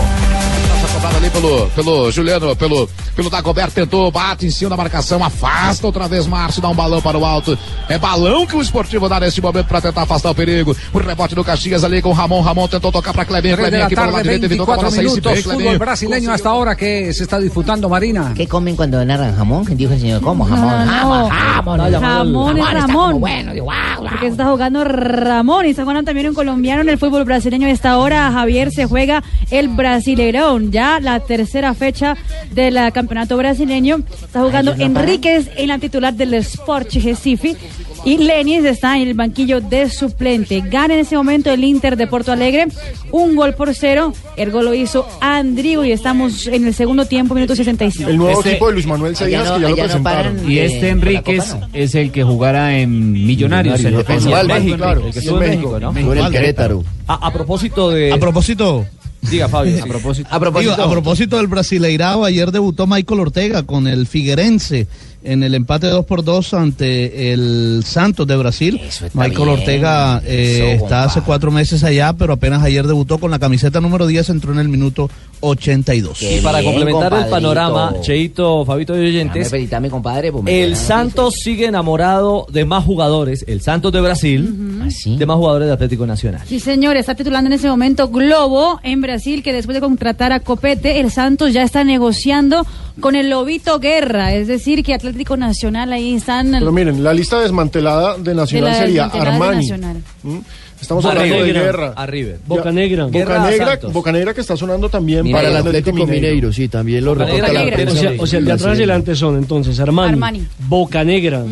Ali 1.05 1.31
pelo, 1.31 1.69
pelo 1.75 2.11
Juliano, 2.11 2.57
pelo, 2.57 2.89
pelo 3.15 3.31
Dagoberto, 3.31 3.75
tentou, 3.75 4.11
bate 4.11 4.47
em 4.47 4.51
cima 4.51 4.71
da 4.71 4.77
marcação, 4.77 5.23
afasta 5.23 5.87
outra 5.87 6.09
vez 6.09 6.27
Márcio, 6.27 6.63
dá 6.63 6.69
um 6.69 6.75
balão 6.75 7.01
para 7.03 7.19
o 7.19 7.25
alto. 7.25 7.59
É 7.89 7.99
balão 7.99 8.47
que 8.47 8.57
o 8.57 8.63
esportivo 8.63 9.09
dá 9.09 9.21
nesse 9.21 9.41
momento 9.41 9.67
para 9.67 9.81
tentar 9.81 10.03
afastar 10.03 10.31
o 10.31 10.35
perigo. 10.35 10.75
O 10.93 10.99
rebote 10.99 11.35
do 11.35 11.45
Caxias 11.45 11.85
ali 11.85 12.01
com 12.01 12.11
o 12.11 12.13
Ramon, 12.13 12.41
Ramon 12.41 12.69
tentou 12.69 12.91
tocar 12.91 13.13
para 13.13 13.25
Clebinho, 13.25 13.57
3 13.57 13.67
de 13.67 13.71
Clebinho 13.71 13.87
aqui 13.87 13.95
para 13.95 14.03
o 14.03 14.07
lado 14.07 14.15
tarde, 14.17 14.29
direito, 14.29 14.45
evitou 14.45 14.67
que 14.67 14.73
a 14.73 14.77
24 14.77 14.91
bola 14.91 14.91
saísse 14.91 15.21
minutos. 15.21 15.43
Fútbol 15.43 15.57
Clebinho. 15.57 15.79
brasileño 15.79 16.31
hasta 16.33 16.49
ahora 16.49 16.75
que 16.77 17.13
se 17.13 17.23
está 17.23 17.39
disputando, 17.39 17.89
Marina. 17.89 18.33
¿Qué 18.35 18.47
comen 18.47 18.75
cuando 18.77 19.05
narran 19.05 19.37
jamón? 19.37 19.65
Dijo 19.77 19.93
el 19.93 20.01
señor, 20.01 20.21
¿cómo? 20.23 20.45
Jamón, 20.45 20.87
No, 20.87 20.93
jamón, 20.93 21.31
jamón. 21.31 21.93
Jamón 21.93 22.01
Jamón 22.01 22.59
está 22.59 22.73
Ramón. 22.73 23.07
como 23.07 23.19
bueno, 23.21 23.53
digo, 23.53 23.67
wow, 23.67 23.75
wow. 24.01 24.09
Porque 24.09 24.27
está 24.27 24.47
jugando 24.47 24.85
Ramón 24.85 25.67
y 25.67 25.71
está 25.71 25.83
jugando 25.83 26.03
también 26.05 26.29
un 26.29 26.35
colombiano 26.35 26.83
en 26.83 26.89
el 26.89 26.99
fútbol 26.99 27.25
brasileño. 27.25 27.69
Esta 27.69 27.99
hora, 27.99 28.31
Javier, 28.33 28.71
se 28.71 28.87
juega 28.87 29.23
el 29.51 29.69
Brasileirón. 29.69 30.71
Ya 30.73 30.94
la 31.03 31.21
tercera 31.21 31.75
fecha 31.75 32.17
del 32.53 32.77
eh, 32.77 32.91
campeonato 32.93 33.37
brasileño. 33.37 34.03
Está 34.25 34.43
jugando 34.43 34.75
Ay. 34.77 34.83
Enríquez 34.85 35.49
en 35.57 35.69
la 35.69 35.79
titular 35.79 36.15
del 36.15 36.35
Sport 36.35 36.93
Recife. 36.95 37.57
Y 38.05 38.19
Lenis 38.19 38.65
está 38.67 38.99
en 38.99 39.09
el 39.09 39.15
banquillo 39.15 39.63
de 39.63 39.89
suplente. 39.89 40.61
Gana 40.67 40.93
en 40.95 41.01
ese 41.01 41.17
momento 41.17 41.51
el 41.51 41.65
Inter 41.65 41.97
de 41.97 42.07
Porto 42.07 42.33
Alegre. 42.33 42.67
Un 43.13 43.35
gol 43.35 43.55
por 43.55 43.75
cero. 43.75 44.13
El 44.37 44.51
gol 44.51 44.67
lo 44.67 44.75
hizo 44.75 45.09
Andrigo 45.23 45.85
y 45.87 45.93
estamos 45.93 46.47
en 46.47 46.67
el 46.67 46.75
segundo 46.75 47.07
tiempo, 47.07 47.35
minuto 47.35 47.57
65. 47.57 48.11
El 48.11 48.19
nuevo 48.19 48.39
Este- 48.39 48.51
equipo 48.51 48.67
de 48.67 48.73
Luis 48.75 48.87
Manuel 48.87 49.17
que 49.17 49.31
ya 49.31 49.57
lo 49.59 49.75
presentaron. 49.75 50.51
Y 50.51 50.59
este 50.59 50.91
Enríquez 50.91 51.57
es 51.73 51.95
el 51.95 52.13
que 52.13 52.23
jugara 52.25 52.77
en 52.79 53.13
Millonarios, 53.13 53.83
defensa 53.83 54.43
de 54.43 54.45
México. 54.53 54.77
claro. 54.77 55.01
El 55.07 55.07
que 55.07 55.13
Sí, 55.15 55.19
estuvo 55.21 55.39
en 55.39 55.45
en 55.45 55.51
México, 55.51 55.71
México, 55.73 55.81
¿no? 55.81 55.89
Estuvo 55.99 56.13
en 56.13 56.19
el 56.19 56.19
Osvaldo. 56.25 56.39
Querétaro. 56.39 56.85
A, 57.07 57.15
a 57.27 57.33
propósito 57.33 57.91
de. 57.91 58.13
A 58.13 58.19
propósito. 58.19 58.85
Diga, 59.31 59.49
Fabio. 59.49 59.83
A 59.83 59.87
propósito. 59.89 60.29
A 60.31 60.41
propósito, 60.41 60.83
a 60.83 60.91
propósito 60.91 61.37
del 61.37 61.47
Brasileirao, 61.47 62.25
ayer 62.25 62.51
debutó 62.51 62.87
Michael 62.87 63.21
Ortega 63.21 63.63
con 63.65 63.87
el 63.87 64.07
Figuerense 64.07 64.87
en 65.25 65.43
el 65.43 65.55
empate 65.55 65.89
2 65.89 66.05
por 66.05 66.23
2 66.23 66.55
ante 66.55 67.33
el 67.33 67.83
Santos 67.85 68.27
de 68.27 68.37
Brasil. 68.37 68.81
Michael 69.15 69.37
bien. 69.37 69.49
Ortega 69.49 70.23
eh, 70.25 70.75
Eso, 70.75 70.85
está 70.85 71.05
hace 71.05 71.23
cuatro 71.23 71.51
meses 71.51 71.83
allá, 71.83 72.13
pero 72.13 72.35
apenas 72.35 72.63
ayer 72.63 72.87
debutó 72.87 73.19
con 73.19 73.31
la 73.31 73.39
camiseta 73.39 73.81
número 73.81 74.07
10, 74.07 74.31
entró 74.31 74.53
en 74.53 74.59
el 74.59 74.69
minuto 74.69 75.11
82. 75.41 76.23
Y 76.23 76.41
para 76.41 76.63
complementar 76.63 77.13
el 77.15 77.27
panorama, 77.27 77.95
Cheito, 78.03 78.65
Fabito 78.65 78.97
y 78.97 79.07
oyentes, 79.07 79.49
Felicitame, 79.49 79.91
compadre. 79.91 80.31
pues, 80.31 80.45
el 80.47 80.77
Santos 80.77 81.35
sigue 81.43 81.67
enamorado 81.67 82.47
de 82.51 82.65
más 82.65 82.85
jugadores, 82.85 83.45
el 83.49 83.61
Santos 83.61 83.93
de 83.93 84.01
Brasil, 84.01 84.85
de 85.05 85.27
más 85.27 85.37
jugadores 85.37 85.69
de 85.69 85.75
Atlético 85.75 86.07
Nacional. 86.07 86.43
Sí, 86.47 86.61
señor, 86.61 86.97
está 86.97 87.15
titulando 87.15 87.49
en 87.49 87.55
ese 87.55 87.69
momento 87.69 88.09
Globo 88.09 88.81
en 88.83 89.01
Brasil, 89.01 89.43
que 89.43 89.53
después 89.53 89.75
de 89.75 89.81
contratar 89.81 90.33
a 90.33 90.41
Copete, 90.41 91.01
el 91.01 91.11
Santos 91.11 91.53
ya 91.53 91.63
está 91.63 91.83
negociando 91.85 92.67
con 93.01 93.17
el 93.17 93.31
Lobito 93.31 93.81
Guerra, 93.81 94.35
es 94.35 94.47
decir, 94.47 94.85
que 94.85 94.95
Atlético 94.95 95.14
Nacional 95.37 95.93
ahí 95.93 96.15
están... 96.15 96.51
Pero 96.53 96.73
miren, 96.73 97.03
la 97.03 97.13
lista 97.15 97.41
desmantelada 97.41 98.19
de 98.19 98.35
Nacional 98.35 98.71
la 98.71 98.77
sería 98.77 99.09
desmantelada 99.09 99.25
de 99.25 99.31
Armani. 99.31 99.57
Nacional. 99.57 100.03
¿Mm? 100.23 100.39
Estamos 100.85 101.03
Boca 101.05 101.17
hablando 101.17 101.37
de 101.37 101.45
Negra, 101.53 101.63
guerra. 101.63 101.93
a 101.97 102.07
River. 102.07 102.39
Boca 102.47 102.65
Ya, 102.67 102.73
Negra. 102.73 103.05
Boca 103.07 103.51
Negra. 103.51 103.79
Boca 103.93 104.13
Negra 104.13 104.35
que 104.35 104.41
está 104.43 104.57
sonando 104.57 104.89
también 104.89 105.31
Para 105.31 105.49
el 105.49 105.57
Atlético 105.57 106.07
Mineiro, 106.07 106.53
sí, 106.53 106.69
también 106.69 107.05
lo 107.05 107.15
Boca 107.15 107.25
reporta 107.25 107.47
Negra, 107.49 107.65
la 107.65 107.73
prensa 107.75 107.93
O 107.95 107.97
sea, 108.01 108.13
o 108.19 108.27
sea, 108.27 108.39
el 108.39 108.45
de 108.45 108.53
atrás 108.53 108.73
adelante 108.77 109.15
son 109.17 109.37
entonces 109.39 109.81
Armani, 109.81 110.13
Armani. 110.13 110.47
Boca 110.69 111.03
Negra, 111.05 111.43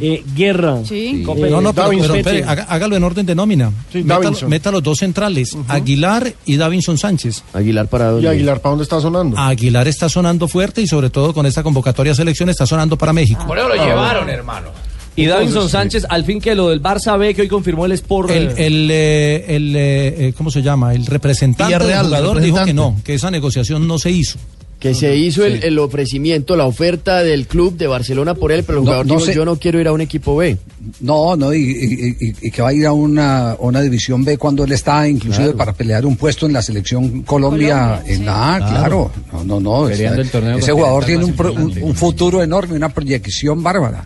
eh, 0.00 0.22
Guerra, 0.34 0.78
Sí. 0.84 1.22
Copete, 1.24 1.50
No, 1.50 1.60
no, 1.60 1.72
pero, 1.72 1.90
pero 2.24 2.48
haga- 2.50 2.64
hágalo 2.68 2.96
en 2.96 3.04
orden 3.04 3.24
de 3.26 3.34
nómina. 3.34 3.70
Sí, 3.92 3.98
meta, 4.02 4.14
Davinson. 4.20 4.50
meta 4.50 4.70
los 4.72 4.82
dos 4.82 4.98
centrales, 4.98 5.56
Aguilar 5.68 6.32
y 6.44 6.56
Davinson 6.56 6.98
Sánchez. 6.98 7.44
Aguilar 7.52 7.86
para 7.88 8.18
¿Y 8.18 8.26
Aguilar 8.26 8.60
para 8.60 8.70
dónde 8.70 8.82
está 8.84 9.00
sonando? 9.00 9.38
Aguilar 9.38 9.86
está 9.88 10.08
sonando 10.08 10.48
fuerte 10.48 10.82
y 10.82 10.86
sobre 10.86 11.08
todo 11.10 11.32
con 11.32 11.46
esta 11.46 11.62
convocatoria 11.62 12.12
a 12.12 12.16
selección 12.16 12.48
está 12.48 12.66
sonando 12.66 12.96
para 12.98 13.12
México. 13.12 13.44
Por 13.46 13.58
eso 13.58 13.68
lo 13.68 13.74
llevaron, 13.76 14.28
hermano. 14.28 14.68
Y 15.14 15.26
Davinson 15.26 15.68
Sánchez, 15.68 16.06
al 16.08 16.24
fin 16.24 16.40
que 16.40 16.54
lo 16.54 16.70
del 16.70 16.82
Barça 16.82 17.18
B, 17.18 17.34
que 17.34 17.42
hoy 17.42 17.48
confirmó 17.48 17.84
el 17.86 17.92
Sport. 17.92 18.30
El, 18.30 18.48
el, 18.56 18.88
eh, 18.90 19.44
el, 19.48 19.76
eh, 19.76 20.14
eh, 20.28 20.32
¿cómo 20.36 20.50
se 20.50 20.62
llama? 20.62 20.94
El 20.94 21.04
representante 21.06 21.66
Villarreal, 21.74 22.10
del 22.10 22.18
jugador 22.20 22.40
dijo 22.40 22.64
que 22.64 22.72
no, 22.74 22.96
que 23.04 23.14
esa 23.14 23.30
negociación 23.30 23.86
no 23.86 23.98
se 23.98 24.10
hizo. 24.10 24.38
Que 24.80 24.94
se 24.94 25.14
hizo 25.14 25.44
el, 25.46 25.62
el 25.62 25.78
ofrecimiento, 25.78 26.56
la 26.56 26.64
oferta 26.66 27.22
del 27.22 27.46
club 27.46 27.76
de 27.76 27.86
Barcelona 27.86 28.34
por 28.34 28.50
él, 28.50 28.64
pero 28.64 28.78
el 28.78 28.84
No, 28.84 28.90
jugador 28.90 29.06
no 29.06 29.14
dijo, 29.14 29.26
sé. 29.26 29.34
yo 29.34 29.44
no 29.44 29.54
quiero 29.56 29.80
ir 29.80 29.86
a 29.86 29.92
un 29.92 30.00
equipo 30.00 30.34
B. 30.34 30.56
No, 31.00 31.36
no, 31.36 31.54
y, 31.54 31.58
y- 31.60 32.16
y- 32.26 32.34
y 32.48 32.50
que 32.50 32.62
va 32.62 32.70
a 32.70 32.72
ir 32.72 32.86
a 32.86 32.92
una, 32.92 33.54
una 33.60 33.80
división 33.80 34.24
B 34.24 34.38
cuando 34.38 34.64
él 34.64 34.72
está, 34.72 35.06
inclusive 35.08 35.44
Claro. 35.44 35.56
para 35.58 35.72
pelear 35.72 36.04
un 36.04 36.16
puesto 36.16 36.46
en 36.46 36.52
la 36.54 36.62
selección 36.62 37.22
Colombia. 37.22 38.00
Colombia, 38.00 38.12
en 38.12 38.26
la 38.26 38.54
A, 38.56 38.58
claro. 38.58 39.12
No, 39.32 39.44
no, 39.44 39.60
no. 39.60 39.86
Peleando 39.88 40.20
está- 40.22 40.38
el 40.38 40.42
torneo 40.42 40.58
ese 40.58 40.72
jugador 40.72 41.04
tiene 41.04 41.24
un, 41.26 41.32
pro- 41.34 41.52
un- 41.52 41.78
un 41.80 41.94
futuro 41.94 42.42
enorme, 42.42 42.74
una 42.74 42.88
proyección 42.88 43.62
bárbara. 43.62 44.04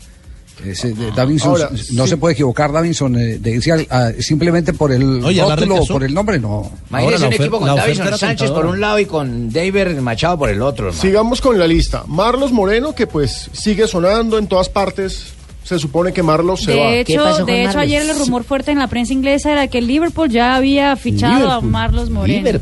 Ese, 0.65 0.95
de- 0.95 1.11
Davinson, 1.13 1.51
Ahora, 1.51 1.69
no 1.93 2.05
sí. 2.05 2.09
se 2.09 2.17
puede 2.17 2.33
equivocar, 2.33 2.73
Davinson, 2.73 3.15
eh, 3.17 3.39
de 3.39 3.51
irse 3.57 3.73
al- 3.73 3.87
a- 3.91 4.13
simplemente 4.21 4.73
por 4.73 4.91
el 4.91 5.23
Oye, 5.25 5.43
¿la 5.43 5.55
rótulo 5.55 5.85
por 5.85 6.03
el 6.03 6.15
nombre, 6.15 6.39
no. 6.39 6.71
Imagínese 6.89 7.27
un 7.27 7.33
equipo 7.35 7.59
con 7.59 7.77
Davison 7.77 8.19
Sánchez 8.19 8.51
por 8.51 8.65
un 8.67 8.81
lado 8.81 8.99
y 8.99 9.05
con 9.05 9.51
David 9.53 9.99
Machado 9.99 10.39
por 10.39 10.49
el 10.49 10.63
otro, 10.63 10.87
hermano. 10.89 11.03
Sigamos 11.03 11.41
con 11.43 11.59
la 11.59 11.67
lista. 11.67 12.05
Marlos 12.07 12.53
Moreno, 12.53 12.95
que 12.95 13.07
pues 13.07 13.51
sigue 13.53 13.87
sonando 13.87 14.39
en 14.39 14.47
todas 14.47 14.69
partes. 14.71 15.35
Se 15.63 15.79
supone 15.81 16.13
que 16.13 16.23
Marlos 16.23 16.63
se 16.63 16.75
va. 16.77 16.91
De 16.91 17.01
hecho, 17.01 17.45
de 17.45 17.65
hecho 17.65 17.79
ayer 17.81 18.09
el 18.09 18.17
rumor 18.19 18.45
fuerte 18.45 18.71
en 18.71 18.79
la 18.79 18.87
prensa 18.87 19.13
inglesa 19.13 19.51
era 19.51 19.67
que 19.67 19.79
el 19.79 19.89
Liverpool 19.89 20.31
ya 20.31 20.55
había 20.55 20.95
fichado 20.97 21.35
a 21.35 21.39
Liverpool. 21.57 21.71
Marlos 21.71 22.09
Moreno. 22.11 22.61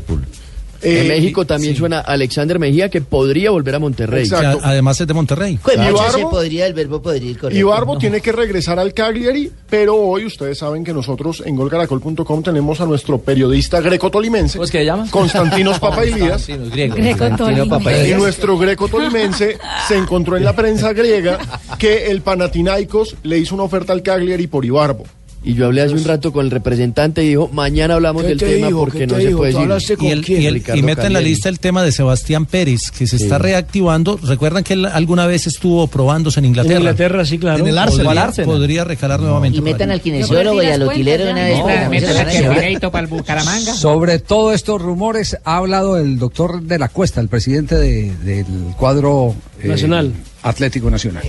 En 0.81 1.05
Eh, 1.05 1.07
México 1.07 1.45
también 1.45 1.75
suena 1.75 1.99
Alexander 1.99 2.59
Mejía 2.59 2.89
que 2.89 3.01
podría 3.01 3.51
volver 3.51 3.75
a 3.75 3.79
Monterrey. 3.79 4.29
Además 4.63 4.99
es 5.01 5.07
de 5.07 5.13
Monterrey. 5.13 5.59
Pues 5.61 5.77
mucho 5.77 6.11
se 6.11 6.21
podría, 6.21 6.67
el 6.67 6.73
verbo 6.73 7.01
podría 7.01 7.31
ir 7.31 7.37
Y 7.51 7.63
Barbo 7.63 7.97
tiene 7.97 8.21
que 8.21 8.31
regresar 8.31 8.79
al 8.79 8.93
Cagliari, 8.93 9.51
pero 9.69 9.95
hoy 9.95 10.25
ustedes 10.25 10.57
saben 10.57 10.83
que 10.83 10.93
nosotros 10.93 11.43
en 11.45 11.55
golcaracol.com 11.55 12.43
tenemos 12.43 12.81
a 12.81 12.85
nuestro 12.85 13.19
periodista 13.19 13.81
greco-tolimense. 13.81 14.57
¿Cómo 14.57 14.65
es 14.65 14.71
que 14.71 14.79
se 14.79 14.85
llama? 14.85 15.07
Constantinos 15.09 15.79
Papailías. 15.79 16.29
Constantinos, 16.31 16.71
griego. 16.71 16.95
Greco-tolimense. 16.95 17.69
Papailías. 17.69 18.07
Y 18.07 18.13
nuestro 18.21 18.57
greco-tolimense 18.57 19.57
se 19.87 19.97
encontró 19.97 20.37
en 20.37 20.43
la 20.43 20.55
prensa 20.55 20.93
griega 20.93 21.39
que 21.77 22.07
el 22.07 22.21
Panathinaikos 22.21 23.15
le 23.23 23.39
hizo 23.39 23.55
una 23.55 23.63
oferta 23.63 23.93
al 23.93 24.01
Cagliari 24.01 24.47
por 24.47 24.65
Ibarbo. 24.65 25.05
Y 25.47 25.53
yo 25.53 25.67
hablé 25.67 25.83
hace 25.83 25.93
un 25.93 26.03
rato 26.03 26.33
con 26.33 26.43
el 26.43 26.49
representante 26.49 27.23
y 27.23 27.29
dijo, 27.29 27.49
mañana 27.53 27.93
hablamos 27.93 28.23
¿Qué 28.23 28.29
del 28.29 28.37
te 28.39 28.55
tema 28.55 28.67
dijo? 28.67 28.79
porque 28.79 28.97
¿Qué 28.97 29.07
no 29.07 29.13
te 29.13 29.21
se 29.21 29.27
dijo? 29.27 29.37
puede 29.37 29.51
¿Tú 29.51 29.59
decir. 29.59 29.97
Y, 30.01 30.07
el- 30.07 30.25
y 30.27 30.45
el- 30.47 30.63
y 30.75 30.81
mete 30.81 31.05
en 31.05 31.13
la 31.13 31.21
lista 31.21 31.49
el 31.49 31.59
tema 31.59 31.83
de 31.83 31.91
Sebastián 31.91 32.47
Pérez, 32.47 32.89
que 32.89 33.05
se 33.05 33.17
está 33.17 33.37
reactivando. 33.37 34.19
Recuerdan 34.23 34.63
que 34.63 34.73
él 34.73 34.87
alguna 34.87 35.27
vez 35.27 35.45
estuvo 35.45 35.85
probándose 35.85 36.39
en 36.39 36.45
Inglaterra. 36.45 36.75
En 36.77 36.81
Inglaterra, 36.81 37.25
sí, 37.25 37.37
claro. 37.37 37.59
En 37.59 37.67
el 37.67 37.77
Arsenal. 37.77 37.99
al 37.99 38.05
Podría, 38.07 38.23
Arsenal. 38.23 38.49
podría 38.57 38.83
recalar 38.85 39.19
nuevamente. 39.19 39.59
Y 39.59 39.61
metan 39.61 39.91
al 39.91 40.01
kinesiólogo 40.01 40.63
y 40.63 40.65
al 40.65 40.81
utilero 40.83 41.25
de 41.25 41.31
una 41.31 41.43
vez. 41.43 41.59
para 41.61 41.89
no 41.89 42.99
el 42.99 43.07
Bucaramanga. 43.07 43.73
Sobre 43.75 44.17
todos 44.17 44.55
estos 44.55 44.81
rumores 44.81 45.37
ha 45.45 45.57
hablado 45.57 45.97
el 45.99 46.17
doctor 46.17 46.63
de 46.63 46.79
la 46.79 46.89
Cuesta, 46.89 47.21
el 47.21 47.27
presidente 47.27 47.75
de- 47.75 48.11
del 48.23 48.45
cuadro 48.77 49.35
eh, 49.61 49.67
Nacional. 49.67 50.11
Atlético 50.41 50.89
Nacional. 50.89 51.23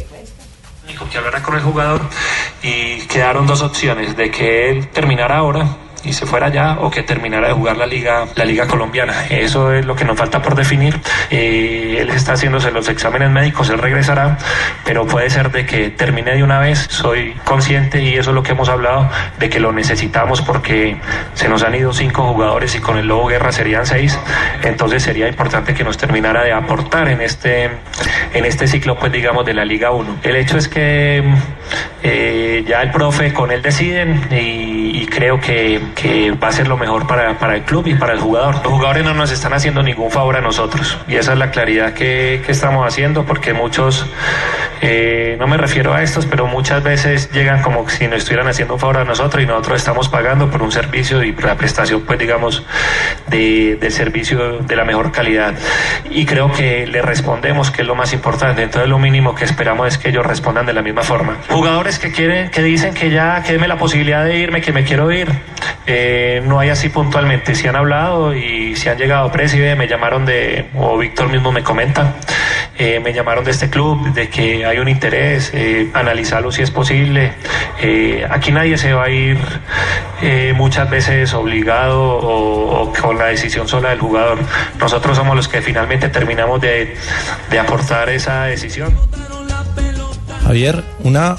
Que 0.86 1.18
hablara 1.18 1.42
con 1.42 1.54
el 1.54 1.62
jugador 1.62 2.00
y 2.62 3.00
quedaron 3.06 3.46
dos 3.46 3.62
opciones, 3.62 4.16
de 4.16 4.30
que 4.30 4.70
él 4.70 4.88
terminara 4.88 5.38
ahora 5.38 5.66
y 6.06 6.12
se 6.12 6.26
fuera 6.26 6.48
ya 6.48 6.78
o 6.80 6.90
que 6.90 7.02
terminara 7.02 7.48
de 7.48 7.54
jugar 7.54 7.76
la 7.76 7.86
liga 7.86 8.26
la 8.34 8.44
liga 8.44 8.66
colombiana. 8.66 9.26
Eso 9.28 9.72
es 9.72 9.84
lo 9.84 9.94
que 9.94 10.04
nos 10.04 10.16
falta 10.16 10.40
por 10.42 10.54
definir. 10.54 10.98
Eh, 11.30 11.98
él 12.00 12.10
está 12.10 12.32
haciéndose 12.32 12.70
los 12.70 12.88
exámenes 12.88 13.30
médicos 13.30 13.70
él 13.70 13.78
regresará 13.78 14.38
pero 14.84 15.06
puede 15.06 15.30
ser 15.30 15.50
de 15.50 15.66
que 15.66 15.90
termine 15.90 16.36
de 16.36 16.42
una 16.42 16.58
vez. 16.58 16.86
Soy 16.90 17.34
consciente 17.44 18.02
y 18.02 18.14
eso 18.14 18.30
es 18.30 18.34
lo 18.34 18.42
que 18.42 18.52
hemos 18.52 18.68
hablado 18.68 19.08
de 19.38 19.48
que 19.48 19.60
lo 19.60 19.72
necesitamos 19.72 20.42
porque 20.42 20.96
se 21.34 21.48
nos 21.48 21.62
han 21.62 21.74
ido 21.74 21.92
cinco 21.92 22.22
jugadores 22.32 22.74
y 22.74 22.80
con 22.80 22.98
el 22.98 23.06
Lobo 23.06 23.26
Guerra 23.26 23.52
serían 23.52 23.86
seis. 23.86 24.18
Entonces 24.62 25.02
sería 25.02 25.28
importante 25.28 25.74
que 25.74 25.84
nos 25.84 25.96
terminara 25.96 26.42
de 26.44 26.52
aportar 26.52 27.08
en 27.08 27.20
este 27.20 27.70
en 28.32 28.44
este 28.44 28.66
ciclo 28.66 28.98
pues 28.98 29.12
digamos 29.12 29.44
de 29.44 29.54
la 29.54 29.64
Liga 29.64 29.90
1 29.90 30.18
el 30.22 30.36
hecho 30.36 30.58
es 30.58 30.68
que 30.68 31.22
eh, 32.02 32.64
ya 32.66 32.82
el 32.82 32.90
profe 32.90 33.32
con 33.32 33.50
él 33.50 33.62
deciden 33.62 34.28
y, 34.30 35.02
y 35.02 35.06
creo 35.06 35.40
que, 35.40 35.80
que 35.96 36.30
va 36.30 36.48
a 36.48 36.52
ser 36.52 36.68
lo 36.68 36.76
mejor 36.76 37.06
para, 37.06 37.38
para 37.38 37.56
el 37.56 37.62
club 37.62 37.86
y 37.88 37.94
para 37.94 38.12
el 38.12 38.20
jugador. 38.20 38.54
Los 38.56 38.72
jugadores 38.72 39.04
no 39.04 39.14
nos 39.14 39.32
están 39.32 39.52
haciendo 39.52 39.82
ningún 39.82 40.10
favor 40.10 40.36
a 40.36 40.40
nosotros 40.40 40.98
y 41.08 41.16
esa 41.16 41.32
es 41.32 41.38
la 41.38 41.50
claridad 41.50 41.94
que, 41.94 42.42
que 42.46 42.52
estamos 42.52 42.86
haciendo 42.86 43.24
porque 43.24 43.52
muchos, 43.52 44.06
eh, 44.80 45.36
no 45.40 45.48
me 45.48 45.56
refiero 45.56 45.92
a 45.94 46.02
estos, 46.02 46.26
pero 46.26 46.46
muchas 46.46 46.82
veces 46.82 47.30
llegan 47.32 47.62
como 47.62 47.88
si 47.88 48.06
nos 48.06 48.18
estuvieran 48.18 48.46
haciendo 48.46 48.74
un 48.74 48.80
favor 48.80 48.98
a 48.98 49.04
nosotros 49.04 49.42
y 49.42 49.46
nosotros 49.46 49.78
estamos 49.78 50.08
pagando 50.08 50.50
por 50.50 50.62
un 50.62 50.70
servicio 50.70 51.24
y 51.24 51.32
por 51.32 51.46
la 51.46 51.56
prestación 51.56 52.02
pues 52.02 52.18
digamos 52.18 52.62
de, 53.26 53.76
del 53.80 53.92
servicio 53.92 54.58
de 54.58 54.76
la 54.76 54.84
mejor 54.84 55.10
calidad. 55.10 55.54
Y 56.10 56.26
creo 56.26 56.52
que 56.52 56.86
le 56.86 57.02
respondemos 57.02 57.70
que 57.70 57.82
es 57.82 57.88
lo 57.88 57.94
más 57.94 58.12
importante. 58.12 58.62
Entonces 58.62 58.88
lo 58.88 58.98
mínimo 58.98 59.34
que 59.34 59.44
esperamos 59.44 59.88
es 59.88 59.98
que 59.98 60.10
ellos 60.10 60.24
respondan 60.24 60.66
de 60.66 60.72
la 60.72 60.82
misma 60.82 61.02
forma. 61.02 61.38
Jugadores 61.48 61.98
que 61.98 62.12
quieren 62.12 62.50
que 62.50 62.62
dicen 62.62 62.94
que 62.94 63.10
ya 63.10 63.42
que 63.42 63.56
la 63.66 63.78
posibilidad 63.78 64.24
de 64.24 64.38
irme 64.38 64.60
que 64.60 64.72
me 64.72 64.84
quiero 64.84 65.10
ir 65.10 65.28
eh, 65.86 66.42
no 66.44 66.58
hay 66.58 66.70
así 66.70 66.88
puntualmente. 66.88 67.54
Si 67.54 67.66
han 67.66 67.76
hablado 67.76 68.34
y 68.34 68.76
si 68.76 68.88
han 68.88 68.98
llegado 68.98 69.30
preside 69.30 69.74
me 69.76 69.86
llamaron 69.88 70.24
de 70.26 70.66
o 70.76 70.98
Víctor 70.98 71.28
mismo 71.28 71.52
me 71.52 71.62
comenta 71.62 72.14
eh, 72.78 73.00
me 73.00 73.12
llamaron 73.12 73.44
de 73.44 73.50
este 73.52 73.70
club 73.70 74.12
de 74.12 74.28
que 74.28 74.66
hay 74.66 74.78
un 74.78 74.88
interés 74.88 75.50
eh, 75.54 75.90
analizarlo 75.94 76.52
si 76.52 76.62
es 76.62 76.70
posible. 76.70 77.32
Eh, 77.80 78.26
aquí 78.28 78.52
nadie 78.52 78.76
se 78.76 78.92
va 78.92 79.04
a 79.04 79.10
ir 79.10 79.38
eh, 80.22 80.52
muchas 80.54 80.88
veces 80.90 81.32
obligado 81.34 82.02
o, 82.02 82.82
o 82.82 82.92
con 82.92 83.18
la 83.18 83.26
decisión 83.26 83.66
sola 83.68 83.90
del 83.90 84.00
jugador. 84.00 84.38
Nosotros 84.78 85.16
somos 85.16 85.36
los 85.36 85.48
que 85.48 85.62
finalmente 85.62 86.08
terminamos 86.08 86.60
de, 86.60 86.96
de 87.50 87.58
aportar 87.58 88.08
esa 88.10 88.44
decisión. 88.44 88.94
Javier, 90.44 90.84
una, 91.00 91.36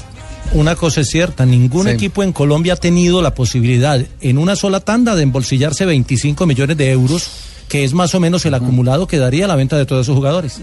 una 0.52 0.76
cosa 0.76 1.02
es 1.02 1.08
cierta, 1.08 1.44
ningún 1.44 1.88
equipo 1.88 2.22
en 2.22 2.32
Colombia 2.32 2.74
ha 2.74 2.76
tenido 2.76 3.22
la 3.22 3.34
posibilidad 3.34 4.04
en 4.20 4.38
una 4.38 4.56
sola 4.56 4.80
tanda 4.80 5.14
de 5.14 5.22
embolsillarse 5.22 5.84
25 5.84 6.46
millones 6.46 6.76
de 6.76 6.90
euros, 6.90 7.30
que 7.68 7.84
es 7.84 7.92
más 7.94 8.14
o 8.14 8.20
menos 8.20 8.44
el 8.46 8.54
acumulado 8.54 9.06
que 9.06 9.18
daría 9.18 9.46
la 9.46 9.54
venta 9.56 9.76
de 9.76 9.86
todos 9.86 10.06
esos 10.06 10.16
jugadores. 10.16 10.60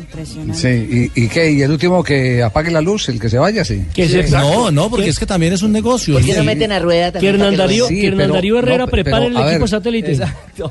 Sí, 0.53 1.11
¿y, 1.15 1.23
y 1.23 1.27
qué? 1.27 1.51
¿Y 1.51 1.61
el 1.61 1.71
último 1.71 2.03
que 2.03 2.41
apague 2.43 2.71
la 2.71 2.81
luz, 2.81 3.09
el 3.09 3.19
que 3.19 3.29
se 3.29 3.37
vaya, 3.37 3.63
sí? 3.63 3.85
Se- 3.95 4.29
no, 4.31 4.71
no, 4.71 4.89
porque 4.89 5.09
es 5.09 5.19
que 5.19 5.25
también 5.25 5.53
es 5.53 5.61
un 5.61 5.71
negocio. 5.71 6.15
¿Por 6.15 6.23
qué 6.23 6.33
no 6.33 6.41
Sí. 6.41 6.45
meten 6.45 6.71
a 6.71 6.79
rueda 6.79 7.07
Que 7.07 7.13
también? 7.13 7.35
Hernán 7.35 7.51
para 7.53 7.63
Darío, 7.65 7.87
Sí, 7.87 8.01
que 8.01 8.07
Hernán 8.07 8.17
pero- 8.27 8.33
Darío 8.33 8.59
Herrera 8.59 8.77
no, 8.85 8.87
prepare 8.87 9.25
el 9.27 9.37
equipo 9.37 9.67
satélite. 9.67 10.17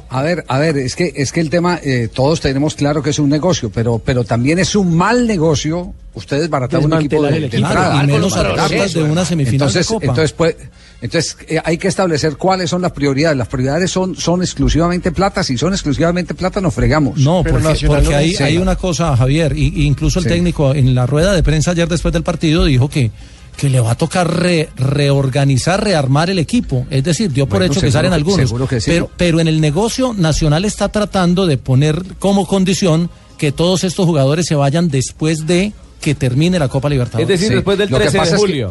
A 0.09 0.22
ver, 0.22 0.45
a 0.49 0.59
ver, 0.59 0.76
es 0.78 0.97
que 0.97 1.12
es 1.14 1.32
que 1.32 1.41
el 1.41 1.51
tema 1.51 1.78
eh, 1.82 2.09
todos 2.12 2.41
tenemos 2.41 2.74
claro 2.74 3.03
que 3.03 3.11
es 3.11 3.18
un 3.18 3.28
negocio, 3.30 3.70
pero 3.72 3.99
pero 4.05 4.24
también 4.24 4.59
es 4.59 4.74
un 4.74 4.95
mal 4.97 5.26
negocio 5.26 5.93
ustedes 6.14 6.49
baratar 6.49 6.80
un 6.85 6.93
equipo 6.95 7.22
de, 7.22 7.41
de 7.49 7.57
entrada. 7.57 8.03
Y 8.03 8.07
menos 8.07 8.37
a 8.37 8.68
sí. 8.68 8.95
de 8.95 9.03
una 9.03 9.24
semifinal 9.24 9.59
de 9.72 9.80
entonces, 9.80 9.87
Copa. 9.87 10.07
Entonces, 10.07 10.32
pues, 10.32 10.57
entonces 11.05 11.36
eh, 11.48 11.61
hay 11.64 11.78
que 11.78 11.88
establecer 11.88 12.36
cuáles 12.36 12.70
son 12.70 12.82
las 12.82 12.92
prioridades. 12.92 13.36
Las 13.36 13.48
prioridades 13.48 13.90
son 13.90 14.16
son 14.16 14.42
exclusivamente 14.42 15.12
plata. 15.12 15.44
Si 15.44 15.57
son 15.59 15.72
exclusivamente 15.72 16.34
plata, 16.34 16.61
nos 16.61 16.74
fregamos. 16.74 17.18
No, 17.18 17.44
porque, 17.44 17.86
porque 17.86 18.14
hay, 18.14 18.34
hay 18.36 18.57
una 18.57 18.76
cosa, 18.76 19.16
Javier, 19.16 19.57
y, 19.57 19.82
y 19.82 19.86
incluso 19.86 20.18
el 20.18 20.24
Sí. 20.24 20.30
técnico 20.30 20.74
en 20.74 20.94
la 20.94 21.07
rueda 21.07 21.32
de 21.34 21.42
prensa 21.42 21.70
ayer 21.72 21.88
después 21.88 22.12
del 22.12 22.22
partido 22.22 22.64
dijo 22.64 22.88
que 22.88 23.11
que 23.57 23.70
le 23.70 23.78
va 23.78 23.92
a 23.92 23.94
tocar 23.94 24.28
re- 24.42 24.68
reorganizar, 24.76 25.82
rearmar 25.84 26.28
el 26.28 26.40
equipo. 26.40 26.86
Es 26.90 27.05
decir, 27.05 27.30
dio 27.32 27.46
por 27.46 27.59
Bueno, 27.61 27.72
hecho 27.72 27.80
que 27.80 27.92
salen 27.92 28.12
algunos. 28.12 28.48
seguro 28.48 28.66
que 28.66 28.80
sí. 28.80 28.90
pero, 28.90 29.09
pero 29.16 29.38
en 29.38 29.46
el 29.46 29.61
negocio 29.61 30.12
nacional 30.12 30.64
está 30.64 30.88
tratando 30.88 31.46
de 31.46 31.57
poner 31.57 32.02
como 32.18 32.46
condición 32.48 33.11
que 33.38 33.52
todos 33.52 33.84
estos 33.84 34.07
jugadores 34.07 34.46
se 34.46 34.57
vayan 34.57 34.88
después 34.88 35.46
de 35.46 35.72
que 36.00 36.16
termine 36.16 36.59
la 36.59 36.66
Copa 36.68 36.88
Libertadores. 36.88 37.38
Sí. 37.40 37.48
Lo 37.50 37.62
que 37.62 38.11
pasa 38.11 38.36
es 38.36 38.42
que- 38.44 38.66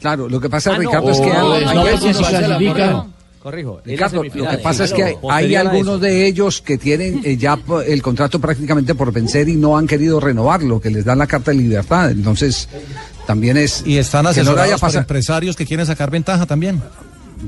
Claro, 0.00 0.28
lo 0.28 0.40
que 0.40 0.48
pasa, 0.48 0.70
Ah, 0.70 0.74
no. 0.74 0.80
Ricardo, 0.80 1.10
es 1.10 1.20
que 1.20 1.30
Oh, 1.30 1.52
hay, 1.54 1.64
no, 1.64 1.74
no, 1.74 2.86
no. 2.92 3.20
Corrijo. 3.42 3.80
Ricardo, 3.86 4.22
lo 4.22 4.30
que 4.50 4.58
pasa 4.58 4.84
es 4.84 4.92
que 4.92 5.02
hay, 5.02 5.14
hay 5.30 5.54
algunos 5.54 5.98
de 6.00 6.26
ellos 6.26 6.60
que 6.60 6.76
tienen 6.76 7.22
eh, 7.24 7.36
ya 7.38 7.58
el 7.86 8.02
contrato 8.02 8.38
prácticamente 8.38 8.94
por 8.94 9.12
vencer 9.12 9.48
y 9.48 9.56
no 9.56 9.78
han 9.78 9.86
querido 9.86 10.20
renovarlo, 10.20 10.78
que 10.78 10.90
les 10.90 11.06
dan 11.06 11.18
la 11.18 11.26
carta 11.26 11.50
de 11.50 11.56
libertad. 11.56 12.10
Entonces, 12.10 12.68
también 13.26 13.56
es. 13.56 13.82
Y 13.86 13.96
están 13.96 14.24
no 14.24 14.30
asesorados 14.30 14.72
por 14.72 14.80
pasado- 14.80 15.00
empresarios 15.00 15.56
que 15.56 15.64
quieren 15.64 15.86
sacar 15.86 16.10
ventaja 16.10 16.44
también. 16.44 16.82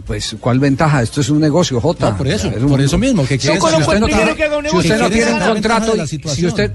Pues, 0.06 0.34
¿cuál 0.40 0.58
ventaja? 0.58 1.02
Esto 1.02 1.20
es 1.20 1.28
un 1.28 1.40
negocio, 1.40 1.78
Jota. 1.78 2.10
No, 2.12 2.16
por 2.16 2.26
eso, 2.28 2.48
Es 2.48 2.62
un- 2.62 2.70
por 2.70 2.80
eso 2.80 2.96
mismo, 2.96 3.26
que 3.26 3.38
Si 3.38 3.50
usted 3.50 3.60
si 3.60 3.66
usted 3.82 4.00
no 4.00 4.00
no 4.00 4.06
tiene- 4.06 4.22
un 4.56 4.70
si 4.70 4.76
usted 4.78 4.98
no 4.98 5.10
tiene 5.10 5.38
contrato, 5.46 6.06
si 6.06 6.46
usted 6.46 6.72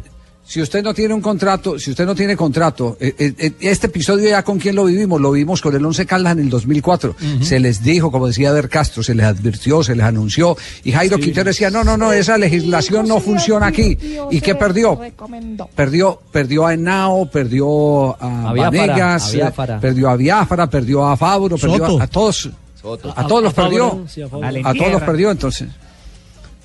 si 0.47 0.61
usted 0.61 0.81
no 0.81 0.93
tiene 0.93 1.13
un 1.13 1.19
contrato, 1.19 1.77
si 1.77 1.91
usted 1.91 2.05
no 2.05 2.15
tiene 2.15 2.37
contrato, 2.37 2.95
eh, 3.01 3.13
eh, 3.19 3.33
eh, 3.37 3.53
este 3.59 3.87
episodio 3.87 4.29
ya 4.29 4.43
con 4.43 4.57
quién 4.59 4.75
lo 4.75 4.85
vivimos, 4.85 5.19
lo 5.19 5.31
vimos 5.31 5.61
con 5.61 5.75
el 5.75 5.85
Once 5.85 6.05
Caldas 6.05 6.31
en 6.31 6.39
el 6.39 6.49
2004. 6.49 7.17
Se 7.41 7.59
les 7.59 7.83
dijo, 7.83 8.11
como 8.11 8.27
decía 8.27 8.53
Ver 8.53 8.69
Castro, 8.69 9.03
se 9.03 9.13
les 9.13 9.25
advirtió, 9.25 9.83
se 9.83 9.93
les 9.93 10.05
anunció, 10.05 10.55
y 10.85 10.93
Jairo 10.93 11.17
Quintero 11.17 11.49
decía, 11.49 11.69
no, 11.69 11.83
no, 11.83 11.97
no, 11.97 12.13
esa 12.13 12.37
legislación 12.37 13.09
no 13.09 13.19
funciona 13.19 13.67
aquí. 13.67 13.97
¿Y 14.31 14.39
qué 14.39 14.55
perdió? 14.55 14.97
Perdió, 15.75 16.21
perdió 16.31 16.65
a 16.65 16.73
Henao, 16.73 17.29
perdió 17.29 18.15
a 18.21 18.49
A 18.49 18.53
Biafara, 18.53 19.79
perdió 19.81 20.09
a 20.09 20.15
Biafara, 20.15 20.69
perdió 20.69 21.05
a 21.05 21.17
Fabro, 21.17 21.57
perdió 21.57 21.77
Soto. 21.77 21.99
a, 21.99 22.03
a 22.03 22.07
todos. 22.07 22.49
A 23.15 23.27
todos 23.27 23.43
los 23.43 23.53
perdió. 23.53 24.05
A 24.63 24.73
todos 24.73 24.91
los 24.93 25.01
perdió, 25.01 25.29
entonces. 25.29 25.67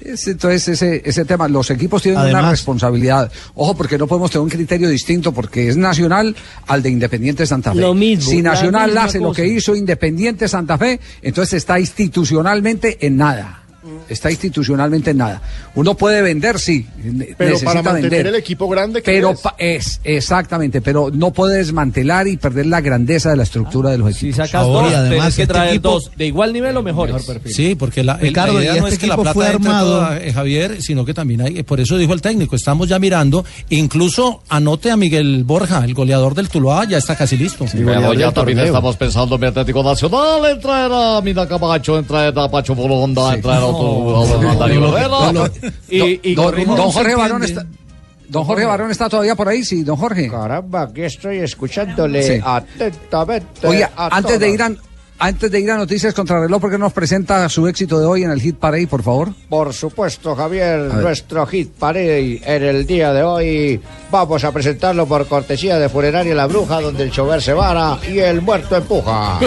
Es, 0.05 0.27
entonces, 0.27 0.69
ese, 0.69 1.03
ese 1.05 1.25
tema, 1.25 1.49
los 1.49 1.71
equipos 1.71 2.03
tienen 2.03 2.21
una 2.21 2.51
responsabilidad. 2.51 3.31
Ojo, 3.55 3.77
porque 3.77 3.99
no 3.99 4.07
podemos 4.07 4.31
tener 4.31 4.43
un 4.43 4.51
criterio 4.51 4.89
distinto, 4.89 5.33
porque 5.33 5.69
es 5.69 5.77
nacional 5.77 6.35
al 6.67 6.83
de 6.83 6.91
Independiente 6.91 7.47
Santa 7.47 7.73
Fe. 7.73 7.81
Lo 7.81 7.95
mismo, 7.95 8.31
si 8.31 8.43
Nacional 8.43 8.97
hace 8.99 9.21
lo 9.21 9.33
que 9.33 9.47
hizo 9.47 9.75
Independiente 9.75 10.49
Santa 10.49 10.79
Fe, 10.79 11.01
entonces 11.23 11.55
está 11.55 11.79
institucionalmente 11.79 13.07
en 13.07 13.17
nada. 13.17 13.62
Está 14.09 14.31
institucionalmente 14.31 15.11
en 15.11 15.17
nada. 15.19 15.43
Uno 15.75 15.95
puede 15.97 16.23
vender, 16.23 16.59
sí. 16.61 16.87
Pero 17.37 17.51
necesita 17.51 17.71
para 17.71 17.83
mantener 17.83 18.11
vender. 18.11 18.27
el 18.29 18.35
equipo 18.37 18.69
grande 18.69 19.03
que 19.03 19.11
Pero 19.13 19.31
es. 19.31 19.41
pa- 19.41 19.55
es 19.59 20.01
exactamente, 20.05 20.81
pero 20.81 21.11
no 21.13 21.33
puede 21.33 21.57
desmantelar 21.59 22.29
y 22.29 22.37
perder 22.37 22.67
la 22.67 22.81
grandeza 22.81 23.31
de 23.31 23.37
la 23.37 23.43
estructura 23.43 23.91
de 23.91 23.99
los 23.99 24.11
equipos. 24.11 24.37
Si 24.37 24.41
sacas 24.43 24.55
Ahora, 24.63 24.83
dos, 24.83 24.91
y 24.93 24.95
además, 24.95 25.11
tienes 25.19 25.35
que 25.37 25.43
este 25.43 25.53
traer 25.55 25.71
equipo- 25.75 25.89
dos 25.91 26.11
de 26.17 26.27
igual 26.27 26.53
nivel 26.53 26.77
o 26.77 26.83
mejores. 26.83 27.15
Sí, 27.47 27.75
porque 27.75 28.05
la, 28.05 28.15
el- 28.15 28.21
Ricardo, 28.29 28.55
la 28.55 28.61
idea 28.65 28.77
y 28.77 28.81
no 28.81 28.87
este 28.87 28.95
es 28.95 29.01
que 29.01 29.07
la 29.09 29.15
equipo 29.15 29.23
plata 29.23 29.35
fue 29.35 29.47
armado- 29.49 29.91
toda, 29.97 30.19
eh, 30.23 30.33
Javier, 30.33 30.81
sino 30.83 31.05
que 31.05 31.15
también 31.15 31.41
hay, 31.41 31.63
por 31.65 31.81
eso 31.81 31.97
dijo 31.99 32.13
el 32.13 32.23
técnico, 32.23 32.55
estamos 32.57 32.89
ya 32.89 32.99
mirando, 32.99 33.45
incluso 33.71 34.43
anote 34.49 34.91
a 34.91 34.97
Miguel 34.97 35.43
Borja, 35.45 35.85
el 35.85 35.95
goleador 35.95 36.35
del 36.35 36.49
Tuluá, 36.49 36.85
ya 36.85 36.99
está 36.99 37.17
casi 37.17 37.37
listo. 37.37 37.65
Pero 37.73 38.15
ya 38.15 38.31
también 38.33 38.59
estamos 38.61 38.97
pensando 38.97 39.35
en 39.35 39.41
mi 39.41 39.47
Atlético 39.49 39.83
Nacional, 39.83 40.45
en 40.51 40.61
traer 40.61 40.91
a 40.93 41.21
Mina 41.21 41.49
Camacho, 41.49 41.99
en 41.99 42.05
traer 42.05 42.39
a 42.39 42.49
Pacho 42.51 42.75
Bolonda, 42.75 43.35
en 43.35 43.43
traer 43.43 43.63
a 43.63 43.72
don, 46.77 46.91
Jorge 46.91 47.15
Barón 47.15 47.43
está. 47.45 47.67
Don 48.29 48.45
Jorge 48.45 48.65
Barón 48.65 48.91
está 48.91 49.09
todavía 49.11 49.35
por 49.35 49.49
ahí, 49.49 49.63
sí, 49.65 49.83
don 49.83 49.97
Jorge. 49.97 50.29
Caramba, 50.31 50.83
aquí 50.83 51.03
estoy 51.03 51.39
escuchándole 51.39 52.23
Sí. 52.23 52.41
atentamente. 52.43 53.67
Oye, 53.67 53.87
antes 53.95 54.41
de 54.41 54.51
ir 54.51 54.63
a 54.63 54.73
antes 55.23 55.53
de 55.53 55.61
ir 55.61 55.71
a 55.71 55.77
noticias 55.77 56.13
contra 56.15 56.41
reloj, 56.41 56.61
¿por 56.61 56.69
qué 56.69 56.79
no 56.79 56.87
nos 56.87 56.93
presenta 56.93 57.49
su 57.49 57.69
éxito 57.69 58.01
de 58.01 58.07
hoy 58.07 58.25
en 58.25 58.33
el 58.33 58.41
Hit 58.41 58.57
Parade, 58.57 58.89
por 58.89 59.05
favor? 59.05 59.33
Por 59.49 59.73
supuesto, 59.73 60.35
Javier, 60.35 60.81
nuestro 60.95 61.47
hit 61.47 61.71
parade 61.71 62.43
en 62.45 62.63
el 62.65 62.85
día 62.85 63.13
de 63.13 63.23
hoy. 63.23 63.81
Vamos 64.11 64.43
a 64.43 64.51
presentarlo 64.51 65.07
por 65.07 65.29
cortesía 65.29 65.79
de 65.79 65.89
Funeraria 65.89 66.35
La 66.35 66.47
Bruja, 66.47 66.81
donde 66.81 67.05
el 67.05 67.13
chofer 67.13 67.41
se 67.41 67.53
vara 67.53 67.99
y 68.11 68.19
el 68.19 68.43
muerto 68.43 68.77
empuja. 68.77 69.39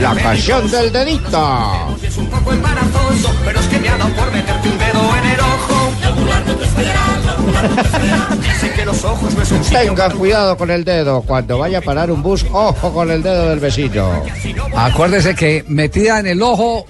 La 0.00 0.14
canción 0.14 0.70
del 0.70 0.90
dedito. 0.90 1.96
Es 2.02 2.16
un 2.16 2.26
poco 2.28 2.52
embarazoso, 2.52 3.34
pero 3.44 3.60
es 3.60 3.66
que 3.66 3.78
me 3.78 3.88
ha 3.90 3.98
dado 3.98 4.14
por 4.14 4.32
meterte 4.32 4.68
un 4.70 4.78
dedo 5.24 5.32
en 5.32 5.34
el 5.34 5.40
ojo. 5.40 5.92
La 6.00 6.08
ambulante 6.08 6.52
te 6.54 6.64
fallará, 6.66 7.06
la 7.24 7.32
ambulante 7.32 7.82
te 7.82 7.88
fallará. 7.88 8.28
Dicen 8.42 8.72
que 8.76 8.84
los 8.84 9.04
ojos 9.04 9.34
no 9.34 9.42
es 9.42 9.52
un 9.52 9.64
sitio. 9.64 9.78
Tengan 9.80 10.10
cuidado 10.12 10.56
con 10.56 10.70
el 10.70 10.84
dedo. 10.84 11.22
Cuando 11.22 11.58
vaya 11.58 11.78
a 11.78 11.82
parar 11.82 12.10
un 12.10 12.22
bus, 12.22 12.44
ojo 12.52 12.92
con 12.92 13.10
el 13.10 13.22
dedo 13.22 13.48
del 13.50 13.58
vecino. 13.60 14.22
Acuérdese 14.76 15.34
que 15.34 15.64
metida 15.68 16.20
en 16.20 16.26
el 16.26 16.42
ojo 16.42 16.84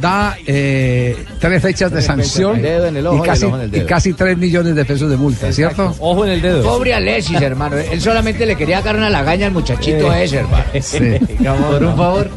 da 0.00 0.34
eh, 0.46 1.14
tres 1.40 1.60
fechas 1.60 1.92
de 1.92 2.00
sanción 2.00 2.56
el 2.56 2.62
dedo 2.62 2.86
en 2.86 2.96
el 2.96 3.06
ojo 3.06 3.16
y, 3.16 3.20
el 3.20 3.26
casi, 3.26 3.44
ojo 3.44 3.56
en 3.56 3.62
el 3.62 3.68
y 3.68 3.72
dedo. 3.72 3.86
casi 3.86 4.12
tres 4.14 4.38
millones 4.38 4.74
de 4.74 4.84
pesos 4.86 5.10
de 5.10 5.16
multa, 5.18 5.52
¿cierto? 5.52 5.94
Ojo 5.98 6.24
en 6.24 6.30
el 6.32 6.40
dedo. 6.40 6.62
Pobre 6.62 6.94
Alexis, 6.94 7.38
hermano. 7.42 7.76
Él 7.76 8.00
solamente 8.00 8.46
le 8.46 8.56
quería 8.56 8.80
dar 8.80 8.96
una 8.96 9.10
lagaña 9.10 9.46
al 9.46 9.52
muchachito 9.52 10.10
Eh. 10.14 10.24
ese, 10.24 10.38
hermano. 10.38 10.64
Sí. 10.80 10.98
Por 11.70 11.84
un 11.84 11.96
favor. 11.98 12.30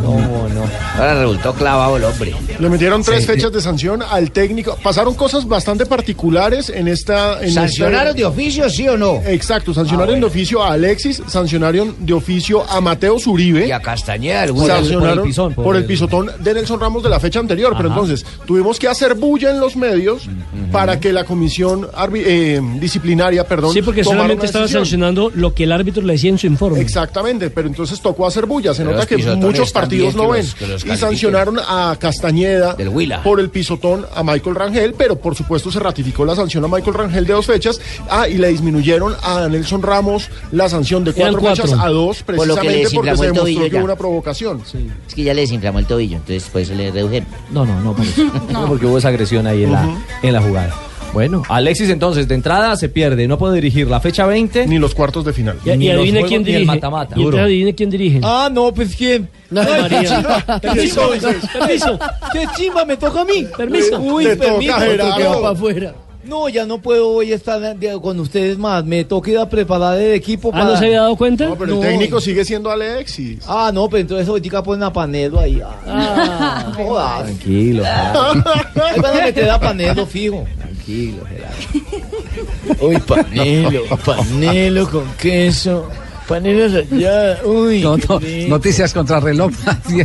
¿Cómo 0.00 0.48
no? 0.52 0.62
Ahora 0.98 1.20
resultó 1.20 1.52
clavado 1.54 1.96
el 1.96 2.04
hombre. 2.04 2.34
Le 2.58 2.68
metieron 2.68 3.02
tres 3.02 3.20
Sí. 3.20 3.26
fechas 3.26 3.52
de 3.52 3.60
sanción 3.60 4.02
al 4.02 4.30
técnico. 4.30 4.76
Pasaron 4.82 5.14
cosas 5.14 5.46
bastante 5.46 5.86
particulares 5.86 6.70
en 6.70 6.88
esta. 6.88 7.42
En 7.42 7.52
¿Sancionaron 7.52 8.08
esta- 8.08 8.12
de 8.18 8.24
oficio, 8.24 8.68
sí 8.70 8.88
o 8.88 8.96
no? 8.96 9.20
Exacto, 9.26 9.72
sancionaron 9.74 10.14
Ah, 10.14 10.18
bueno. 10.18 10.26
de 10.26 10.32
oficio 10.32 10.62
a 10.62 10.72
Alexis, 10.72 11.22
sancionaron 11.26 11.94
de 12.00 12.12
oficio 12.12 12.64
a 12.68 12.80
Mateo 12.80 13.18
Zuribe. 13.18 13.66
Y 13.66 13.70
a 13.72 13.80
Castañeda, 13.80 14.42
alguna. 14.42 14.76
sancionaron 14.76 15.16
por 15.16 15.18
el 15.24 15.28
pisón, 15.28 15.54
por 15.54 15.64
por 15.64 15.76
el 15.76 15.82
el- 15.82 15.88
pisotón 15.88 16.30
de 16.38 16.54
Nelson 16.54 16.80
Ramos 16.80 17.02
de 17.02 17.08
la 17.08 17.20
fecha 17.20 17.38
anterior. 17.40 17.74
Pero 17.76 17.88
entonces 17.88 18.24
tuvimos 18.46 18.78
que 18.78 18.88
hacer 18.88 19.14
bulla 19.14 19.50
en 19.50 19.60
los 19.60 19.76
medios 19.76 20.28
para 20.70 20.98
que 21.00 21.12
la 21.12 21.24
comisión 21.24 21.88
arbi- 21.92 22.22
eh, 22.24 22.60
disciplinaria, 22.80 23.44
perdón, 23.44 23.72
Sí, 23.72 23.82
porque 23.82 24.04
solamente 24.04 24.46
estaba 24.46 24.66
sancionando 24.68 25.30
lo 25.34 25.54
que 25.54 25.64
el 25.64 25.72
árbitro 25.72 26.02
le 26.02 26.14
decía 26.14 26.30
en 26.30 26.38
su 26.38 26.46
informe. 26.46 26.80
Exactamente, 26.80 27.50
pero 27.50 27.68
entonces 27.68 28.00
tocó 28.00 28.26
hacer 28.26 28.46
bulla. 28.46 28.74
Se 28.74 28.82
Pero 28.82 28.94
nota 28.96 29.06
que 29.06 29.16
muchos 29.16 29.36
también 29.36 29.66
partidos 29.82 30.14
no 30.14 30.28
ven. 30.28 30.46
y 30.92 30.96
sancionaron 30.96 31.58
a 31.58 31.96
Castañeda 31.98 32.74
Del 32.74 32.88
Huila. 32.88 33.22
por 33.22 33.40
el 33.40 33.50
pisotón 33.50 34.06
a 34.14 34.22
Michael 34.22 34.54
Rangel, 34.56 34.94
pero 34.94 35.16
por 35.16 35.34
supuesto 35.34 35.70
se 35.70 35.78
ratificó 35.80 36.24
la 36.24 36.34
sanción 36.36 36.64
a 36.64 36.68
Michael 36.68 36.94
Rangel 36.94 37.26
de 37.26 37.32
dos 37.32 37.46
fechas. 37.46 37.80
Ah, 38.08 38.28
y 38.28 38.38
le 38.38 38.48
disminuyeron 38.48 39.14
a 39.22 39.48
Nelson 39.48 39.82
Ramos 39.82 40.28
la 40.52 40.68
sanción 40.68 41.04
de 41.04 41.12
cuatro, 41.12 41.40
fechas 41.40 41.72
a 41.72 41.88
dos, 41.88 42.22
Por 42.22 42.36
precisamente 42.36 42.88
porque 42.94 43.16
se 43.16 43.22
demostró 43.26 43.44
que 43.44 43.70
ya. 43.70 43.78
hubo 43.78 43.84
una 43.84 43.96
provocación. 43.96 44.62
Es 45.08 45.14
que 45.14 45.22
ya 45.24 45.34
le 45.34 45.42
desinflamó 45.42 45.78
el 45.78 45.86
tobillo, 45.86 46.16
entonces 46.16 46.44
por 46.50 46.60
eso 46.60 46.74
le 46.74 46.90
redujeron. 46.90 47.28
No, 47.50 47.64
no, 47.66 47.80
no, 47.80 47.94
por 47.94 48.06
eso. 48.06 48.22
No, 48.52 48.66
porque 48.66 48.86
hubo 48.86 48.98
esa 48.98 49.08
agresión 49.08 49.46
ahí 49.46 49.64
en, 49.64 49.72
la, 49.72 49.96
en 50.22 50.32
la 50.32 50.40
jugada. 50.42 50.74
Bueno, 51.12 51.42
Alexis 51.48 51.90
entonces 51.90 52.26
de 52.26 52.34
entrada 52.34 52.74
se 52.76 52.88
pierde, 52.88 53.28
no 53.28 53.36
puede 53.38 53.56
dirigir 53.56 53.86
la 53.88 54.00
fecha 54.00 54.24
20. 54.26 54.66
Ni 54.66 54.78
los 54.78 54.94
cuartos 54.94 55.24
de 55.24 55.32
final. 55.32 55.58
Y, 55.64 55.68
y 55.68 55.72
adivine 55.90 56.10
juegos, 56.20 56.28
quién 56.28 56.42
ni 56.42 56.48
el 56.50 56.54
dirige. 56.60 56.64
mata-mata. 56.66 57.14
Y 57.16 57.20
entonces 57.20 57.40
adivine 57.44 57.74
quién 57.74 57.90
dirige. 57.90 58.20
Ah, 58.22 58.48
no, 58.50 58.72
pues 58.72 58.96
quién. 58.96 59.28
Ay, 59.54 59.82
María. 59.82 60.58
Permiso, 60.62 61.10
permiso. 61.58 61.98
¡Qué 62.32 62.46
chimba! 62.56 62.84
Me 62.86 62.96
toca 62.96 63.20
a 63.20 63.24
mí. 63.26 63.46
Permiso. 63.56 64.00
Uy, 64.00 64.24
Te 64.24 64.36
permiso. 64.36 64.74
Para 64.74 65.50
afuera. 65.50 65.94
No, 66.24 66.48
ya 66.48 66.64
no 66.64 66.78
puedo 66.78 67.10
hoy 67.10 67.32
estar 67.32 67.60
con 68.00 68.18
ustedes 68.20 68.56
más. 68.56 68.84
Me 68.84 69.04
toca 69.04 69.30
ir 69.32 69.38
a 69.38 69.48
preparar 69.50 69.98
el 69.98 70.12
equipo 70.14 70.50
Ah, 70.50 70.58
para. 70.60 70.64
¿no 70.66 70.76
se 70.78 70.86
había 70.86 71.00
dado 71.00 71.16
cuenta? 71.16 71.46
No, 71.46 71.56
pero 71.56 71.74
No. 71.74 71.82
el 71.82 71.88
técnico 71.90 72.20
sigue 72.20 72.44
siendo 72.44 72.70
Alexis. 72.70 73.40
Ah, 73.46 73.70
no, 73.74 73.88
pero 73.88 74.00
entonces 74.02 74.28
ahorita 74.28 74.62
ponen 74.62 74.84
a 74.84 74.92
Panelo 74.92 75.40
ahí. 75.40 75.60
Ah, 75.86 76.64
no 76.68 76.74
jodas. 76.84 77.24
Tranquilo. 77.24 77.84
Ahí 77.84 79.00
van 79.00 79.16
a 79.18 79.24
meter 79.24 79.50
a 79.50 79.58
Panelo 79.60 80.06
fijo. 80.06 80.46
Tranquilo, 80.84 81.24
Gerardo. 81.26 82.86
Uy, 82.86 82.98
panelo, 82.98 83.84
panelo 84.04 84.90
con 84.90 85.04
queso. 85.14 85.88
Panelo 86.26 86.68
rallada. 86.68 87.38
Uy. 87.44 87.82
No, 87.82 87.96
no, 87.96 88.20
noticias 88.48 88.92
contra 88.92 89.20
reloj. 89.20 89.52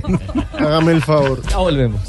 Hágame 0.60 0.92
el 0.94 1.02
favor. 1.04 1.42
Ya 1.50 1.58
volvemos. 1.58 2.02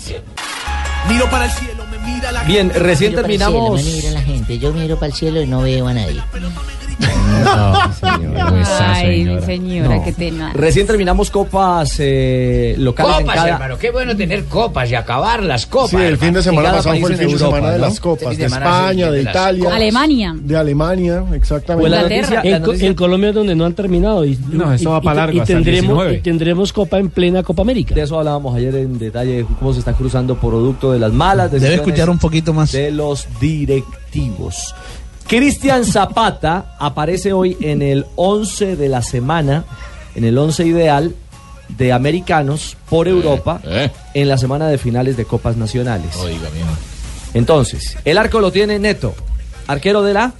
Miro 1.08 1.30
para 1.30 1.46
el 1.46 1.50
cielo, 1.52 1.84
me 1.90 1.98
mira 1.98 2.30
la 2.32 2.42
Bien, 2.44 2.70
recién 2.74 3.10
Miro 3.12 3.22
para 3.22 3.32
el 3.32 3.38
terminamos. 3.38 3.80
cielo, 3.80 3.96
me 3.96 4.02
mira 4.02 4.10
la 4.12 4.22
gente. 4.22 4.58
Yo 4.58 4.72
miro 4.74 4.96
para 4.96 5.06
el 5.06 5.12
cielo 5.14 5.40
y 5.40 5.46
no 5.46 5.62
veo 5.62 5.88
a 5.88 5.94
nadie. 5.94 6.20
Ay, 8.80 9.24
mi 9.24 9.40
señora, 9.42 9.96
No. 9.96 10.04
qué. 10.04 10.52
Recién 10.54 10.86
terminamos 10.86 11.30
copas 11.30 11.96
eh, 11.98 12.74
locales 12.78 13.12
en 13.16 13.20
Copas, 13.22 13.34
cada- 13.36 13.48
hermano. 13.54 13.78
Qué 13.78 13.90
bueno 13.90 14.16
tener 14.16 14.44
copas 14.44 14.90
y 14.90 14.94
acabar 14.94 15.42
las 15.42 15.66
copas. 15.66 15.90
Sí, 15.90 15.96
el 15.96 16.18
fin 16.18 16.32
de 16.34 16.42
semana 16.42 16.72
pasado 16.72 16.96
fue 16.98 17.10
el 17.10 17.16
fin 17.16 17.26
de 17.28 17.32
Europa, 17.32 17.56
semana 17.56 17.72
de 17.72 17.78
¿no? 17.78 17.84
las 17.86 18.00
copas, 18.00 18.30
de 18.30 18.36
de 18.36 18.46
España, 18.46 19.10
de 19.10 19.16
de 19.24 19.30
Italia, 19.30 19.74
Alemania. 19.74 20.34
de 20.38 20.56
Alemania, 20.56 21.24
exactamente. 21.34 21.88
Pues 21.88 21.92
la 21.92 22.02
noticia- 22.02 22.42
la 22.44 22.56
En, 22.56 22.62
noticia- 22.62 22.88
en 22.88 22.94
Colombia 22.94 23.28
es 23.30 23.34
donde 23.34 23.54
no 23.54 23.64
han 23.64 23.74
terminado. 23.74 24.24
Y, 24.24 24.38
No, 24.50 24.72
eso 24.72 24.82
y- 24.84 24.92
va 24.92 24.98
y- 24.98 25.04
para 25.04 25.16
largo, 25.20 25.36
y 25.36 25.40
hasta 25.40 25.52
el 25.52 25.58
tendremos, 25.64 25.88
19. 25.88 26.14
y 26.18 26.20
tendremos 26.20 26.72
Copa 26.72 26.98
en 26.98 27.10
plena 27.10 27.42
Copa 27.42 27.62
América. 27.62 27.94
De 27.94 28.02
eso 28.02 28.18
hablábamos 28.18 28.54
ayer 28.56 28.74
en 28.74 28.98
detalle, 28.98 29.44
cómo 29.58 29.72
se 29.72 29.78
está 29.80 29.92
cruzando 29.92 30.36
producto 30.36 30.92
de 30.92 30.98
las 30.98 31.12
malas 31.12 31.50
Debe 31.50 31.60
decisiones 31.60 31.86
escuchar 31.88 32.10
un 32.10 32.18
poquito 32.18 32.52
más. 32.52 32.72
de 32.72 32.90
los 32.90 33.26
directivos. 33.40 34.74
Cristian 35.28 35.84
Zapata 35.84 36.74
aparece 36.78 37.34
hoy 37.34 37.54
en 37.60 37.82
el 37.82 38.06
11 38.16 38.76
de 38.76 38.88
la 38.88 39.02
semana, 39.02 39.64
en 40.14 40.24
el 40.24 40.38
11 40.38 40.64
ideal 40.64 41.14
de 41.68 41.92
americanos 41.92 42.78
por 42.88 43.08
Europa 43.08 43.60
eh. 43.62 43.90
en 44.14 44.26
la 44.26 44.38
semana 44.38 44.68
de 44.68 44.78
finales 44.78 45.18
de 45.18 45.26
Copas 45.26 45.58
Nacionales. 45.58 46.16
Oiga. 46.16 46.48
Entonces, 47.34 47.98
el 48.06 48.16
arco 48.16 48.40
lo 48.40 48.50
tiene 48.50 48.78
Neto, 48.78 49.14
arquero 49.66 50.02
de 50.02 50.14
la 50.14 50.32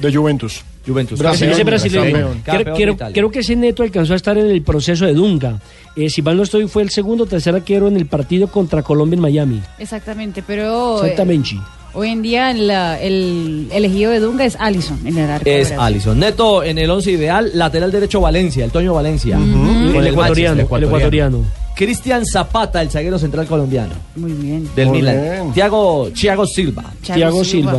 De 0.00 0.10
Juventus. 0.10 0.64
Juventus. 0.86 1.18
Brasil. 1.18 1.50
Ese 1.50 1.62
brasileño. 1.62 2.28
campeón. 2.42 2.96
Creo, 3.12 3.30
que 3.30 3.40
ese 3.40 3.54
neto 3.54 3.82
alcanzó 3.82 4.14
a 4.14 4.16
estar 4.16 4.36
en 4.38 4.46
el 4.50 4.62
proceso 4.62 5.04
de 5.04 5.12
Dunga. 5.12 5.60
Eh, 5.94 6.10
si 6.10 6.22
mal 6.22 6.36
no 6.36 6.42
estoy, 6.42 6.66
fue 6.66 6.82
el 6.82 6.90
segundo 6.90 7.24
o 7.24 7.26
tercer 7.26 7.54
arquero 7.54 7.86
en 7.86 7.96
el 7.96 8.06
partido 8.06 8.48
contra 8.48 8.82
Colombia 8.82 9.14
en 9.14 9.20
Miami. 9.20 9.62
Exactamente, 9.78 10.42
pero 10.42 10.96
eh, 10.96 11.10
Exactamente. 11.10 11.56
Hoy 11.94 12.08
en 12.10 12.22
día 12.22 12.52
la- 12.54 13.00
el 13.00 13.68
elegido 13.72 14.10
de 14.10 14.20
Dunga 14.20 14.44
es 14.44 14.56
Allison 14.58 14.98
en 15.06 15.18
el 15.18 15.30
arco. 15.30 15.48
Es 15.48 15.68
Brasil. 15.68 15.76
Alison. 15.80 16.18
Neto 16.18 16.62
en 16.64 16.78
el 16.78 16.90
11 16.90 17.10
ideal, 17.12 17.50
lateral 17.54 17.90
derecho 17.92 18.20
Valencia, 18.20 18.64
el 18.64 18.70
Toño 18.70 18.94
Valencia. 18.94 19.36
El 19.38 20.06
ecuatoriano, 20.06 20.60
el 20.60 20.84
ecuatoriano. 20.84 21.44
Cristian 21.74 22.24
Zapata, 22.26 22.82
el 22.82 22.90
zaguero 22.90 23.18
central 23.18 23.46
colombiano 23.46 23.94
Muy 24.14 24.32
bien. 24.32 24.68
del 24.76 24.88
Muy 24.88 24.98
Milan. 24.98 25.20
bien. 25.22 25.52
Thiago, 25.54 26.10
Thiago 26.14 26.46
Silva. 26.46 26.84
Thiago 27.02 27.42
Silva. 27.44 27.78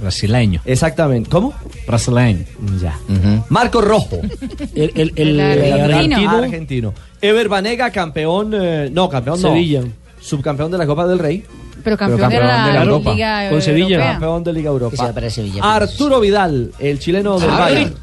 Brasileño. 0.00 0.60
Exactamente. 0.64 1.30
¿Cómo? 1.30 1.54
Brasileño. 1.86 2.44
Ya. 2.80 2.98
Marco 3.48 3.80
Rojo. 3.80 4.20
El, 4.74 4.90
el- 4.96 5.12
el- 5.16 5.40
El 5.40 5.40
el 5.40 5.40
argentino. 5.40 5.84
argentino. 5.96 6.30
Argentino. 6.30 6.94
Ever 7.20 7.48
Banega, 7.48 7.90
campeón. 7.90 8.52
eh, 8.54 8.90
no, 8.92 9.08
campeón 9.08 9.40
no. 9.40 9.48
Sevilla. 9.48 9.82
Subcampeón 10.20 10.70
de 10.72 10.78
la 10.78 10.86
Copa 10.86 11.06
del 11.06 11.18
Rey. 11.20 11.44
Pero 11.82 11.96
campeón, 11.96 12.20
campeón 12.20 12.42
de 12.42 12.48
la, 12.48 12.66
de 12.66 12.72
la 12.72 12.82
Europa. 12.82 13.12
Liga 13.12 13.50
Con 13.50 13.62
Sevilla. 13.62 13.86
Europea. 13.96 14.12
Campeón 14.12 14.44
de 14.44 14.52
Liga 14.52 14.70
Europa. 14.70 15.12
para 15.12 15.30
Sevilla. 15.30 15.62
Arturo 15.74 16.20
Vidal, 16.20 16.72
el 16.78 16.98
chileno 16.98 17.38
del 17.38 17.50
Bayern. 17.50 17.94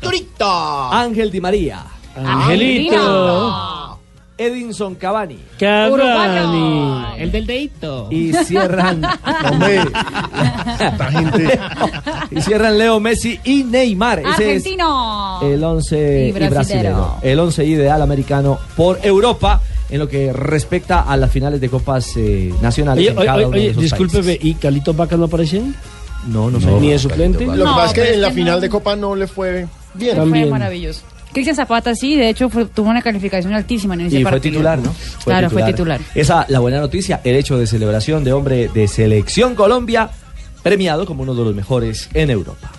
Ángel 0.92 1.32
Di 1.32 1.42
María. 1.42 1.84
Angelito. 2.16 4.00
Edinson 4.40 4.96
Cavani. 4.96 5.38
Cavani. 5.60 7.04
El 7.18 7.30
del 7.30 7.46
dedito. 7.46 8.08
Y 8.10 8.32
cierran. 8.46 9.02
Hombre, 9.52 9.82
esta 10.80 11.12
gente. 11.12 11.60
y 12.32 12.42
cierran 12.42 12.78
Leo 12.78 13.02
Messi 13.02 13.38
y 13.44 13.66
Neymar. 13.66 14.20
Ese 14.20 14.30
es 14.30 14.40
Argentino. 14.64 15.40
el 15.44 15.62
11 15.62 16.28
Y 16.28 16.32
brasilero. 16.32 17.16
El 17.22 17.38
11 17.40 17.66
ideal 17.66 18.02
americano 18.02 18.58
por 18.78 19.00
Europa. 19.04 19.62
En 19.90 20.00
lo 20.00 20.08
que 20.08 20.32
respecta 20.34 21.02
a 21.02 21.18
las 21.18 21.32
finales 21.32 21.60
de 21.62 21.70
copas 21.70 22.16
eh, 22.18 22.54
nacionales. 22.62 23.02
Oye, 23.10 23.10
en 23.20 23.26
cada 23.26 23.38
oye, 23.38 23.46
uno 23.46 23.58
de 23.58 23.68
esos 23.70 23.84
discúlpeme, 23.84 24.38
¿y 24.42 24.54
Carlitos 24.56 24.96
Vaca 24.96 25.18
no 25.18 25.26
aparece? 25.26 25.62
No, 26.28 26.52
no 26.52 26.60
sé. 26.60 26.68
¿Ni 26.72 26.90
de 26.92 27.00
suplente? 27.00 27.46
Lo 27.46 27.54
que 27.54 27.64
pasa 27.64 27.86
es 27.88 27.94
que 27.94 28.14
en 28.14 28.22
la 28.22 28.32
final 28.32 28.60
de 28.62 28.70
Copa 28.70 28.96
no 28.96 29.16
le 29.16 29.28
fue 29.28 29.68
bien. 29.94 30.18
Fue 30.30 30.46
maravilloso. 30.46 31.02
Cristian 31.32 31.56
Zapata 31.56 31.94
sí, 31.94 32.16
de 32.16 32.28
hecho 32.30 32.50
fue- 32.50 32.66
tuvo 32.66 32.90
una 32.90 33.02
calificación 33.04 33.54
altísima 33.54 33.94
en 33.94 34.02
ese 34.02 34.20
Y 34.20 34.24
fue 34.24 34.32
partido. 34.32 34.54
titular, 34.54 34.80
¿no? 34.80 34.94
claro, 35.24 35.50
fue 35.52 35.62
titular. 35.64 36.02
Esa, 36.16 36.46
la 36.50 36.58
buena 36.60 36.80
noticia, 36.80 37.22
el 37.24 37.36
hecho 37.36 37.56
de 37.58 37.68
celebración 37.68 38.24
de 38.24 38.34
hombre 38.34 38.68
de 38.74 38.88
Selección 38.88 39.54
Colombia, 39.54 40.10
premiado 40.64 41.06
como 41.06 41.22
uno 41.24 41.36
de 41.36 41.44
los 41.44 41.54
mejores 41.56 42.10
en 42.16 42.32
Europa. 42.32 42.72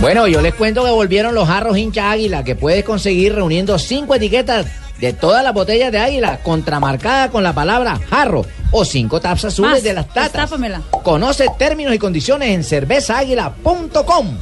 Bueno, 0.00 0.26
yo 0.26 0.40
les 0.40 0.54
cuento 0.54 0.82
que 0.82 0.90
volvieron 0.90 1.34
los 1.34 1.46
jarros 1.46 1.76
hincha 1.76 2.10
águila 2.10 2.42
que 2.42 2.56
puedes 2.56 2.84
conseguir 2.84 3.34
reuniendo 3.34 3.78
cinco 3.78 4.14
etiquetas 4.14 4.66
de 4.98 5.12
todas 5.12 5.44
las 5.44 5.52
botellas 5.52 5.92
de 5.92 5.98
águila 5.98 6.38
contramarcada 6.42 7.30
con 7.30 7.42
la 7.42 7.52
palabra 7.52 8.00
jarro 8.08 8.46
o 8.70 8.86
cinco 8.86 9.20
taps 9.20 9.44
azules 9.44 9.72
Más, 9.72 9.82
de 9.82 9.92
las 9.92 10.08
tatas. 10.08 10.50
Conoce 11.02 11.48
términos 11.58 11.94
y 11.94 11.98
condiciones 11.98 12.48
en 12.48 12.64
cervezaaguila.com. 12.64 14.38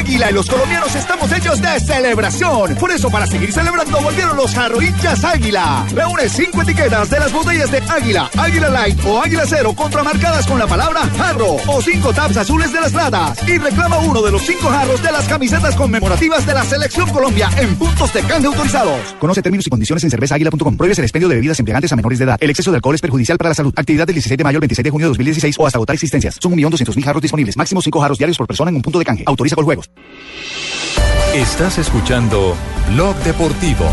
Águila 0.00 0.30
y 0.30 0.34
los 0.34 0.48
colombianos 0.48 0.94
estamos 0.94 1.30
hechos 1.30 1.60
de 1.60 1.78
celebración. 1.78 2.74
Por 2.76 2.90
eso, 2.90 3.10
para 3.10 3.26
seguir 3.26 3.52
celebrando, 3.52 4.00
volvieron 4.00 4.34
los 4.34 4.54
jarrohinchas 4.54 5.22
Águila. 5.24 5.86
Reúne 5.94 6.26
cinco 6.30 6.62
etiquetas 6.62 7.10
de 7.10 7.20
las 7.20 7.30
botellas 7.30 7.70
de 7.70 7.82
Águila, 7.86 8.30
Águila 8.38 8.70
Light 8.70 8.98
o 9.04 9.20
Águila 9.20 9.44
Cero 9.46 9.74
contramarcadas 9.76 10.46
con 10.46 10.58
la 10.58 10.66
palabra 10.66 11.02
jarro 11.18 11.56
o 11.66 11.82
cinco 11.82 12.14
taps 12.14 12.38
azules 12.38 12.72
de 12.72 12.80
las 12.80 12.94
latas. 12.94 13.46
Y 13.46 13.58
reclama 13.58 13.98
uno 13.98 14.22
de 14.22 14.32
los 14.32 14.40
cinco 14.40 14.70
jarros 14.70 15.02
de 15.02 15.12
las 15.12 15.28
camisetas 15.28 15.76
conmemorativas 15.76 16.46
de 16.46 16.54
la 16.54 16.64
Selección 16.64 17.10
Colombia 17.10 17.50
en 17.58 17.76
puntos 17.76 18.10
de 18.14 18.22
canje 18.22 18.46
autorizados. 18.46 19.14
Conoce 19.18 19.42
términos 19.42 19.66
y 19.66 19.70
condiciones 19.70 20.02
en 20.04 20.10
cervezaaguila.com. 20.10 20.78
Prohíbes 20.78 20.98
el 20.98 21.04
expendio 21.04 21.28
de 21.28 21.34
bebidas 21.34 21.58
embriagantes 21.58 21.92
a 21.92 21.96
menores 21.96 22.18
de 22.18 22.24
edad. 22.24 22.38
El 22.40 22.48
exceso 22.48 22.70
de 22.70 22.76
alcohol 22.76 22.94
es 22.94 23.02
perjudicial 23.02 23.36
para 23.36 23.50
la 23.50 23.54
salud. 23.54 23.74
Actividad 23.76 24.06
del 24.06 24.14
16 24.14 24.38
de 24.38 24.44
mayo 24.44 24.56
al 24.56 24.60
26 24.62 24.82
de 24.82 24.90
junio 24.90 25.08
de 25.08 25.10
2016 25.10 25.56
o 25.58 25.66
hasta 25.66 25.76
agotar 25.76 25.92
existencias. 25.92 26.38
Son 26.40 26.54
1.200.000 26.54 27.04
jarros 27.04 27.20
disponibles. 27.20 27.54
Máximo 27.58 27.82
5 27.82 28.00
jarros 28.00 28.16
diarios 28.16 28.38
por 28.38 28.46
persona 28.46 28.70
en 28.70 28.76
un 28.76 28.82
punto 28.82 28.98
de 28.98 29.04
canje. 29.04 29.24
Autoriza 29.26 29.56
con 29.56 29.66
juegos. 29.66 29.89
Estás 31.34 31.78
escuchando 31.78 32.54
Blog 32.92 33.16
Deportivo. 33.18 33.84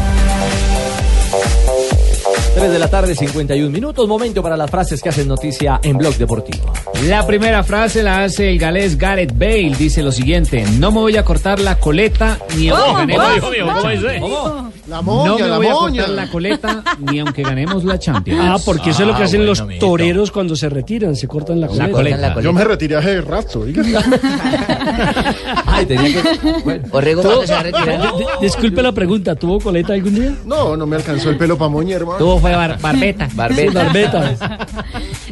3 2.55 2.71
de 2.71 2.79
la 2.79 2.87
tarde, 2.87 3.13
51 3.13 3.69
minutos. 3.69 4.07
Momento 4.07 4.41
para 4.41 4.57
las 4.57 4.71
frases 4.71 5.03
que 5.03 5.09
hacen 5.09 5.27
noticia 5.27 5.79
en 5.83 5.95
Blog 5.99 6.15
Deportivo. 6.15 6.73
La 7.03 7.27
primera 7.27 7.63
frase 7.63 8.01
la 8.01 8.23
hace 8.23 8.49
el 8.49 8.57
galés 8.57 8.97
Gareth 8.97 9.37
Bale. 9.37 9.75
Dice 9.77 10.01
lo 10.01 10.11
siguiente: 10.11 10.65
No 10.79 10.89
me 10.91 10.97
voy 10.99 11.17
a 11.17 11.23
cortar 11.23 11.59
la 11.59 11.75
coleta 11.75 12.39
ni 12.57 12.69
aunque 12.69 12.93
ganemos. 13.15 13.25
¿Cómo? 13.39 13.51
¿Cómo? 13.51 13.73
¿Cómo 13.75 13.89
dice? 13.91 14.19
La 14.87 14.95
no 14.97 15.03
moña, 15.03 15.43
me 15.43 15.47
la 15.49 15.57
voy 15.57 15.67
a 15.67 15.71
cortar 15.73 16.09
la 16.09 16.31
coleta 16.31 16.83
ni 16.99 17.19
aunque 17.19 17.43
ganemos 17.43 17.83
la 17.83 17.99
Champions. 17.99 18.39
Ah, 18.41 18.57
porque 18.65 18.89
eso 18.91 19.01
es 19.03 19.07
lo 19.09 19.15
que 19.15 19.21
Ah, 19.21 19.25
hacen 19.25 19.45
los 19.45 19.61
toreros 19.79 20.31
cuando 20.31 20.55
se 20.55 20.69
retiran, 20.69 21.15
se 21.15 21.27
cortan 21.27 21.59
la 21.61 21.67
coleta. 21.67 21.91
coleta. 21.91 22.41
Yo 22.41 22.53
me 22.53 22.63
retiré 22.63 22.95
hace 22.95 23.21
rato. 23.21 23.65
oiga. 25.77 25.79
Ay, 25.79 25.85
tenía 25.85 26.21
que. 26.21 26.81
Orrego, 26.91 27.21
¿Tuvo- 27.21 27.29
¿cuándo 27.31 27.47
se 27.47 27.53
va 27.53 27.59
a 27.59 27.63
retirar? 27.63 28.01
di- 28.01 28.17
di- 28.19 28.25
Disculpe 28.41 28.81
la 28.81 28.91
pregunta, 28.91 29.35
¿tuvo 29.35 29.59
coleta 29.59 29.93
algún 29.93 30.15
día? 30.15 30.35
No, 30.45 30.75
no 30.77 30.85
me 30.85 30.95
alcanzó 30.95 31.29
el 31.29 31.37
pelo 31.37 31.57
para 31.57 31.69
moña, 31.69 31.95
hermano. 31.95 32.17
Tuvo 32.19 32.39
fue 32.39 32.51
bar- 32.55 32.79
barbeta. 32.79 33.29
Sí, 33.29 33.35
barbeta. 33.35 34.67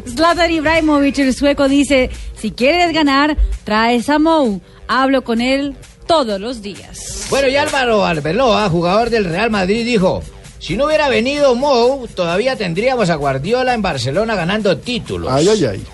Zlatan 0.08 0.50
Ibrahimovic, 0.50 1.18
el 1.18 1.34
sueco, 1.34 1.68
dice, 1.68 2.10
si 2.38 2.50
quieres 2.50 2.92
ganar, 2.94 3.36
traes 3.64 4.08
a 4.08 4.18
Mou. 4.18 4.60
Hablo 4.88 5.22
con 5.24 5.40
él 5.40 5.74
todos 6.06 6.40
los 6.40 6.62
días. 6.62 7.26
Bueno, 7.30 7.48
y 7.48 7.56
Álvaro 7.56 8.04
Arbeloa, 8.04 8.68
jugador 8.70 9.10
del 9.10 9.24
Real 9.24 9.50
Madrid, 9.50 9.84
dijo: 9.84 10.22
Si 10.60 10.76
no 10.76 10.86
hubiera 10.86 11.08
venido 11.08 11.54
Mou, 11.56 12.06
todavía 12.08 12.54
tendríamos 12.56 13.10
a 13.10 13.16
Guardiola 13.16 13.74
en 13.74 13.82
Barcelona 13.82 14.36
ganando 14.36 14.78
títulos. 14.78 15.32
Ay, 15.32 15.48
ay, 15.48 15.64
ay. 15.64 15.84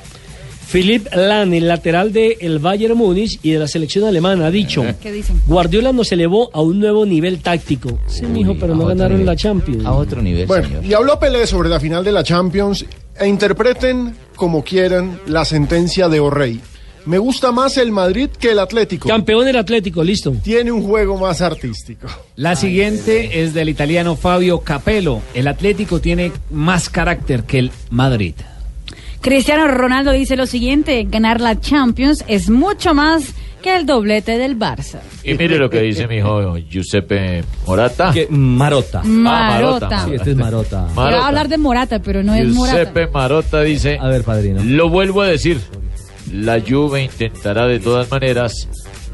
Philipp 0.72 1.06
Lahm, 1.14 1.52
el 1.52 1.68
lateral 1.68 2.14
del 2.14 2.58
Bayern 2.58 2.96
Múnich 2.96 3.38
y 3.42 3.50
de 3.50 3.58
la 3.58 3.68
selección 3.68 4.04
alemana, 4.06 4.46
ha 4.46 4.50
dicho: 4.50 4.82
¿Qué 5.02 5.12
dicen? 5.12 5.38
Guardiola 5.46 5.92
nos 5.92 6.10
elevó 6.12 6.48
a 6.54 6.62
un 6.62 6.80
nuevo 6.80 7.04
nivel 7.04 7.40
táctico. 7.40 8.00
Sí, 8.06 8.24
mijo, 8.24 8.56
pero 8.58 8.74
no 8.74 8.86
ganaron 8.86 9.24
la 9.26 9.36
Champions. 9.36 9.84
A 9.84 9.92
otro 9.92 10.22
nivel, 10.22 10.46
Bueno, 10.46 10.68
señor. 10.68 10.84
y 10.86 10.94
habló 10.94 11.18
Pelé 11.18 11.46
sobre 11.46 11.68
la 11.68 11.78
final 11.78 12.02
de 12.02 12.12
la 12.12 12.24
Champions 12.24 12.86
e 13.20 13.28
interpreten 13.28 14.14
como 14.34 14.64
quieran 14.64 15.20
la 15.26 15.44
sentencia 15.44 16.08
de 16.08 16.20
O'Reilly. 16.20 16.60
Me 17.04 17.18
gusta 17.18 17.52
más 17.52 17.76
el 17.76 17.90
Madrid 17.92 18.28
que 18.38 18.52
el 18.52 18.58
Atlético. 18.60 19.08
Campeón 19.08 19.48
el 19.48 19.56
Atlético, 19.56 20.02
listo. 20.02 20.32
Tiene 20.42 20.72
un 20.72 20.82
juego 20.84 21.18
más 21.18 21.42
artístico. 21.42 22.06
La 22.36 22.54
siguiente 22.56 23.42
es 23.42 23.52
del 23.52 23.68
italiano 23.68 24.16
Fabio 24.16 24.60
Capello. 24.60 25.20
El 25.34 25.48
Atlético 25.48 26.00
tiene 26.00 26.32
más 26.50 26.88
carácter 26.88 27.42
que 27.42 27.58
el 27.58 27.70
Madrid. 27.90 28.34
Cristiano 29.22 29.68
Ronaldo 29.68 30.10
dice 30.10 30.36
lo 30.36 30.46
siguiente, 30.46 31.06
ganar 31.08 31.40
la 31.40 31.58
Champions 31.60 32.24
es 32.26 32.50
mucho 32.50 32.92
más 32.92 33.32
que 33.62 33.76
el 33.76 33.86
doblete 33.86 34.36
del 34.36 34.58
Barça. 34.58 34.98
Y 35.22 35.34
mire 35.34 35.58
lo 35.58 35.70
que 35.70 35.80
dice 35.80 36.08
mi 36.08 36.16
hijo 36.16 36.56
Giuseppe 36.58 37.44
Morata. 37.64 38.12
Marota. 38.30 39.02
Marota. 39.04 39.88
Ah, 39.92 40.04
Sí, 40.08 40.14
este 40.16 40.32
es 40.32 40.36
Marota. 40.36 40.88
Iba 40.92 41.20
a 41.20 41.28
hablar 41.28 41.48
de 41.48 41.56
Morata, 41.56 42.00
pero 42.00 42.24
no 42.24 42.34
es 42.34 42.48
Morata. 42.48 42.78
Giuseppe 42.78 43.06
Marota 43.06 43.60
dice. 43.62 43.96
A 44.00 44.08
ver, 44.08 44.24
padrino. 44.24 44.60
Lo 44.64 44.88
vuelvo 44.88 45.22
a 45.22 45.28
decir. 45.28 45.60
La 46.32 46.60
Juve 46.60 47.04
intentará 47.04 47.66
de 47.68 47.78
todas 47.78 48.10
maneras 48.10 48.68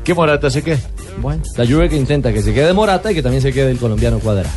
que 0.04 0.14
Morata 0.14 0.48
se 0.48 0.62
quede. 0.62 0.78
Bueno, 1.20 1.42
la 1.58 1.66
Juve 1.66 1.90
que 1.90 1.96
intenta 1.96 2.32
que 2.32 2.40
se 2.40 2.54
quede 2.54 2.72
Morata 2.72 3.12
y 3.12 3.14
que 3.14 3.22
también 3.22 3.42
se 3.42 3.52
quede 3.52 3.72
el 3.72 3.78
colombiano 3.78 4.20
Cuadrado. 4.20 4.48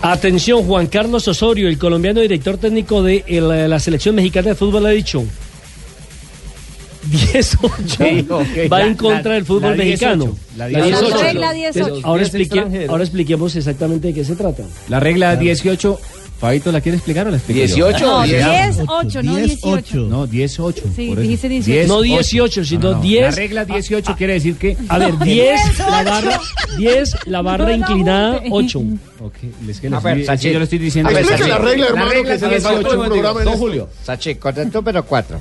Atención, 0.00 0.64
Juan 0.64 0.86
Carlos 0.86 1.26
Osorio, 1.28 1.68
el 1.68 1.78
colombiano 1.78 2.20
director 2.20 2.56
técnico 2.58 3.02
de 3.02 3.24
el- 3.28 3.70
la 3.70 3.78
selección 3.78 4.14
mexicana 4.14 4.50
de 4.50 4.54
fútbol, 4.54 4.86
ha 4.86 4.90
dicho 4.90 5.22
10-8 7.10 7.66
Sí, 7.86 8.26
ok. 8.30 8.72
va 8.72 8.78
La- 8.78 8.86
en 8.86 8.94
contra 8.94 9.30
la- 9.30 9.34
del 9.34 9.44
fútbol 9.44 9.76
la 9.76 9.84
18, 9.84 10.16
mexicano. 10.16 10.36
la 10.56 10.68
La 10.68 10.84
18. 10.86 11.00
18. 11.00 11.16
La 11.18 11.22
regla 11.32 11.52
18. 11.52 12.00
Ahora, 12.04 12.22
explique- 12.22 12.86
ahora 12.88 13.04
expliquemos 13.04 13.56
exactamente 13.56 14.08
de 14.08 14.14
qué 14.14 14.24
se 14.24 14.36
trata. 14.36 14.62
La 14.88 15.00
regla 15.00 15.34
18. 15.36 15.98
Fabito, 16.42 16.72
¿la 16.72 16.80
quiere 16.80 16.96
explicar 16.96 17.24
o 17.28 17.30
la 17.30 17.36
explico 17.36 17.60
yo? 17.60 17.86
18 17.86 18.04
No, 18.04 18.18
o 18.18 18.22
10. 18.24 18.44
10-8, 18.78 19.22
no 19.22 19.36
18. 19.36 19.96
No, 20.08 20.26
18. 20.26 20.82
Sí, 20.96 21.14
dijiste 21.14 21.48
18. 21.48 21.86
No 21.86 22.00
18, 22.02 22.64
sino 22.64 22.80
No, 22.90 22.96
no, 22.96 23.00
10. 23.00 23.22
La 23.22 23.30
regla 23.30 23.64
18 23.64 24.16
quiere 24.16 24.32
decir 24.34 24.56
que. 24.56 24.76
A 24.88 24.98
ver, 24.98 25.16
10 25.20 25.78
la 25.78 26.02
barra, 26.02 26.40
10 26.76 27.16
la 27.26 27.42
barra 27.42 27.64
No, 27.64 27.70
no, 27.70 27.76
inclinada, 27.76 28.30
hombre. 28.38 28.50
8. 28.50 28.78
Ok, 29.20 29.34
es 29.68 29.78
que, 29.80 29.86
A 29.86 30.00
ver, 30.00 30.24
Sachi. 30.26 30.50
yo 30.50 30.58
lo 30.58 30.64
estoy 30.64 30.78
diciendo. 30.80 31.10
A 31.10 31.12
ver, 31.12 31.24
Sachi. 31.26 31.48
la 31.48 31.58
regla, 31.58 31.84
La 31.84 31.90
hermano, 31.90 32.10
regla 32.10 32.32
que 32.32 32.38
se 32.40 32.48
les 32.48 32.62
falta 32.64 32.78
18, 32.80 33.00
un 33.00 33.06
programa 33.08 33.42
Don. 33.44 33.54
Julio. 33.58 33.88
Sachi, 34.02 34.34
contestó, 34.34 34.82
pero 34.82 35.04
4. 35.06 35.38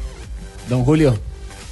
Don 0.69 0.83
Julio, 0.85 1.17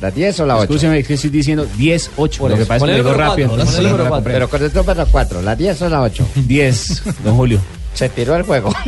¿La 0.02 0.10
10 0.10 0.40
o 0.40 0.46
la 0.48 0.56
8? 0.56 0.64
escúcheme, 0.64 1.00
es 1.00 1.08
que 1.08 1.14
estoy 1.14 1.30
diciendo 1.30 1.68
10, 1.78 2.12
8. 2.16 2.40
Por 2.40 2.50
Lo 2.50 2.58
que 2.58 2.66
pasa 2.66 2.84
es 2.86 2.92
que 2.94 2.98
lo 2.98 3.04
digo 3.04 3.14
rápido. 3.14 3.56
no 3.56 4.10
la. 4.10 4.22
Pero 4.24 4.50
contestó 4.50 4.84
para 4.84 5.06
4. 5.06 5.44
¿La 5.44 5.56
10 5.56 5.82
o 5.84 5.90
la 5.90 6.02
8? 6.02 6.26
10, 6.48 7.04
don 7.24 7.36
Julio. 7.36 7.62
Se 7.94 8.08
tiró 8.10 8.36
el 8.36 8.44
juego. 8.44 8.74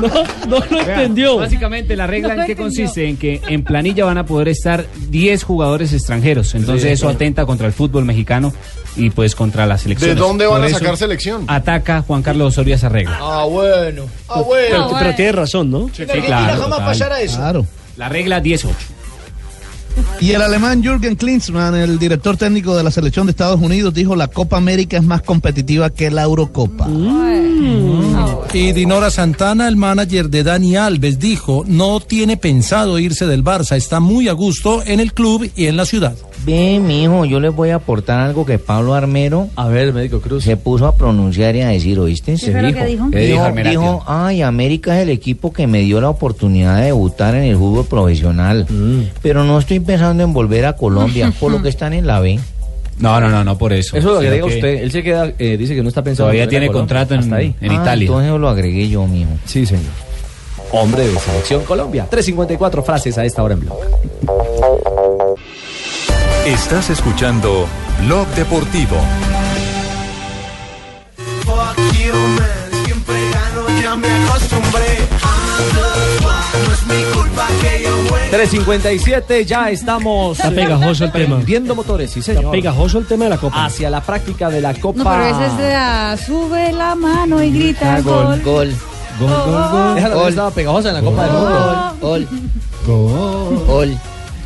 No, 0.00 0.08
no 0.46 0.58
lo 0.70 0.80
entendió. 0.80 1.36
Básicamente, 1.38 1.96
la 1.96 2.06
regla 2.06 2.34
No 2.34 2.40
en 2.42 2.46
qué 2.46 2.52
entendió. 2.52 2.64
consiste 2.64 3.08
en 3.08 3.16
que 3.16 3.40
en 3.48 3.64
planilla 3.64 4.04
van 4.04 4.18
a 4.18 4.26
poder 4.26 4.48
estar 4.48 4.84
10 5.08 5.42
jugadores 5.42 5.92
extranjeros. 5.94 6.54
Entonces, 6.54 6.82
Sí, 6.82 6.88
eso 6.90 7.02
claro. 7.06 7.16
atenta 7.16 7.46
contra 7.46 7.66
el 7.66 7.72
fútbol 7.72 8.04
mexicano 8.04 8.52
y 8.96 9.08
pues 9.08 9.34
contra 9.34 9.64
la 9.64 9.78
selección. 9.78 10.10
¿De 10.10 10.20
dónde 10.20 10.44
van 10.46 10.56
Por 10.56 10.64
a 10.64 10.68
eso 10.68 10.78
sacar 10.80 10.96
selección? 10.98 11.44
Ataca 11.48 12.02
Juan 12.02 12.22
Carlos 12.22 12.48
Osorio 12.48 12.74
esa 12.74 12.90
regla. 12.90 13.16
Ah, 13.20 13.44
bueno. 13.48 14.04
Ah, 14.28 14.42
bueno. 14.42 14.86
Pero, 14.88 14.98
pero 14.98 15.14
tiene 15.14 15.32
razón, 15.32 15.70
¿no? 15.70 15.86
Argentina 15.86 16.26
claro, 16.26 16.52
jamás 16.62 16.68
total. 16.70 16.84
pasará 16.86 17.20
eso. 17.22 17.36
Claro. 17.38 17.66
La 17.96 18.08
regla 18.10 18.40
18. 18.40 18.76
Y 20.20 20.32
el 20.32 20.42
alemán 20.42 20.82
Jürgen 20.82 21.16
Klinsmann, 21.16 21.74
el 21.74 21.98
director 21.98 22.36
técnico 22.36 22.76
de 22.76 22.82
la 22.82 22.90
selección 22.90 23.26
de 23.26 23.32
Estados 23.32 23.60
Unidos, 23.60 23.94
dijo 23.94 24.16
la 24.16 24.28
Copa 24.28 24.56
América 24.56 24.96
es 24.96 25.02
más 25.02 25.22
competitiva 25.22 25.90
que 25.90 26.10
la 26.10 26.22
Eurocopa. 26.22 26.88
Y 28.52 28.72
Dinora 28.72 29.10
Santana, 29.10 29.68
el 29.68 29.76
manager 29.76 30.30
de 30.30 30.42
Dani 30.42 30.76
Alves, 30.76 31.18
dijo, 31.18 31.64
no 31.66 32.00
tiene 32.00 32.38
pensado 32.38 32.98
irse 32.98 33.26
del 33.26 33.44
Barça, 33.44 33.76
está 33.76 34.00
muy 34.00 34.28
a 34.28 34.32
gusto 34.32 34.82
en 34.86 35.00
el 35.00 35.12
club 35.12 35.50
y 35.54 35.66
en 35.66 35.76
la 35.76 35.84
ciudad. 35.84 36.16
Ve, 36.46 36.78
mijo, 36.78 37.24
yo 37.24 37.40
les 37.40 37.52
voy 37.52 37.70
a 37.70 37.74
aportar 37.76 38.20
algo 38.20 38.46
que 38.46 38.58
Pablo 38.60 38.94
Armero 38.94 39.48
A 39.56 39.66
ver, 39.66 39.92
médico 39.92 40.20
Cruz. 40.20 40.44
se 40.44 40.56
puso 40.56 40.86
a 40.86 40.94
pronunciar 40.94 41.56
y 41.56 41.62
a 41.62 41.68
decir, 41.70 41.98
¿oíste? 41.98 42.36
¿Qué 42.36 42.52
que 42.52 42.84
dijo? 42.86 43.10
¿Qué 43.10 43.18
dijo 43.18 43.50
Dijo, 43.52 44.04
ay, 44.06 44.42
América 44.42 44.96
es 44.96 45.02
el 45.02 45.10
equipo 45.10 45.52
que 45.52 45.66
me 45.66 45.80
dio 45.80 46.00
la 46.00 46.08
oportunidad 46.08 46.76
de 46.78 46.84
debutar 46.86 47.34
en 47.34 47.42
el 47.42 47.56
fútbol 47.56 47.84
profesional. 47.86 48.64
Pero 49.22 49.42
no 49.42 49.58
estoy 49.58 49.80
pensando 49.80 50.22
en 50.22 50.32
volver 50.32 50.66
a 50.66 50.74
Colombia, 50.76 51.32
por 51.40 51.50
lo 51.50 51.60
que 51.62 51.68
están 51.68 51.92
en 51.92 52.06
la 52.06 52.20
B. 52.20 52.38
No, 53.00 53.20
no, 53.20 53.28
no, 53.28 53.42
no 53.42 53.58
por 53.58 53.72
eso. 53.72 53.96
Eso 53.96 54.12
lo 54.12 54.18
agrega 54.18 54.46
que 54.46 54.54
usted. 54.54 54.82
Él 54.84 54.92
se 54.92 55.02
queda, 55.02 55.32
eh, 55.40 55.56
dice 55.58 55.74
que 55.74 55.82
no 55.82 55.88
está 55.88 56.02
pensando. 56.04 56.26
Todavía 56.30 56.44
en 56.44 56.46
volver 56.48 56.56
a 56.56 56.60
tiene 56.60 56.66
Colombia. 56.68 56.80
contrato 57.06 57.14
en, 57.26 57.34
ahí. 57.34 57.54
en 57.60 57.70
Ah, 57.72 57.74
Italia. 57.82 58.06
Entonces 58.06 58.40
lo 58.40 58.48
agregué 58.48 58.88
yo, 58.88 59.04
mijo. 59.08 59.30
Sí, 59.46 59.66
señor. 59.66 59.82
Hombre 60.70 61.06
de 61.08 61.18
selección 61.18 61.64
Colombia. 61.64 62.06
354 62.08 62.82
frases 62.84 63.18
a 63.18 63.24
esta 63.24 63.42
hora 63.42 63.54
en 63.54 63.60
blog. 63.60 63.76
Estás 66.46 66.90
escuchando 66.90 67.66
Blog 68.04 68.28
Deportivo. 68.36 68.94
Fuck 71.44 71.76
you, 71.98 72.14
man. 72.14 72.84
Siempre 72.84 73.16
gano, 73.32 73.82
ya 73.82 73.96
me 73.96 74.06
acostumbré. 74.06 74.98
No 76.54 76.72
es 76.72 76.86
mi 76.86 77.02
culpa 77.12 77.48
que 77.60 77.82
yo 77.82 77.90
juegue. 78.08 78.28
357, 78.30 79.44
ya 79.44 79.70
estamos. 79.70 80.38
Está 80.38 80.52
pegajoso 80.52 81.06
el 81.06 81.10
tema. 81.10 81.40
Viendo 81.44 81.74
motores, 81.74 82.12
sí, 82.12 82.22
señor. 82.22 82.44
Está 82.44 82.52
pegajoso 82.52 82.98
el 82.98 83.06
tema 83.08 83.24
de 83.24 83.30
la 83.30 83.38
Copa. 83.38 83.64
Hacia 83.64 83.90
la 83.90 84.00
práctica 84.00 84.48
de 84.48 84.60
la 84.60 84.72
Copa. 84.74 85.02
No, 85.02 85.10
pero 85.10 85.24
ese 85.24 85.46
es 85.46 85.58
de 85.58 85.72
la 85.72 86.16
sube 86.16 86.72
la 86.72 86.94
mano 86.94 87.42
y 87.42 87.50
grita 87.50 88.00
gol. 88.02 88.40
Gol. 88.42 88.72
Gol, 89.18 89.28
gol, 89.28 89.68
gol. 89.72 89.98
Esa 89.98 90.08
también 90.10 90.28
estaba 90.28 90.50
pegajosa 90.52 90.90
en 90.90 90.94
la 90.94 91.02
Copa 91.02 91.24
del 91.24 91.32
Mundo. 91.32 91.96
Gol. 92.00 92.28
Gol. 92.86 93.66
Gol. 93.66 93.98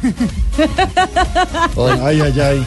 Ay, 2.05 2.21
ay, 2.21 2.41
ay. 2.41 2.67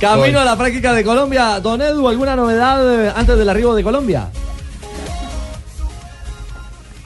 Camino 0.00 0.40
a 0.40 0.44
la 0.44 0.56
práctica 0.56 0.92
de 0.92 1.04
Colombia. 1.04 1.60
Don 1.60 1.80
Edu, 1.82 2.08
¿alguna 2.08 2.36
novedad 2.36 3.06
eh, 3.06 3.12
antes 3.14 3.36
del 3.36 3.48
arribo 3.48 3.74
de 3.74 3.82
Colombia? 3.82 4.28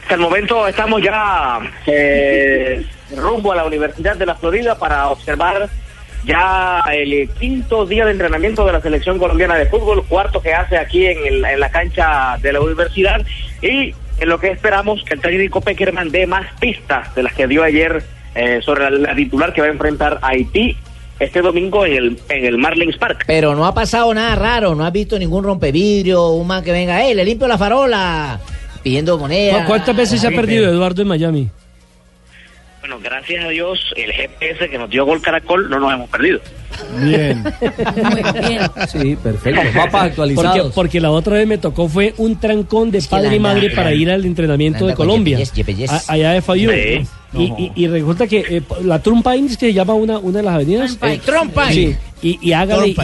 Hasta 0.03 0.15
el 0.15 0.21
momento 0.21 0.67
estamos 0.69 1.03
ya 1.03 1.59
eh, 1.87 2.87
rumbo 3.17 3.53
a 3.53 3.57
la 3.57 3.65
Universidad 3.65 4.17
de 4.17 4.27
la 4.27 4.35
Florida 4.37 4.79
para 4.79 5.09
observar 5.09 5.69
ya 6.25 6.81
el 6.93 7.29
quinto 7.39 7.85
día 7.87 8.05
de 8.05 8.13
entrenamiento 8.13 8.65
de 8.65 8.73
la 8.73 8.81
selección 8.81 9.19
colombiana 9.19 9.57
de 9.57 9.67
fútbol, 9.67 10.05
cuarto 10.07 10.41
que 10.41 10.55
hace 10.55 10.79
aquí 10.79 11.07
en, 11.07 11.19
el- 11.27 11.45
en 11.45 11.61
la 11.61 11.71
cancha 11.71 12.39
de 12.41 12.53
la 12.53 12.61
universidad 12.61 13.21
y 13.61 13.95
en 14.19 14.29
lo 14.29 14.39
que 14.39 14.51
esperamos 14.53 15.03
que 15.05 15.15
el 15.15 15.21
técnico 15.21 15.61
Peckerman 15.61 16.11
dé 16.11 16.27
más 16.27 16.47
pistas 16.61 17.13
de 17.15 17.25
las 17.25 17.35
que 17.35 17.49
dio 17.49 17.65
ayer 17.65 18.05
eh, 18.35 18.61
sobre 18.65 18.91
la, 18.91 18.91
la 18.91 19.15
titular 19.15 19.53
que 19.53 19.61
va 19.61 19.67
a 19.69 19.71
enfrentar 19.71 20.19
a 20.23 20.29
Haití 20.29 20.77
este 21.19 21.41
domingo 21.43 21.87
en 21.87 21.93
el, 21.93 22.19
en 22.29 22.45
el 22.45 22.59
Marlins 22.59 22.97
Park. 22.97 23.25
Pero 23.27 23.55
no 23.55 23.65
ha 23.67 23.73
pasado 23.75 24.13
nada 24.13 24.35
raro, 24.35 24.75
no 24.75 24.85
has 24.85 24.93
visto 24.93 25.19
ningún 25.19 25.45
rompevidrio, 25.45 26.31
un 26.31 26.47
man 26.47 26.63
que 26.65 26.73
venga, 26.73 27.07
¡eh, 27.07 27.15
le 27.15 27.25
limpio 27.25 27.47
la 27.47 27.57
farola! 27.59 28.41
Pidiendo 28.83 29.17
moneda. 29.17 29.63
¿Cu- 29.63 29.69
¿Cuántas 29.69 29.97
veces 29.97 30.21
se 30.21 30.27
ha 30.27 30.31
perdido 30.31 30.69
Eduardo 30.71 31.01
en 31.03 31.09
Miami? 31.09 31.49
Bueno, 32.81 32.99
gracias 33.03 33.45
a 33.45 33.49
Dios, 33.49 33.81
el 33.97 34.13
GPS 34.13 34.69
que 34.69 34.77
nos 34.77 34.91
dio 34.91 35.07
Gol 35.07 35.23
Caracol 35.23 35.71
no 35.71 35.81
nos 35.81 35.91
hemos 35.93 36.11
perdido. 36.11 36.41
Bien. 37.03 37.45
Sí, 38.89 39.17
perfecto. 39.17 39.61
Mapas 39.75 39.91
Porque, 39.91 39.99
actualizados. 40.09 40.73
porque 40.75 41.01
la 41.01 41.11
otra 41.11 41.35
vez 41.37 41.47
me 41.47 41.59
tocó 41.59 41.89
fue 41.89 42.15
un 42.19 42.39
trancón 42.39 42.91
de 42.91 43.01
que 43.01 43.07
padre 43.09 43.33
y 43.35 43.37
anda- 43.37 43.55
madre 43.55 43.71
para 43.71 43.93
ir 43.95 44.11
al 44.11 44.25
entrenamiento 44.25 44.79
anda 44.81 44.89
de 44.89 44.95
Colombia. 44.95 45.39
a- 45.89 46.13
allá 46.13 46.33
de 46.33 46.43
Fayú. 46.43 46.71
Sí. 46.71 47.07
Y, 47.37 47.43
y- 47.59 47.73
y 47.75 47.89
resulta 47.89 48.29
que 48.29 48.45
eh, 48.49 48.63
la 48.85 49.01
Trumpine 49.01 49.47
es 49.49 49.57
que 49.57 49.67
se 49.67 49.73
llama 49.75 49.95
una, 49.95 50.19
una 50.19 50.39
de 50.39 50.45
las 50.45 50.55
avenidas. 50.55 50.97
El 51.03 51.21
Trumpine. 51.21 51.73
Sí. 51.75 51.97
Y, 52.23 52.39
y 52.41 52.53
hágale 52.55 52.95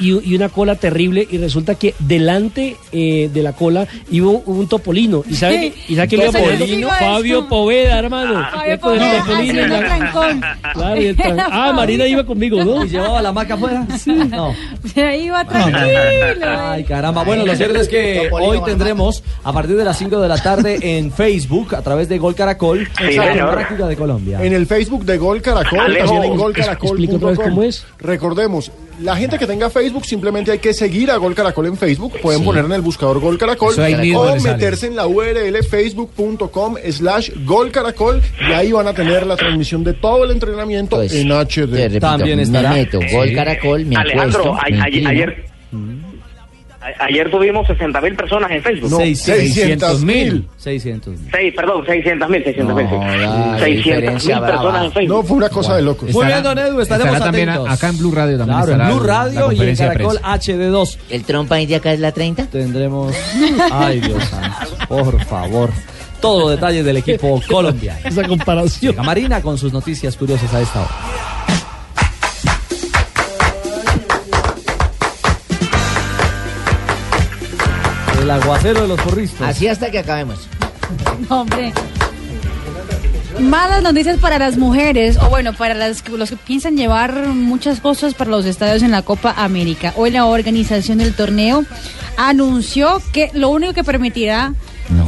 y, 0.00 0.12
y- 0.30 0.34
una 0.36 0.48
cola 0.48 0.76
terrible 0.76 1.26
y 1.28 1.38
resulta 1.38 1.74
que 1.74 1.92
delante 1.98 2.76
eh, 2.92 3.28
de 3.32 3.42
la 3.42 3.52
cola 3.52 3.88
iba 4.12 4.28
un, 4.28 4.42
un 4.46 4.68
topolino 4.68 5.24
y 5.28 5.34
sabe 5.34 5.72
Sí. 5.74 5.92
y 5.92 5.96
sabe 5.96 6.06
le 6.16 6.24
¿Qué 6.26 6.38
poniendo? 6.38 6.66
significa 6.66 6.94
Fabio? 6.98 7.48
Poveda 7.48 7.98
hermano 7.98 8.46
Fabio 8.52 8.78
con 8.80 8.92
el 8.92 8.98
Poveda 9.00 9.24
topolino 9.24 9.78
trancón. 9.78 10.40
claro, 10.72 11.00
ah 11.50 11.72
Marina 11.74 12.06
iba 12.06 12.24
conmigo 12.24 12.62
no 12.62 12.84
¿Y 12.84 12.90
llevaba 12.94 13.20
la 13.22 13.32
maca 13.32 13.54
afuera? 13.54 13.86
No. 14.34 14.54
Ahí 14.96 15.28
va 15.28 15.44
tranquilo. 15.44 15.78
Ay, 16.46 16.84
caramba. 16.84 17.24
Bueno, 17.24 17.44
lo 17.44 17.54
cierto 17.54 17.80
es 17.80 17.88
que 17.88 18.28
hoy 18.32 18.60
tendremos, 18.64 19.22
a 19.42 19.52
partir 19.52 19.76
de 19.76 19.84
las 19.84 19.98
5 19.98 20.20
de 20.20 20.28
la 20.28 20.38
tarde, 20.38 20.78
en 20.98 21.12
Facebook, 21.12 21.74
a 21.74 21.82
través 21.82 22.08
de 22.08 22.18
Gol 22.18 22.34
Caracol, 22.34 22.88
Sí, 22.98 23.16
práctica 23.16 23.86
de 23.86 23.96
Colombia. 23.96 24.42
En 24.42 24.52
el 24.52 24.66
Facebook 24.66 25.04
de 25.04 25.18
Gol 25.18 25.42
Caracol, 25.42 25.80
Alejo, 25.80 26.06
también 26.14 26.32
en 26.32 26.40
otra 26.40 26.68
vez 26.68 26.78
cómo 26.78 26.94
golcaracol.com. 26.94 27.62
es. 27.62 27.86
Recordemos, 27.98 28.70
la 29.00 29.16
gente 29.16 29.38
que 29.38 29.46
tenga 29.46 29.70
Facebook 29.70 30.04
simplemente 30.06 30.52
hay 30.52 30.58
que 30.58 30.72
seguir 30.72 31.10
a 31.10 31.16
Gol 31.16 31.34
Caracol 31.34 31.66
en 31.66 31.76
Facebook. 31.76 32.14
Pueden 32.20 32.40
Sí. 32.40 32.46
poner 32.46 32.64
en 32.64 32.72
el 32.72 32.80
buscador 32.82 33.20
Gol 33.20 33.38
Caracol 33.38 33.74
o 34.16 34.36
meterse 34.40 34.86
en 34.86 34.96
la 34.96 35.06
URL 35.06 35.62
facebook.com 35.62 36.76
slash 36.90 37.30
Gol 37.44 37.70
Caracol 37.70 38.22
y 38.48 38.52
ahí 38.52 38.72
van 38.72 38.86
a 38.88 38.94
tener 38.94 39.26
la 39.26 39.36
transmisión 39.36 39.82
de 39.84 39.94
todo 39.94 40.24
el 40.24 40.30
entrenamiento 40.30 40.96
Pues, 40.96 41.12
en 41.14 41.30
HD. 41.32 41.66
repito, 41.88 42.00
También 42.00 42.40
estará. 42.40 42.70
me 42.70 42.76
meto, 42.76 43.00
gol 43.12 43.32
caracol, 43.34 43.84
me 43.84 43.96
Alejandro, 43.96 44.40
acuesto, 44.40 44.66
a- 44.66 44.70
me 44.70 44.82
a- 44.82 44.88
inclino. 44.88 45.10
ayer, 45.10 45.44
a- 45.72 46.13
ayer 47.00 47.30
tuvimos 47.30 47.66
60 47.66 48.00
mil 48.00 48.14
personas 48.14 48.50
en 48.50 48.62
Facebook. 48.62 48.90
No, 48.90 48.98
600 48.98 50.02
mil. 50.02 50.48
600 50.56 51.18
mil. 51.18 51.30
Seis, 51.30 51.54
perdón, 51.56 51.84
600 51.86 52.28
mil, 52.28 52.44
600 52.44 52.76
mil. 52.76 52.84
No, 52.86 53.00
la 53.16 53.58
600 53.58 54.24
mil 54.24 54.40
personas 54.40 54.40
brava. 54.40 54.84
en 54.84 54.92
Facebook. 54.92 55.16
No, 55.16 55.22
fue 55.22 55.36
una 55.36 55.48
cosa 55.48 55.76
de 55.76 55.82
locos. 55.82 56.10
Muy 56.12 56.26
bien, 56.26 56.42
don 56.42 56.58
Edu, 56.58 56.80
estaremos 56.80 57.18
también 57.18 57.48
atentos. 57.48 57.72
acá 57.72 57.88
en 57.88 57.98
Blue 57.98 58.12
Radio 58.12 58.38
también 58.38 58.62
Claro, 58.62 58.82
en 58.82 58.88
Blue 58.88 59.06
Radio 59.06 59.52
y 59.52 59.60
en 59.62 59.76
Caracol 59.76 60.18
prensa. 60.20 60.52
HD2 60.52 60.98
¿El 61.10 61.24
trompa 61.24 61.56
de 61.56 61.76
acá 61.76 61.92
es 61.92 62.00
la 62.00 62.12
30? 62.12 62.46
tendremos... 62.46 63.14
Ay, 63.72 64.00
Dios 64.00 64.22
santo, 64.24 64.76
por 64.88 65.24
favor. 65.24 65.70
Todos 66.20 66.42
los 66.42 66.50
detalles 66.52 66.84
del 66.84 66.96
equipo 66.98 67.40
colombiano. 67.48 67.98
esa 68.04 68.26
comparación 68.26 68.92
Llega 68.92 69.02
Marina 69.02 69.42
con 69.42 69.58
sus 69.58 69.72
noticias 69.72 70.16
curiosas 70.16 70.52
a 70.54 70.60
esta 70.62 70.80
hora. 70.80 70.90
El 78.24 78.30
aguacero 78.30 78.80
de 78.82 78.88
los 78.88 79.00
porristas. 79.02 79.50
Así 79.50 79.68
hasta 79.68 79.90
que 79.90 79.98
acabemos. 79.98 80.48
No, 81.28 81.42
hombre. 81.42 81.72
Malas 83.40 83.82
noticias 83.82 84.18
para 84.18 84.38
las 84.38 84.56
mujeres, 84.56 85.16
o 85.18 85.28
bueno, 85.28 85.52
para 85.52 85.74
las, 85.74 86.02
que- 86.02 86.12
los 86.16 86.30
que 86.30 86.36
piensan 86.36 86.76
llevar 86.76 87.26
muchas 87.28 87.80
cosas 87.80 88.14
para 88.14 88.30
los 88.30 88.44
estadios 88.46 88.82
en 88.82 88.90
la 88.92 89.02
Copa 89.02 89.34
América. 89.36 89.92
Hoy 89.96 90.10
la 90.10 90.24
organización 90.26 90.98
del 90.98 91.14
torneo 91.14 91.64
anunció 92.16 93.02
que 93.12 93.30
lo 93.34 93.48
único 93.50 93.72
que 93.74 93.84
permitirá 93.84 94.54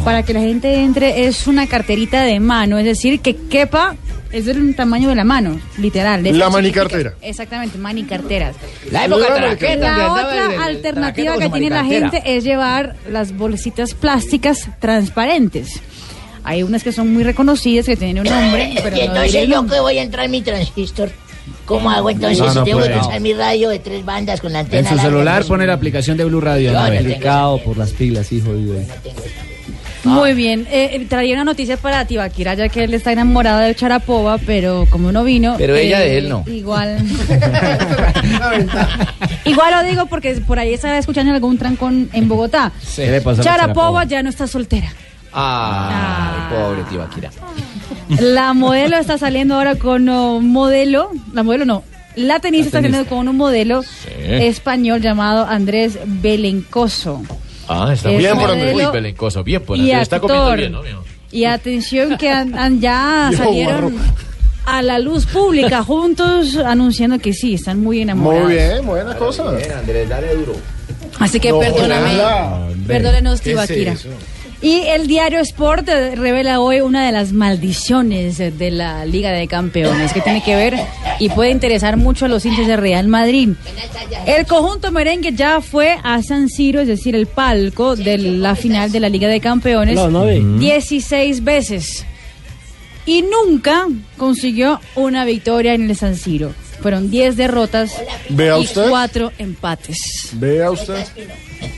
para 0.05 0.23
que 0.23 0.33
la 0.35 0.41
gente 0.41 0.83
entre 0.83 1.27
es 1.27 1.47
una 1.47 1.67
carterita 1.67 2.23
de 2.23 2.41
mano, 2.41 2.79
es 2.79 2.85
decir, 2.85 3.21
que 3.21 3.37
quepa, 3.37 3.95
es 4.33 4.45
del 4.47 4.75
tamaño 4.75 5.09
de 5.09 5.15
la 5.15 5.25
mano, 5.25 5.59
literal. 5.79 6.23
de 6.23 6.33
La 6.33 6.51
manicartera. 6.51 7.15
Exactamente, 7.23 7.79
manicarteras. 7.79 8.57
La 8.91 9.05
época 9.07 9.25
La 9.29 9.41
La 9.77 10.13
otra 10.13 10.55
el- 10.55 10.61
alternativa 10.61 11.39
que 11.39 11.49
tiene 11.51 11.71
la 11.71 11.85
gente 11.85 12.23
es 12.25 12.45
llevar 12.45 12.97
las 13.11 13.37
bolsitas 13.37 13.95
plásticas 13.95 14.69
transparentes. 14.81 15.81
Hay 16.45 16.63
unas 16.63 16.85
que 16.85 16.93
son 16.93 17.13
muy 17.13 17.25
reconocidas 17.25 17.87
que 17.87 17.97
tienen 17.97 18.21
un 18.21 18.25
nombre, 18.33 18.73
pero 18.83 18.97
Y 18.97 19.01
no 19.01 19.05
entonces 19.07 19.35
el 19.35 19.49
yo 19.51 19.67
que 19.67 19.81
voy 19.81 19.99
a 19.99 20.03
entrar 20.03 20.27
en 20.27 20.31
mi 20.31 20.43
transistor. 20.43 21.11
¿Cómo 21.65 21.91
hago 21.91 22.11
entonces 22.11 22.39
No, 22.39 22.49
si 22.51 22.59
no 22.59 22.65
tengo 22.65 22.79
puede. 22.79 22.93
que 22.93 22.99
escuchar 22.99 23.21
mi 23.21 23.33
radio 23.33 23.69
de 23.71 23.79
tres 23.81 24.05
bandas 24.05 24.41
con 24.41 24.53
la 24.53 24.61
antena? 24.61 24.89
En 24.89 24.97
su 24.97 25.01
celular 25.03 25.45
pone 25.45 25.67
la 25.67 25.73
aplicación 25.75 26.17
de 26.17 26.25
Blue 26.25 26.41
Radio. 26.41 26.73
Yo 26.73 26.79
a 26.79 26.85
no 26.85 26.91
ver. 26.91 26.99
tengo. 26.99 27.11
Complicado 27.11 27.59
por 27.65 27.77
las 27.77 27.91
pilas, 27.93 28.31
hijo. 28.33 28.53
vive. 28.53 28.87
Muy 30.07 30.35
bien. 30.35 30.67
Eh, 30.71 30.91
eh, 30.93 31.07
traía 31.09 31.35
una 31.35 31.45
noticia 31.45 31.77
para 31.77 32.05
Tibaquira, 32.05 32.55
ya 32.55 32.69
que 32.69 32.85
él 32.85 32.95
está 32.95 33.13
enamorado 33.13 33.61
de 33.61 33.75
Charapova, 33.75 34.39
pero 34.39 34.87
como 34.91 35.13
no 35.13 35.25
vino. 35.25 35.55
Pero 35.59 35.77
ella 35.77 36.05
eh, 36.05 36.09
de 36.09 36.19
él 36.19 36.29
no. 36.29 36.45
Igual. 36.47 36.99
igual 39.45 39.75
lo 39.75 39.83
digo 39.89 40.07
porque 40.07 40.35
por 40.47 40.59
ahí 40.59 40.75
estaba 40.75 40.99
escuchando 40.99 41.33
algún 41.33 41.59
trancón 41.59 42.09
en 42.13 42.29
Bogotá. 42.29 42.73
¿Qué 42.95 43.11
le 43.11 43.21
pasa 43.21 43.41
a 43.41 43.45
Charapova 43.45 43.75
Sharapova? 43.75 44.05
ya 44.05 44.23
no 44.23 44.31
está 44.31 44.47
soltera. 44.47 44.93
Ay, 45.33 46.41
pobre 46.51 46.83
Tibaquira. 46.89 47.31
La 48.21 48.55
modelo 48.55 48.97
está 48.97 49.19
saliendo 49.19 49.57
ahora 49.57 49.75
con 49.75 50.09
un 50.09 50.51
modelo, 50.51 51.11
la 51.35 51.43
modelo 51.43 51.65
no, 51.65 51.83
la 52.15 52.41
tenista 52.41 52.69
está 52.69 52.81
saliendo 52.81 53.07
con 53.09 53.29
un 53.29 53.37
modelo 53.37 53.83
español 54.17 55.03
llamado 55.03 55.45
Andrés 55.45 55.99
Belencoso. 56.07 57.23
Ah, 57.69 57.91
está 57.93 58.09
Es 58.09 58.15
muy 58.15 58.23
bien 58.23 58.33
por 58.35 58.41
modelo 58.43 58.53
Andrés. 58.63 58.75
Bien 59.43 59.63
por 59.63 59.77
y 59.77 59.81
Andrés. 59.83 60.03
Está 60.03 60.21
comiendo 60.21 60.57
bien, 60.57 60.73
¿no, 60.73 60.83
mijo? 60.83 61.05
Y 61.33 61.45
atención 61.45 62.17
que 62.17 62.31
han- 62.31 62.81
ya 62.81 63.31
salieron 63.37 63.97
a 64.65 64.83
la 64.83 64.99
luz 64.99 65.27
pública 65.27 65.83
juntos 65.85 66.57
anunciando 66.57 67.19
que 67.19 67.33
sí, 67.33 67.55
están 67.55 67.81
muy 67.83 68.03
enamorados. 68.03 68.47
Muy 68.47 68.55
bien, 68.55 68.87
buena 68.87 69.17
cosa. 69.17 69.45
Andrés, 69.79 70.09
dale 70.09 70.35
duro. 70.35 70.55
Así 71.19 71.41
que 71.41 71.51
No, 71.51 71.59
perdóname, 71.61 72.15
hola. 72.15 72.69
perdónenos, 72.87 73.41
¿Qué 73.41 73.53
es 73.53 73.55
Tibaquira. 73.67 73.95
Y 74.67 74.81
el 74.89 75.07
diario 75.07 75.39
Sport 75.39 75.89
eh, 75.89 76.17
revela 76.17 76.59
hoy 76.59 76.81
una 76.81 77.07
de 77.07 77.13
las 77.13 77.31
maldiciones 77.31 78.41
eh, 78.41 78.51
de 78.51 78.73
la 78.73 79.07
Liga 79.07 79.31
de 79.31 79.47
Campeones 79.47 80.13
que 80.13 80.21
tiene 80.21 80.43
que 80.43 80.57
ver 80.57 80.75
y 81.21 81.29
puede 81.29 81.53
interesar 81.53 81.97
mucho 81.97 82.25
a 82.25 82.29
los 82.29 82.45
hinchas 82.45 82.67
de 82.67 82.77
Real 82.77 83.07
Madrid. 83.07 83.51
El 84.27 84.45
conjunto 84.45 84.91
merengue 84.91 85.31
ya 85.35 85.61
fue 85.61 85.97
a 86.03 86.21
San 86.25 86.49
Siro, 86.49 86.81
es 86.81 86.89
decir, 86.89 87.15
el 87.15 87.29
palco 87.29 87.95
de 87.95 88.19
la 88.19 88.57
final 88.57 88.91
de 88.91 88.99
la 88.99 89.09
Liga 89.09 89.29
de 89.29 89.39
Campeones, 89.39 89.95
La 89.95 90.09
nave. 90.09 90.43
16 90.59 91.45
veces. 91.45 92.05
Y 93.07 93.23
nunca 93.23 93.87
consiguió 94.17 94.81
una 94.97 95.25
victoria 95.25 95.75
en 95.75 95.89
el 95.89 95.95
San 95.95 96.17
Siro. 96.17 96.53
Fueron 96.81 97.09
10 97.09 97.37
derrotas 97.37 97.93
Vea 98.31 98.59
y 98.59 98.65
usted. 98.65 98.89
4 98.89 99.31
empates. 99.39 100.31
Vea 100.33 100.73
usted. 100.73 101.07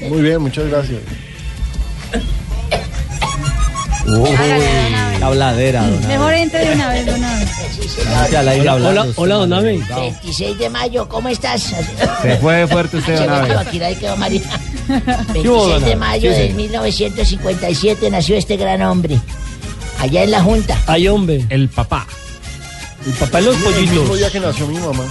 Muy 0.09 0.23
bien, 0.23 0.41
muchas 0.41 0.71
gracias. 0.71 1.01
Uy, 4.11 4.31
habladera, 5.23 5.83
don. 5.87 6.09
Mejor 6.09 6.33
entre 6.35 6.65
de 6.67 6.75
una 6.75 6.89
vez, 6.89 7.07
don 7.07 7.21
la 7.21 8.75
Hola, 8.75 9.07
hola, 9.17 9.35
don 9.37 9.53
Abe. 9.53 9.83
26 9.97 10.59
de 10.59 10.71
mayo, 10.71 11.09
¿cómo 11.09 11.29
estás? 11.29 11.75
Se 12.23 12.37
fue 12.39 12.67
fuerte 12.67 12.97
usted, 12.97 13.19
don 13.19 13.31
Abe. 13.31 13.55
Aquí 13.57 13.83
ahí 13.83 13.95
quedó 13.97 14.17
María. 14.17 14.41
¿Qué 15.33 15.49
hubo, 15.49 15.69
26 15.69 15.69
don 15.69 15.85
de 15.85 15.97
mayo 15.97 16.31
Sí, 16.33 16.39
de 16.39 16.43
señor. 16.49 16.57
1957 16.57 18.11
nació 18.11 18.37
este 18.37 18.57
gran 18.57 18.81
hombre. 18.83 19.19
Allá 20.01 20.23
en 20.25 20.31
la 20.31 20.43
Junta. 20.43 20.77
Ay, 20.87 21.09
hombre. 21.09 21.45
El 21.51 21.69
papá. 21.69 22.07
El 23.07 23.13
papá 23.13 23.39
de 23.39 23.45
los 23.45 23.57
El 23.57 23.61
mismo 23.83 24.01
pollitos. 24.03 24.19
día 24.19 24.31
que 24.31 24.41
nació 24.41 24.67
mi 24.69 24.79
mamá. 24.79 25.05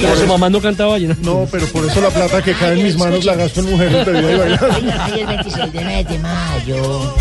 Pero 0.00 0.16
su 0.16 0.26
mamá 0.26 0.48
no 0.48 0.60
cantaba 0.60 0.98
llena. 0.98 1.16
No, 1.20 1.46
pero 1.50 1.66
por 1.68 1.84
eso 1.84 2.00
la 2.00 2.08
plata 2.08 2.42
que 2.42 2.54
cae 2.54 2.72
en 2.72 2.82
mis 2.82 2.96
manos 2.96 3.24
la 3.24 3.34
gasto 3.34 3.60
en 3.60 3.70
mujeres, 3.70 4.06
y. 4.06 4.10
Hoy 4.10 5.20
el 5.20 5.26
26 5.26 5.72
de 5.72 5.84
mes 5.84 6.08
de 6.08 6.18
mayo 6.18 7.14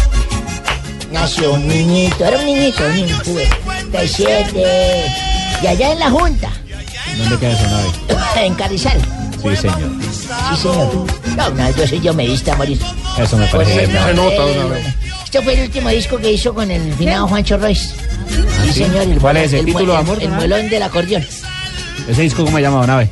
nació 1.13 1.53
un 1.53 1.67
niñito, 1.67 2.25
era 2.25 2.37
un 2.39 2.45
niñito, 2.45 2.83
un 2.85 2.95
niño, 2.95 3.17
57. 3.23 5.05
Y 5.61 5.67
allá 5.67 5.93
en 5.93 5.99
la 5.99 6.09
Junta, 6.09 6.49
¿Dónde 7.17 7.37
queda 7.37 7.51
eso, 7.51 7.65
Abe? 7.75 8.45
en 8.47 8.55
Carrizal. 8.55 8.99
Sí, 9.41 9.55
señor. 9.55 9.91
Sí, 10.51 10.57
señor. 10.57 11.05
No, 11.37 11.49
no, 11.51 11.71
yo 11.75 11.87
soy 11.87 11.99
yo 12.01 12.13
medista, 12.13 12.55
morir. 12.55 12.79
Eso 13.17 13.37
me 13.37 13.45
parece 13.47 13.73
Pues, 13.73 13.89
bien. 13.89 13.93
no, 13.93 14.07
Se 14.07 14.13
nota, 14.15 14.77
eh. 14.79 14.95
Este 15.25 15.41
fue 15.41 15.53
el 15.53 15.61
último 15.61 15.89
disco 15.89 16.17
que 16.17 16.31
hizo 16.31 16.53
con 16.53 16.69
el 16.71 16.93
finado 16.95 17.27
Juancho 17.27 17.57
Royce. 17.57 17.89
Sí, 17.89 18.67
¿sí? 18.67 18.73
señor. 18.85 19.03
El 19.03 19.19
¿Cuál 19.19 19.37
es? 19.37 19.53
¿El 19.53 19.65
título 19.65 19.93
de 19.93 19.99
amor, 19.99 20.17
El 20.21 20.29
muelón 20.29 20.69
del 20.69 20.81
acordeón. 20.81 21.25
¿Ese 22.07 22.21
disco 22.21 22.43
cómo 22.45 22.57
se 22.57 22.63
llama, 22.63 22.79
don 22.81 22.89
Abe? 22.89 23.09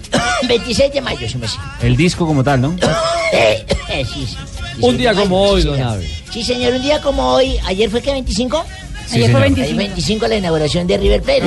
26 0.48 0.94
de 0.94 1.02
mayo, 1.02 1.30
se 1.30 1.38
me 1.38 1.46
hace. 1.46 1.58
El 1.82 1.96
disco 1.96 2.26
como 2.26 2.44
tal, 2.44 2.62
¿no? 2.62 2.76
Eh, 3.34 4.06
sí, 4.14 4.26
sí. 4.28 4.38
Un 4.80 4.98
día 4.98 5.14
como 5.14 5.42
hoy, 5.42 5.64
don 5.64 5.76
señor. 5.76 5.94
Abe. 5.94 6.10
Sí, 6.32 6.44
señor, 6.44 6.74
un 6.74 6.82
día 6.82 7.02
como 7.02 7.24
hoy. 7.34 7.58
¿Ayer 7.66 7.90
fue 7.90 8.02
que 8.02 8.12
25? 8.12 8.64
Sí, 9.08 9.16
Ayer 9.18 9.32
fue 9.32 9.42
señor. 9.42 9.58
25. 9.58 9.78
25 9.78 10.28
la 10.28 10.36
inauguración 10.38 10.88
de 10.88 10.98
River 10.98 11.22
Plate. 11.22 11.44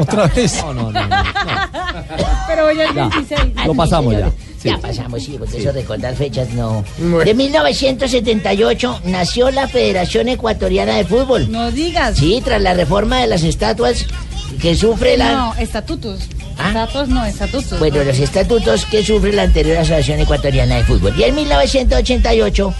Otra 0.00 0.26
vez. 0.28 0.62
No, 0.62 0.72
no, 0.74 0.90
no. 0.92 1.00
Pero 2.48 2.66
hoy 2.66 2.80
es 2.80 2.94
Ya. 2.94 3.08
26. 3.08 3.40
Lo 3.66 3.74
pasamos 3.74 4.12
ya. 4.14 4.30
Ya 4.62 4.76
pasamos, 4.78 5.22
sí, 5.22 5.36
porque 5.38 5.56
eso 5.58 5.72
recordar 5.72 6.14
fechas 6.14 6.50
no. 6.50 6.84
De 7.24 7.32
1978 7.34 9.00
nació 9.04 9.50
la 9.50 9.66
Federación 9.68 10.28
Ecuatoriana 10.28 10.96
de 10.96 11.04
Fútbol. 11.06 11.50
No 11.50 11.70
digas. 11.70 12.18
Sí, 12.18 12.42
tras 12.44 12.60
la 12.60 12.74
reforma 12.74 13.20
de 13.20 13.26
las 13.26 13.42
estatuas 13.42 14.04
que 14.60 14.74
sufre 14.76 15.16
la... 15.16 15.32
No, 15.32 15.54
estatutos. 15.54 16.20
Estatutos 16.68 17.08
no, 17.08 17.24
estatutos. 17.24 17.78
Bueno, 17.78 18.04
los 18.04 18.18
estatutos 18.18 18.84
que 18.86 19.04
sufre 19.04 19.32
la 19.32 19.42
anterior 19.42 19.78
Asociación 19.78 20.20
Ecuatoriana 20.20 20.76
de 20.76 20.84
Fútbol. 20.84 21.14
Y 21.18 21.24
en 21.24 21.34
1988 21.34 22.74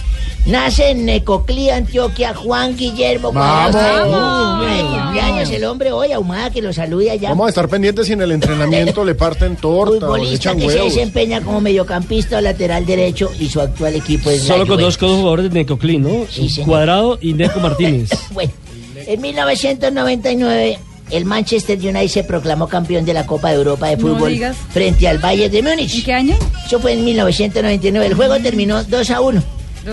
nace 0.46 0.90
en 0.90 1.04
Necoclí, 1.04 1.70
Antioquia, 1.70 2.34
Juan 2.34 2.76
Guillermo. 2.76 3.32
¡Vamos! 3.32 3.74
¡Vamos! 3.74 4.66
Ay, 4.68 4.82
cumpleaños 4.82 5.50
el 5.50 5.64
hombre 5.64 5.92
hoy, 5.92 6.12
ahumada 6.12 6.50
que 6.50 6.62
lo 6.62 6.72
salude 6.72 7.10
allá. 7.10 7.30
Vamos 7.30 7.46
a 7.46 7.48
estar 7.50 7.68
pendientes 7.68 8.06
si 8.06 8.12
en 8.12 8.22
el 8.22 8.32
entrenamiento 8.32 9.04
le 9.04 9.14
parten 9.14 9.56
torta 9.56 10.08
o 10.08 10.16
le 10.16 10.32
echan 10.32 10.58
que 10.58 10.68
se 10.68 10.78
desempeña 10.78 11.40
como 11.40 11.60
mediocampista 11.60 12.38
o 12.38 12.40
lateral 12.40 12.86
derecho 12.86 13.30
y 13.38 13.48
su 13.48 13.60
actual 13.60 13.94
equipo 13.94 14.30
es 14.30 14.46
la 14.48 14.54
Solo 14.54 14.66
conozco 14.66 15.06
dos 15.06 15.16
jugadores 15.16 15.50
de 15.50 15.60
Necoclí, 15.60 15.98
¿no? 15.98 16.26
Cuadrado 16.64 17.18
y 17.20 17.32
Neco 17.34 17.60
Martínez. 17.60 18.10
Bueno, 18.32 18.52
en 18.94 19.20
1999 19.20 20.78
el 21.10 21.24
Manchester 21.24 21.78
United 21.78 22.08
se 22.08 22.24
proclamó 22.24 22.68
campeón 22.68 23.04
de 23.04 23.14
la 23.14 23.26
Copa 23.26 23.50
de 23.50 23.56
Europa 23.56 23.88
de 23.88 23.96
fútbol 23.96 24.38
frente 24.72 25.08
al 25.08 25.18
Bayern 25.18 25.52
de 25.52 25.62
Múnich. 25.62 25.94
¿En 25.96 26.04
qué 26.04 26.12
año? 26.12 26.36
Eso 26.66 26.80
fue 26.80 26.92
en 26.92 27.04
1999. 27.04 28.06
El 28.06 28.14
juego 28.14 28.38
terminó 28.40 28.82
2 28.84 29.10
a 29.10 29.20
1. 29.20 29.42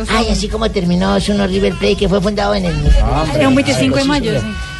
Ay, 0.09 0.27
así 0.29 0.47
como 0.47 0.69
terminó 0.69 1.11
2 1.13 1.29
a 1.29 1.33
1 1.33 1.47
River 1.47 1.73
Plate, 1.73 1.95
que 1.95 2.09
fue 2.09 2.21
fundado 2.21 2.53
en 2.55 2.65
el... 2.65 2.75
Era 3.35 3.47
un 3.47 3.55
25 3.55 3.97
de 3.97 4.03
mayo. 4.03 4.31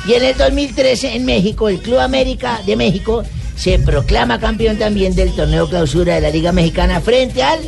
Y 0.07 0.13
en 0.13 0.23
el 0.23 0.37
2013 0.37 1.15
en 1.15 1.25
México, 1.25 1.69
el 1.69 1.79
Club 1.79 1.99
América 1.99 2.61
de 2.65 2.75
México 2.75 3.23
se 3.55 3.79
proclama 3.79 4.39
campeón 4.39 4.77
también 4.77 5.15
del 5.15 5.33
torneo 5.35 5.67
clausura 5.67 6.15
de 6.15 6.21
la 6.21 6.29
Liga 6.29 6.51
Mexicana 6.51 7.01
frente 7.01 7.41
al 7.41 7.59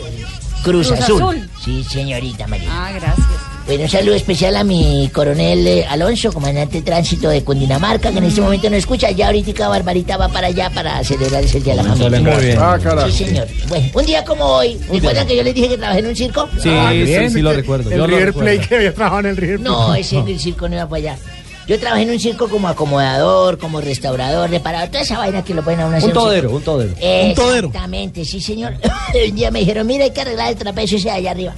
Cruz, 0.63 0.87
Cruz 0.87 0.91
Azul. 0.91 1.21
Azul. 1.21 1.49
Sí, 1.63 1.83
señorita 1.83 2.45
María. 2.47 2.69
Ah, 2.71 2.91
gracias. 2.91 3.27
Bueno, 3.69 3.83
un 3.83 3.89
saludo 3.91 4.15
especial 4.15 4.55
a 4.55 4.63
mi 4.63 5.11
coronel 5.13 5.67
eh, 5.67 5.85
Alonso, 5.87 6.33
comandante 6.33 6.77
de 6.77 6.81
tránsito 6.81 7.29
de 7.29 7.43
Cundinamarca, 7.43 8.11
que 8.11 8.17
en 8.17 8.23
este 8.23 8.41
momento 8.41 8.67
no 8.67 8.75
escucha. 8.75 9.11
Ya 9.11 9.27
ahorita 9.27 9.67
Barbarita 9.67 10.17
va 10.17 10.27
para 10.27 10.47
allá 10.47 10.71
para 10.71 11.03
celebrar 11.03 11.43
ese 11.43 11.59
día 11.59 11.75
de 11.75 11.83
la 11.83 11.95
familia. 11.95 12.19
Muy 12.19 12.45
bien. 12.45 12.57
Ah, 12.59 12.79
carajo. 12.81 13.11
Sí, 13.11 13.25
señor. 13.25 13.47
Bueno, 13.67 13.87
un 13.93 14.05
día 14.07 14.25
como 14.25 14.43
hoy, 14.43 14.75
¿recuerdan 14.91 15.27
que 15.27 15.35
yo 15.35 15.43
les 15.43 15.53
dije 15.53 15.69
que 15.69 15.77
trabajé 15.77 15.99
en 15.99 16.07
un 16.07 16.15
circo? 16.15 16.49
Sí, 16.57 16.71
sí, 17.05 17.29
sí 17.29 17.41
lo 17.43 17.53
recuerdo. 17.53 17.91
El 17.91 17.97
Yo 17.97 18.01
lo 18.01 18.07
River 18.07 18.25
recuerdo. 18.25 18.51
Plate 18.53 18.67
que 18.69 18.75
había 18.75 18.93
trabajado 18.95 19.19
en 19.19 19.25
el 19.27 19.37
River 19.37 19.59
Plate. 19.59 19.69
No, 19.69 19.93
ese 19.93 20.17
en 20.17 20.27
el 20.29 20.39
circo 20.39 20.67
no 20.67 20.75
iba 20.75 20.89
para 20.89 20.97
allá. 20.97 21.17
Yo 21.67 21.79
trabajé 21.79 22.01
en 22.01 22.09
un 22.09 22.19
circo 22.19 22.49
como 22.49 22.67
acomodador, 22.69 23.59
como 23.59 23.81
restaurador, 23.81 24.49
reparador, 24.49 24.87
toda 24.89 25.01
esa 25.03 25.19
vaina 25.19 25.43
que 25.43 25.53
lo 25.53 25.63
ponen 25.63 25.81
a 25.81 25.85
uno 25.85 25.97
hacer 25.97 26.09
Un 26.09 26.13
circo. 26.15 26.25
todero, 26.25 26.49
un 26.49 26.63
todero. 26.63 26.93
Exactamente, 26.99 28.25
sí, 28.25 28.41
señor. 28.41 28.73
un 29.29 29.35
día 29.35 29.51
me 29.51 29.59
dijeron, 29.59 29.85
mira, 29.85 30.05
hay 30.05 30.09
que 30.11 30.21
arreglar 30.21 30.49
el 30.49 30.55
trapecio 30.55 30.97
ese 30.97 31.09
de 31.09 31.13
allá 31.13 31.29
arriba. 31.29 31.53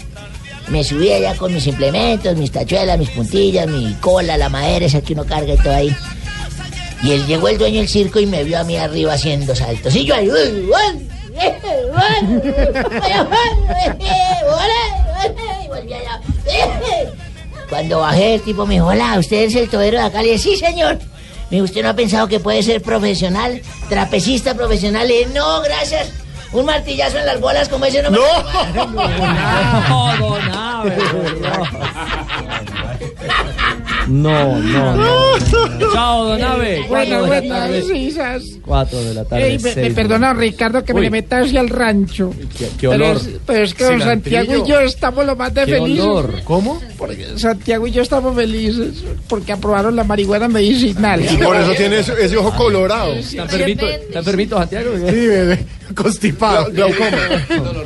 Me 0.68 0.84
subí 0.84 1.12
allá 1.12 1.36
con 1.36 1.54
mis 1.54 1.68
implementos, 1.68 2.36
mis 2.38 2.52
tachuelas, 2.52 2.98
mis 2.98 3.10
puntillas, 3.10 3.68
mi 3.68 3.94
cola, 3.96 4.38
la 4.38 4.50
madera 4.50 4.86
esa 4.86 5.02
que 5.02 5.14
uno 5.14 5.26
carga 5.26 5.54
y 5.54 5.58
todo 5.58 5.74
ahí. 5.74 5.96
Y 7.04 7.12
él 7.12 7.26
llegó 7.26 7.48
el 7.48 7.58
dueño 7.58 7.80
del 7.80 7.90
circo 7.90 8.20
y 8.20 8.26
me 8.26 8.44
vio 8.44 8.60
a 8.60 8.64
mí 8.64 8.78
arriba 8.78 9.14
haciendo 9.14 9.56
saltos. 9.56 9.96
Y 9.96 10.06
yo 10.06 10.16
ahí. 10.16 10.30
Cuando 17.70 18.00
bajé, 18.00 18.36
el 18.36 18.42
tipo 18.42 18.66
me 18.66 18.76
dijo, 18.76 18.88
hola, 18.88 19.18
¿usted 19.18 19.44
es 19.44 19.56
el 19.56 19.70
todero 19.70 19.98
de 19.98 20.04
acá? 20.04 20.22
Le 20.22 20.34
dije, 20.34 20.40
sí, 20.40 20.58
señor. 20.58 21.00
Me 21.50 21.58
dijo, 21.58 21.66
¿usted 21.66 21.82
no 21.82 21.90
ha 21.90 21.96
pensado 21.96 22.28
que 22.28 22.40
puede 22.40 22.62
ser 22.64 22.82
profesional, 22.82 23.62
trapecista 23.90 24.54
profesional? 24.54 25.08
Le 25.08 25.20
dije, 25.20 25.32
no, 25.34 25.62
gracias. 25.62 26.10
Un 26.54 26.66
martillazo 26.66 27.18
en 27.18 27.26
las 27.26 27.40
bolas 27.40 27.70
como 27.70 27.86
ese 27.86 28.02
no 28.04 28.12
me... 28.12 28.18
No, 28.18 28.24
don 30.20 30.42
Abe, 30.52 30.92
No, 34.08 34.60
no, 34.60 34.96
no. 34.96 35.14
Chao, 35.94 36.26
don 36.26 36.42
Abe. 36.44 36.86
Bueno, 36.90 37.20
Cuatro 37.20 37.32
de 37.42 37.48
la 37.48 37.56
tarde. 37.56 37.82
risas. 37.82 38.44
Cuatro 38.66 39.04
de 39.04 39.14
la 39.14 39.24
tarde. 39.26 39.48
Ey, 39.48 39.60
me, 39.60 39.76
me 39.76 39.92
perdona, 39.92 40.34
Ricardo, 40.34 40.84
que 40.84 40.94
me 40.94 41.02
le 41.02 41.10
meta 41.10 41.40
hacia 41.40 41.62
el 41.62 41.70
rancho. 41.70 42.32
Qué, 42.58 42.68
qué 42.80 42.90
Pero 42.90 43.12
es, 43.14 43.30
pero 43.46 43.64
es 43.64 43.74
que 43.74 43.84
don 43.86 44.02
Santiago 44.02 44.58
y 44.66 44.68
yo 44.70 44.80
estamos 44.82 45.26
lo 45.26 45.36
más 45.36 45.54
de 45.54 45.66
Qué 45.66 45.74
felices. 45.74 46.04
olor. 46.06 46.42
¿Cómo? 46.44 46.82
Porque 46.98 47.38
Santiago 47.38 47.88
y 47.88 47.92
yo 47.92 48.02
estamos 48.02 48.36
felices 48.36 49.04
porque 49.30 49.54
aprobaron 49.54 49.96
la 49.96 50.04
marihuana 50.04 50.48
medicinal. 50.48 51.22
Y 51.24 51.38
por 51.38 51.56
eso 51.56 51.72
tiene 51.74 52.00
ese, 52.00 52.14
ese 52.20 52.36
ojo 52.38 52.52
colorado. 52.58 53.14
¿Está 53.14 53.44
enfermito, 53.44 53.88
¿Está 53.88 54.20
enfermito 54.20 54.58
Santiago? 54.58 54.90
Sí, 54.98 55.28
bebé. 55.28 55.66
Constipado. 55.96 56.72
Glaucoma. 56.72 57.18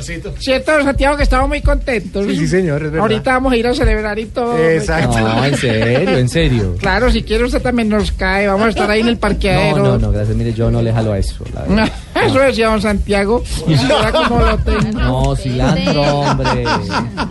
¿Cierto, 0.38 0.72
don 0.72 0.84
Santiago, 0.84 1.16
que 1.16 1.22
estamos 1.22 1.48
muy 1.48 1.60
contentos? 1.60 2.24
Sí, 2.26 2.36
sí, 2.36 2.48
señor, 2.48 2.76
es 2.84 2.90
verdad. 2.90 3.00
Ahorita 3.00 3.32
vamos 3.32 3.52
a 3.52 3.56
ir 3.56 3.66
a 3.66 3.74
celebrar 3.74 4.18
y 4.18 4.26
todo. 4.26 4.56
Exacto. 4.58 5.18
No, 5.20 5.44
en 5.44 5.56
serio, 5.56 6.16
en 6.18 6.28
serio. 6.28 6.76
Claro, 6.78 7.10
si 7.10 7.22
quiere 7.22 7.44
usted 7.44 7.60
también 7.62 7.88
nos 7.88 8.12
cae. 8.12 8.46
Vamos 8.46 8.66
a 8.66 8.70
estar 8.70 8.90
ahí 8.90 9.00
en 9.00 9.08
el 9.08 9.14
No, 9.14 9.20
parqueadero. 9.20 9.76
no, 9.78 9.98
no, 9.98 10.12
gracias. 10.12 10.36
Mire, 10.36 10.52
yo 10.52 10.70
no 10.70 10.82
le 10.82 10.92
jalo 10.92 11.12
a 11.12 11.18
eso. 11.18 11.44
la 11.54 11.62
verdad. 11.62 11.92
Eso 12.26 12.38
decía 12.40 12.68
don 12.68 12.80
Santiago. 12.80 13.42
Y 13.68 13.76
si 13.76 13.86
cómo 14.10 14.40
lo 14.40 14.56
tengo. 14.58 14.98
No, 14.98 15.36
cilantro, 15.36 16.02
hombre. 16.02 16.64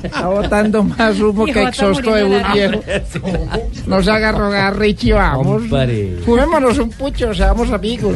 Está 0.03 0.27
botando 0.27 0.83
más 0.83 1.19
humo 1.19 1.45
que 1.45 1.63
exhausto 1.63 2.13
de 2.13 2.29
la- 2.29 2.53
viejo. 2.53 2.83
No 3.87 4.01
se 4.03 4.11
haga 4.11 4.31
rogar, 4.31 4.77
Richie, 4.77 5.13
vamos. 5.13 5.63
Hombre. 5.63 6.17
Fumémonos 6.23 6.77
un 6.77 6.89
pucho, 6.91 7.33
seamos 7.33 7.71
amigos. 7.71 8.15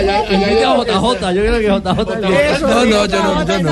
JJ, 0.00 1.32
yo 1.34 1.42
creo 1.42 1.58
que 1.58 1.66
JJ. 1.66 2.00
Eso, 2.54 2.68
No, 2.68 2.84
no, 2.84 3.06
yo 3.06 3.22
no, 3.22 3.46
yo 3.46 3.62
no. 3.62 3.70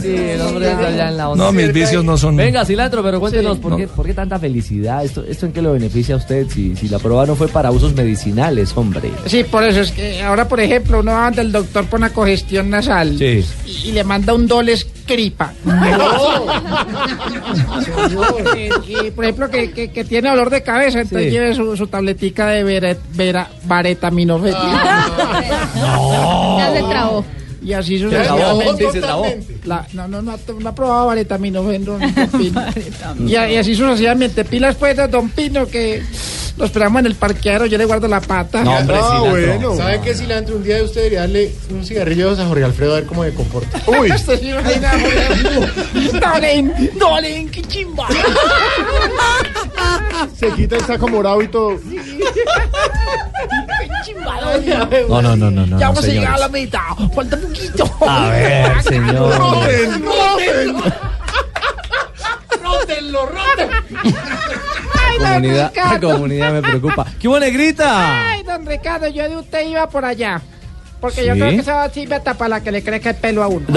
Sí, 0.00 0.16
el 0.16 0.40
hombre 0.40 0.70
está 0.70 0.86
allá 0.86 1.08
en 1.08 1.16
la 1.16 1.28
onda. 1.28 1.44
No, 1.44 1.52
mis 1.52 1.72
vicios 1.72 2.04
no 2.04 2.16
son. 2.16 2.36
Venga, 2.36 2.64
cilantro, 2.64 3.02
pero 3.02 3.20
cuéntenos, 3.20 3.58
¿por, 3.58 3.76
qué, 3.76 3.86
por 3.88 4.06
qué 4.06 4.14
tanta 4.14 4.38
felicidad? 4.38 5.04
¿Esto, 5.04 5.24
¿Esto 5.26 5.46
en 5.46 5.52
qué 5.52 5.62
lo 5.62 5.72
beneficia 5.72 6.14
a 6.14 6.18
usted 6.18 6.46
si, 6.48 6.76
si 6.76 6.88
la 6.88 6.98
prueba 6.98 7.26
no 7.26 7.34
fue 7.36 7.48
para 7.48 7.70
usos 7.70 7.94
medicinales, 7.94 8.72
hombre? 8.76 9.10
Sí, 9.26 9.44
por 9.44 9.64
eso 9.64 9.80
es 9.80 9.92
que 9.92 10.22
ahora, 10.22 10.48
por 10.48 10.60
ejemplo, 10.60 11.00
uno 11.00 11.12
va 11.12 11.26
ante 11.26 11.40
el 11.40 11.52
doctor 11.52 11.84
por 11.86 11.98
una 11.98 12.10
congestión 12.10 12.70
nasal 12.70 13.16
Sí. 13.18 13.44
y, 13.66 13.88
y 13.88 13.92
le 13.92 14.04
manda 14.04 14.34
un 14.34 14.46
doles 14.46 14.86
cripa. 15.14 15.52
Y, 18.86 19.06
y, 19.06 19.10
por 19.10 19.24
ejemplo, 19.24 19.48
que, 19.50 19.70
que- 19.72 19.90
que 19.90 20.04
tiene 20.04 20.30
dolor 20.30 20.50
de 20.50 20.62
cabeza, 20.62 21.00
entonces 21.00 21.26
Sí. 21.28 21.30
lleve 21.30 21.54
su, 21.54 21.76
su 21.76 21.86
tabletica 21.86 22.46
de 22.48 22.64
vera, 22.64 22.96
vera, 23.14 23.48
varetaminofén. 23.64 24.54
Ya 25.74 26.70
se 26.72 26.82
trabó. 26.82 27.24
Y 27.62 27.72
así 27.74 27.98
sucesivamente. 27.98 28.90
se 28.92 29.00
trabó. 29.00 29.26
La- 29.64 29.86
no, 29.92 30.08
no, 30.08 30.22
no, 30.22 30.36
no 30.58 30.68
ha 30.68 30.74
probado 30.74 31.06
Pino. 32.38 32.62
y, 33.26 33.32
y 33.32 33.36
así 33.56 33.74
sucesivamente. 33.74 34.44
Pilas 34.44 34.76
pues 34.76 34.96
de 34.96 35.08
Don 35.08 35.28
Pino 35.30 35.66
que 35.66 36.02
Lo 36.56 36.64
esperamos 36.64 37.00
en 37.00 37.06
el 37.06 37.14
parqueadero, 37.14 37.66
yo 37.66 37.78
le 37.78 37.84
guardo 37.84 38.08
la 38.08 38.20
pata. 38.20 38.64
No, 38.64 38.76
hombre, 38.76 38.96
Ah, 38.98 39.24
bueno. 39.28 39.76
¿Sabe 39.76 40.00
qué 40.02 40.14
cilantro? 40.14 40.56
Un 40.56 40.64
día 40.64 40.82
usted 40.82 40.96
debería 41.02 41.20
darle 41.20 41.52
un 41.70 41.84
cigarrillo 41.84 42.30
a 42.30 42.46
Jorge 42.46 42.64
Alfredo 42.64 42.92
a 42.92 42.94
ver 42.96 43.06
cómo 43.06 43.24
se 43.24 43.34
comporta. 43.34 43.80
Uy. 43.86 44.10
Dolen, 46.20 46.90
Dolen, 46.98 47.48
qué 47.50 47.62
chimba. 47.62 48.08
Se 50.38 50.50
quita 50.52 50.76
el 50.76 50.84
saco 50.86 51.08
morado 51.08 51.42
y 51.42 51.48
todo. 51.48 51.78
No, 55.08 55.22
no, 55.22 55.36
no, 55.36 55.50
no, 55.50 55.66
no. 55.66 55.78
Ya 55.78 55.88
vamos 55.88 56.04
a 56.04 56.06
llegar 56.08 56.34
a 56.34 56.36
señores. 56.36 56.40
la 56.40 56.48
meta. 56.48 56.82
Falta 57.14 57.36
poquito. 57.36 57.90
A 58.06 58.28
ver, 58.30 58.82
señor. 58.82 59.36
Roten, 59.38 60.04
roten. 60.04 60.82
Rótenlo, 62.62 63.20
don 65.18 65.28
Comunidad, 65.28 65.62
la 65.62 65.68
Ricardo. 65.68 66.12
comunidad 66.12 66.52
me 66.52 66.62
preocupa. 66.62 67.06
¿Qué 67.18 67.28
hubo, 67.28 67.38
negrita? 67.40 68.30
Ay, 68.30 68.42
don 68.42 68.64
Ricardo, 68.66 69.08
yo 69.08 69.28
de 69.28 69.36
usted 69.36 69.66
iba 69.66 69.88
por 69.88 70.04
allá. 70.04 70.40
Porque 71.00 71.22
¿Sí? 71.22 71.26
yo 71.26 71.34
creo 71.34 71.50
que 71.50 71.56
esa 71.56 71.84
hasta 71.84 72.34
para 72.34 72.48
la 72.48 72.60
que 72.62 72.70
le 72.72 72.82
crezca 72.82 73.10
el 73.10 73.16
pelo 73.16 73.42
a 73.42 73.48
uno. 73.48 73.66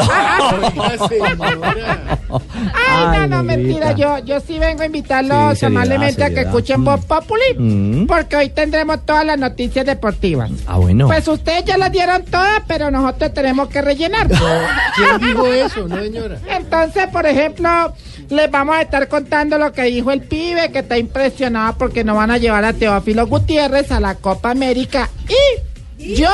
Ay, 2.74 3.20
no, 3.20 3.28
no, 3.28 3.44
mentira. 3.44 3.94
Yo, 3.94 4.20
yo 4.20 4.40
sí 4.40 4.60
vengo 4.60 4.82
a 4.82 4.86
invitarlos 4.86 5.54
Sí, 5.54 5.62
seriedad, 5.62 5.84
amablemente 5.84 6.24
a 6.24 6.30
que 6.30 6.42
escuchen 6.42 6.84
Voz 6.84 7.04
Populi. 7.06 7.42
Mm. 7.58 8.06
Porque 8.08 8.36
hoy 8.36 8.50
tendremos 8.50 9.06
todas 9.06 9.26
las 9.26 9.38
noticias 9.38 9.86
deportivas. 9.86 10.52
Ah, 10.68 10.78
bueno. 10.78 11.08
Pues 11.08 11.28
ustedes 11.28 11.66
ya 11.66 11.78
las 11.78 11.92
dieron 11.92 12.24
todas, 12.26 12.62
pero 12.68 12.92
nosotros 12.92 13.34
tenemos 13.34 13.70
que 13.70 13.82
rellenar. 13.82 14.28
¿Quién 14.28 15.20
dijo 15.20 15.48
eso? 15.48 15.88
No, 15.88 16.02
señora. 16.02 16.40
Entonces, 16.48 17.08
por 17.08 17.26
ejemplo, 17.26 17.94
les 18.30 18.52
vamos 18.52 18.76
a 18.76 18.82
estar 18.82 19.08
contando 19.08 19.58
lo 19.58 19.72
que 19.72 19.84
dijo 19.84 20.12
el 20.12 20.22
pibe, 20.22 20.72
que 20.72 20.80
está 20.80 20.98
impresionado 20.98 21.78
porque 21.78 22.04
no 22.04 22.16
van 22.16 22.32
a 22.32 22.38
llevar 22.38 22.66
a 22.66 22.74
Teófilo 22.74 23.28
Gutiérrez 23.28 23.92
a 23.92 24.00
la 24.00 24.16
Copa 24.16 24.52
América. 24.52 25.10
Y 25.28 26.16
yo 26.16 26.30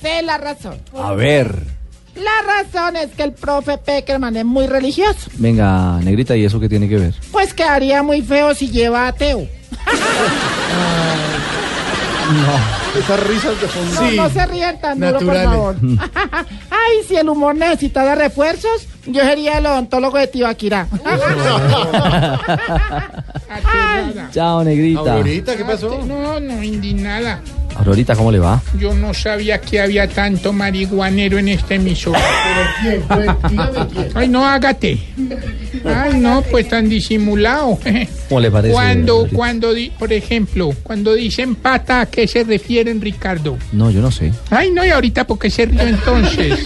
sé 0.00 0.22
la 0.22 0.38
razón. 0.38 0.80
A 0.94 1.12
ver. 1.12 1.62
La 2.14 2.62
razón 2.62 2.96
es 2.96 3.10
que 3.10 3.24
el 3.24 3.32
profe 3.32 3.76
Peckerman 3.76 4.36
es 4.36 4.44
muy 4.44 4.66
religioso. 4.66 5.30
Venga, 5.34 6.00
negrita, 6.02 6.34
¿y 6.34 6.44
eso 6.44 6.58
qué 6.58 6.68
tiene 6.68 6.88
que 6.88 6.96
ver? 6.96 7.14
Pues 7.30 7.52
quedaría 7.52 8.02
muy 8.02 8.22
feo 8.22 8.54
si 8.54 8.70
lleva 8.70 9.06
a 9.06 9.12
Teo. 9.12 9.46
No. 12.26 12.98
Esas 12.98 13.20
risas 13.28 13.60
de 13.60 13.68
fondo. 13.68 14.00
No, 14.00 14.10
no 14.12 14.30
se 14.30 14.46
rían 14.46 14.80
tan 14.80 14.98
duro, 14.98 15.18
por 15.20 15.34
favor. 15.34 15.76
Ay, 16.70 17.04
si 17.06 17.16
el 17.16 17.28
humor 17.28 17.54
necesitara 17.54 18.14
refuerzos, 18.14 18.88
yo 19.06 19.22
sería 19.22 19.58
el 19.58 19.66
odontólogo 19.66 20.16
de 20.16 20.26
Tibaquirá. 20.26 20.88
Chao, 24.32 24.64
negrita. 24.64 25.22
¿qué 25.56 25.64
pasó? 25.64 26.02
No, 26.06 26.40
no, 26.40 26.62
indignada. 26.62 27.40
Aurorita, 27.78 28.14
¿cómo 28.16 28.32
le 28.32 28.38
va? 28.38 28.62
Yo 28.78 28.94
no 28.94 29.12
sabía 29.14 29.60
que 29.60 29.80
había 29.80 30.08
tanto 30.08 30.52
marihuanero 30.52 31.38
en 31.38 31.48
este 31.48 31.74
emisora. 31.76 32.20
¿Quién? 32.82 33.02
Pues, 33.06 33.28
dígame 33.50 33.86
quién. 33.92 34.08
Ay, 34.14 34.28
no, 34.28 34.44
hágate. 34.46 34.98
Ay, 35.84 36.18
no, 36.18 36.42
pues 36.50 36.68
tan 36.68 36.88
disimulado. 36.88 37.78
¿Cómo 38.28 38.40
le 38.40 38.50
parece? 38.50 38.72
Cuando, 38.72 39.12
Aurorita? 39.14 39.36
cuando, 39.36 39.74
di- 39.74 39.90
por 39.90 40.12
ejemplo, 40.12 40.70
cuando 40.82 41.14
dicen 41.14 41.54
pata, 41.54 42.00
¿a 42.02 42.06
qué 42.06 42.26
se 42.26 42.44
refieren, 42.44 43.00
Ricardo? 43.00 43.56
No, 43.72 43.90
yo 43.90 44.00
no 44.00 44.10
sé. 44.10 44.32
Ay, 44.50 44.70
no, 44.70 44.84
y 44.84 44.88
ahorita, 44.90 45.26
¿por 45.26 45.38
qué 45.38 45.50
se 45.50 45.66
rió 45.66 45.80
entonces? 45.82 46.58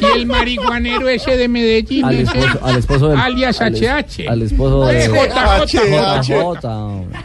Y 0.00 0.04
el 0.18 0.26
marihuanero 0.26 1.08
ese 1.08 1.36
de 1.36 1.48
Medellín, 1.48 2.04
Al 2.04 2.14
ese, 2.20 2.38
esposo, 2.38 2.64
al 2.64 2.76
esposo 2.76 3.08
del... 3.08 3.18
alias 3.20 3.60
al 3.60 3.74
es- 3.74 3.80
HH. 3.82 4.28
Al 4.28 4.42
esposo 4.42 4.84
de... 4.86 5.04
Eh, 5.04 5.08
JJ. 5.08 6.22
JJ, 6.22 6.64
hombre. 6.66 7.18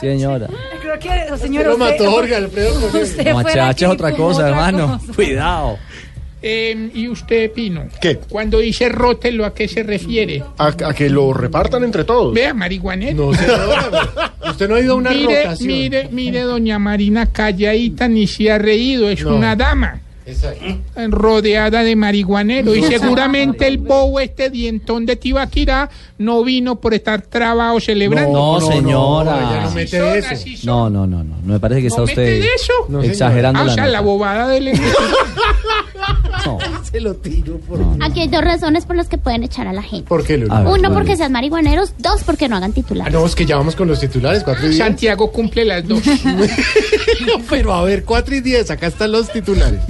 Señora. 0.00 0.48
Creo 0.80 0.98
que, 0.98 1.36
señora, 1.38 1.68
Lo 1.68 1.74
usted... 1.74 1.90
mató 1.92 2.10
Jorge 2.10 2.34
Alfredo. 2.36 2.86
Usted 3.02 3.32
No, 3.32 3.38
aquí 3.40 3.84
es 3.84 3.90
otra 3.90 4.12
cosa, 4.12 4.38
otra 4.38 4.48
hermano. 4.48 4.98
cosa. 5.00 5.12
Cuidado. 5.16 5.78
Eh, 6.42 6.90
¿Y 6.94 7.06
usted, 7.06 7.50
Pino? 7.52 7.84
¿Qué? 8.00 8.16
Cuando 8.16 8.58
dice 8.60 8.88
rótelo, 8.88 9.44
¿a 9.44 9.52
qué 9.54 9.68
se 9.68 9.82
refiere? 9.82 10.42
A, 10.56 10.68
a 10.68 10.94
que 10.94 11.10
lo 11.10 11.34
repartan 11.34 11.84
entre 11.84 12.04
todos. 12.04 12.32
Vea, 12.32 12.54
marihuanero. 12.54 13.26
No, 13.26 13.34
señora. 13.34 14.32
Usted 14.48 14.66
no 14.68 14.74
ha 14.76 14.80
ido 14.80 14.94
a 14.94 14.96
una 14.96 15.10
mire, 15.10 15.42
rotación. 15.44 15.66
mire, 15.68 16.08
mire, 16.10 16.40
doña 16.40 16.78
Marina 16.78 17.26
calladita 17.26 18.08
ni 18.08 18.26
se 18.26 18.50
ha 18.50 18.56
reído, 18.56 19.10
es 19.10 19.22
No. 19.22 19.36
una 19.36 19.54
dama. 19.54 20.00
Rodeada 21.08 21.82
de 21.82 21.96
marihuanero 21.96 22.74
y 22.76 22.82
seguramente 22.84 23.66
el 23.66 23.78
bobo 23.78 24.20
este 24.20 24.50
dientón 24.50 25.06
de 25.06 25.16
Tibaquirá 25.16 25.90
no 26.18 26.44
vino 26.44 26.76
por 26.80 26.94
estar 26.94 27.22
trabado 27.22 27.80
celebrando. 27.80 28.32
No, 28.32 28.60
señora. 28.60 29.62
no 29.64 29.70
mete 29.72 29.98
Son, 29.98 30.16
eso. 30.16 30.28
así 30.32 30.56
son. 30.56 30.66
No, 30.66 30.90
no, 30.90 31.06
no, 31.06 31.24
no. 31.24 31.36
Me 31.44 31.58
parece 31.58 31.80
que 31.80 31.86
está 31.88 32.00
¿No 32.00 32.06
mete 32.06 32.20
usted 32.22 32.40
de 32.42 32.48
eso? 32.54 33.02
Exagerando 33.02 33.60
Ah, 33.60 33.62
o 33.62 33.66
la 33.66 33.74
sea, 33.74 33.86
la 33.86 33.98
nota. 33.98 34.00
bobada 34.02 34.48
del 34.48 34.68
No. 36.46 36.58
Se 36.90 37.00
lo 37.00 37.14
tiro 37.14 37.58
por. 37.58 37.78
Aquí 38.00 38.20
hay 38.20 38.28
dos 38.28 38.42
razones 38.42 38.84
por 38.86 38.96
las 38.96 39.08
que 39.08 39.18
pueden 39.18 39.42
echar 39.44 39.66
a 39.68 39.72
la 39.72 39.82
gente. 39.82 40.08
¿Por 40.08 40.24
qué, 40.24 40.36
ver, 40.36 40.46
Uno, 40.50 40.64
¿cuál 40.64 40.92
porque 40.92 41.16
sean 41.16 41.32
marihuaneros. 41.32 41.92
Dos, 41.98 42.22
porque 42.24 42.48
no 42.48 42.56
hagan 42.56 42.70
Ah, 42.70 42.74
titulares. 42.74 43.12
no, 43.12 43.24
es 43.26 43.34
que 43.34 43.44
ya 43.46 43.56
vamos 43.56 43.76
con 43.76 43.88
los 43.88 44.00
titulares, 44.00 44.42
cuatro 44.44 44.66
y 44.66 44.70
diez. 44.70 44.78
Santiago 44.78 45.30
cumple 45.32 45.64
las 45.64 45.86
dos. 45.86 46.02
No, 47.26 47.42
pero 47.50 47.74
a 47.74 47.82
ver, 47.82 48.04
cuatro 48.04 48.34
y 48.34 48.40
diez, 48.40 48.70
acá 48.70 48.86
están 48.86 49.12
los 49.12 49.30
titulares. 49.30 49.80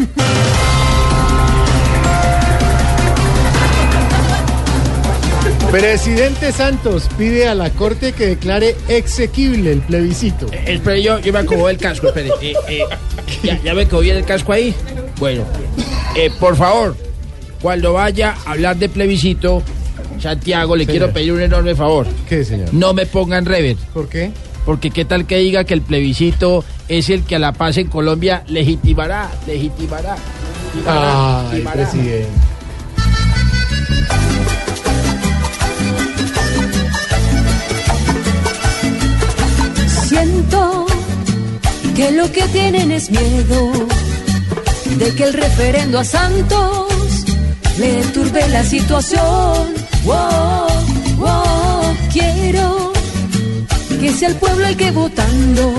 Presidente 5.71 6.51
Santos 6.51 7.09
pide 7.17 7.47
a 7.47 7.55
la 7.55 7.71
Corte 7.71 8.13
que 8.13 8.27
declare 8.27 8.75
exequible 8.89 9.71
el 9.73 9.81
plebiscito. 9.81 10.47
Espere, 10.67 11.01
yo, 11.01 11.21
yo 11.21 11.33
me 11.33 11.39
acomodo 11.39 11.69
el 11.69 11.79
casco, 11.79 12.09
espere. 12.09 12.31
Eh, 12.43 12.55
eh, 12.69 12.85
ya, 13.45 13.61
ya 13.63 13.75
me 13.75 13.87
quedó 13.87 14.01
bien 14.01 14.17
el 14.17 14.25
casco 14.25 14.53
ahí. 14.53 14.75
Bueno, 15.21 15.45
eh, 16.17 16.31
por 16.41 16.57
favor, 16.57 16.97
cuando 17.63 17.93
vaya 17.93 18.35
a 18.47 18.53
hablar 18.53 18.77
de 18.77 18.89
plebiscito, 18.89 19.63
Santiago, 20.19 20.75
le 20.75 20.85
Señor. 20.87 20.99
quiero 20.99 21.13
pedir 21.13 21.33
un 21.35 21.43
enorme 21.43 21.75
favor. 21.75 22.07
¿Qué, 22.29 22.43
señor? 22.45 22.73
No 22.73 22.93
me 22.95 23.07
pongan 23.07 23.45
rever. 23.45 23.77
¿Por 23.95 24.09
qué? 24.09 24.33
Porque 24.65 24.91
qué 24.91 25.05
tal 25.05 25.27
que 25.27 25.37
diga 25.39 25.65
que 25.65 25.75
el 25.75 25.83
plebiscito 25.83 26.65
es 26.89 27.11
el 27.11 27.23
que 27.25 27.37
a 27.37 27.39
la 27.39 27.53
paz 27.53 27.77
en 27.77 27.89
Colombia 27.89 28.43
legitimará, 28.49 29.31
legitimará. 29.47 30.17
legitimará, 30.75 31.41
Ay, 31.41 31.47
legitimará. 31.51 31.73
presidente. 31.91 32.29
Siento 40.09 40.87
que 41.95 42.11
lo 42.13 42.31
que 42.33 42.43
tienen 42.49 42.91
es 42.91 43.11
miedo 43.11 43.73
de 44.99 45.15
que 45.15 45.25
el 45.25 45.33
referendo 45.33 45.99
a 45.99 46.05
Santos 46.05 46.89
le 47.79 48.03
turbe 48.15 48.49
la 48.49 48.65
situación. 48.65 49.75
Wow, 50.05 50.69
wow, 51.17 51.97
quiero 52.13 52.93
que 54.01 54.13
sea 54.13 54.29
el 54.29 54.37
pueblo 54.37 54.67
el 54.67 54.77
que 54.77 54.91
votando 54.91 55.75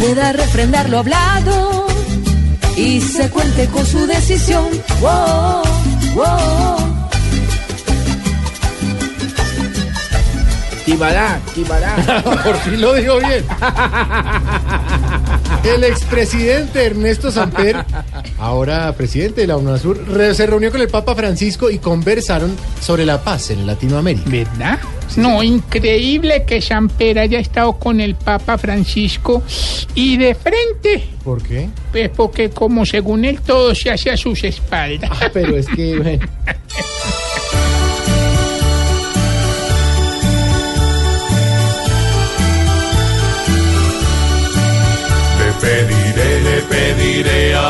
pueda 0.00 0.32
refrendar 0.32 0.88
lo 0.88 0.98
hablado 0.98 1.86
y 2.76 3.00
se 3.00 3.28
cuente 3.30 3.66
con 3.68 3.84
su 3.86 4.06
decisión. 4.06 4.68
Wow, 5.00 5.62
wow. 6.14 6.96
Timará, 10.84 11.40
timará. 11.54 11.96
Por 12.44 12.56
fin 12.58 12.80
lo 12.80 12.94
digo 12.94 13.18
bien. 13.18 13.44
El 15.64 15.84
expresidente 15.84 16.84
Ernesto 16.84 17.30
Samper, 17.30 17.84
ahora 18.38 18.92
presidente 18.96 19.40
de 19.42 19.46
la 19.48 19.56
UNASUR, 19.56 20.34
se 20.34 20.46
reunió 20.46 20.70
con 20.70 20.80
el 20.80 20.88
Papa 20.88 21.14
Francisco 21.14 21.70
y 21.70 21.78
conversaron 21.78 22.56
sobre 22.80 23.04
la 23.04 23.22
paz 23.22 23.50
en 23.50 23.66
Latinoamérica. 23.66 24.30
¿Verdad? 24.30 24.78
No, 25.16 25.42
increíble 25.42 26.44
que 26.46 26.60
Samper 26.60 27.18
haya 27.18 27.38
estado 27.38 27.74
con 27.74 28.00
el 28.00 28.14
Papa 28.14 28.58
Francisco 28.58 29.42
y 29.94 30.16
de 30.16 30.34
frente, 30.34 31.08
¿Por 31.24 31.42
qué? 31.42 31.68
pues 31.92 32.10
porque 32.10 32.50
como 32.50 32.84
según 32.86 33.24
él 33.24 33.40
todo 33.40 33.74
se 33.74 33.90
hace 33.90 34.10
a 34.10 34.16
sus 34.16 34.44
espaldas. 34.44 35.10
Ah, 35.12 35.30
pero 35.32 35.56
es 35.56 35.66
que, 35.68 35.98
bueno. 35.98 36.26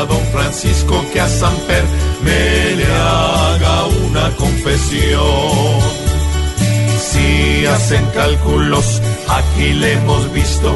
don 0.05 0.23
Francisco 0.31 1.03
que 1.11 1.19
a 1.19 1.27
Samper 1.27 1.83
me 2.23 2.75
le 2.75 2.85
haga 2.85 3.85
una 4.05 4.29
confesión. 4.35 5.79
Si 6.99 7.65
hacen 7.65 8.05
cálculos, 8.13 9.01
aquí 9.27 9.73
le 9.73 9.93
hemos 9.93 10.31
visto 10.33 10.69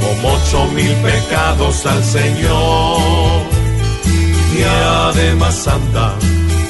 como 0.00 0.34
ocho 0.34 0.64
mil 0.74 0.92
pecados 0.96 1.86
al 1.86 2.04
Señor. 2.04 3.42
Y 4.56 4.62
además 4.62 5.66
anda 5.68 6.14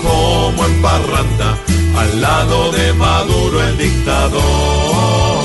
como 0.03 0.65
en 0.65 0.83
parranda 0.83 1.59
al 1.97 2.21
lado 2.21 2.73
de 2.73 2.93
Maduro 2.95 3.63
el 3.63 3.79
dictador. 3.79 5.38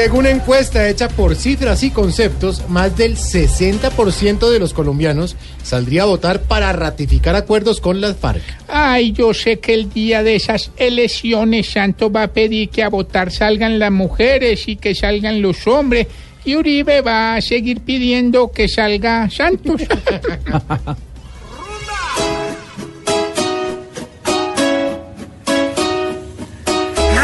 Según 0.00 0.26
encuesta 0.26 0.88
hecha 0.88 1.08
por 1.08 1.34
cifras 1.34 1.82
y 1.82 1.90
conceptos, 1.90 2.68
más 2.68 2.96
del 2.96 3.16
60% 3.16 4.48
de 4.48 4.60
los 4.60 4.72
colombianos 4.72 5.34
saldría 5.64 6.02
a 6.02 6.06
votar 6.06 6.42
para 6.42 6.72
ratificar 6.72 7.34
acuerdos 7.34 7.80
con 7.80 8.00
las 8.00 8.16
FARC. 8.16 8.40
Ay, 8.68 9.10
yo 9.10 9.34
sé 9.34 9.58
que 9.58 9.74
el 9.74 9.90
día 9.92 10.22
de 10.22 10.36
esas 10.36 10.70
elecciones 10.76 11.70
Santos 11.70 12.12
va 12.14 12.22
a 12.22 12.28
pedir 12.28 12.68
que 12.68 12.84
a 12.84 12.88
votar 12.90 13.32
salgan 13.32 13.80
las 13.80 13.90
mujeres 13.90 14.68
y 14.68 14.76
que 14.76 14.94
salgan 14.94 15.42
los 15.42 15.66
hombres. 15.66 16.06
Y 16.44 16.54
Uribe 16.54 17.00
va 17.00 17.34
a 17.34 17.40
seguir 17.40 17.80
pidiendo 17.80 18.52
que 18.52 18.68
salga 18.68 19.28
Santos. 19.28 19.82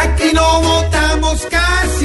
Aquí 0.02 0.32
no 0.34 0.60
votamos 0.60 1.46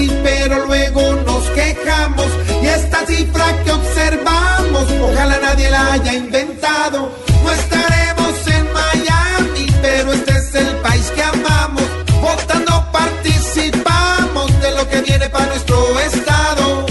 pero 0.08 0.66
luego 0.66 1.02
nos 1.26 1.44
quejamos. 1.50 2.28
Y 2.62 2.68
esta 2.68 3.06
cifra 3.06 3.46
que 3.64 3.72
observamos, 3.72 4.86
ojalá 5.02 5.40
nadie 5.42 5.70
la 5.70 5.94
haya 5.94 6.14
inventado. 6.14 7.12
No 7.44 7.52
estaremos 7.52 8.48
en 8.48 8.74
Miami, 8.74 9.68
pero 9.82 10.14
este 10.14 10.32
es 10.32 10.56
el 10.56 10.76
país 10.78 11.12
que 11.16 11.24
amamos. 11.24 11.84
Votando 12.22 12.92
participamos 12.92 14.62
de 14.62 14.72
lo 14.76 14.88
que 14.88 15.02
viene 15.02 15.30
para 15.30 15.48
nuestro 15.48 16.00
estado. 16.00 16.86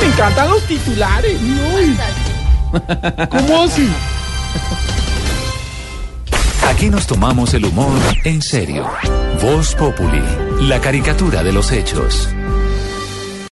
Me 0.00 0.06
encantan 0.06 0.50
los 0.50 0.62
titulares. 0.66 1.38
¿Cómo 3.30 3.62
así? 3.62 3.88
Aquí 6.68 6.88
nos 6.88 7.06
tomamos 7.06 7.54
el 7.54 7.64
humor 7.64 8.00
en 8.24 8.40
serio. 8.40 8.86
Voz 9.42 9.74
Populi, 9.74 10.22
la 10.60 10.80
caricatura 10.80 11.42
de 11.42 11.52
los 11.52 11.72
hechos. 11.72 12.28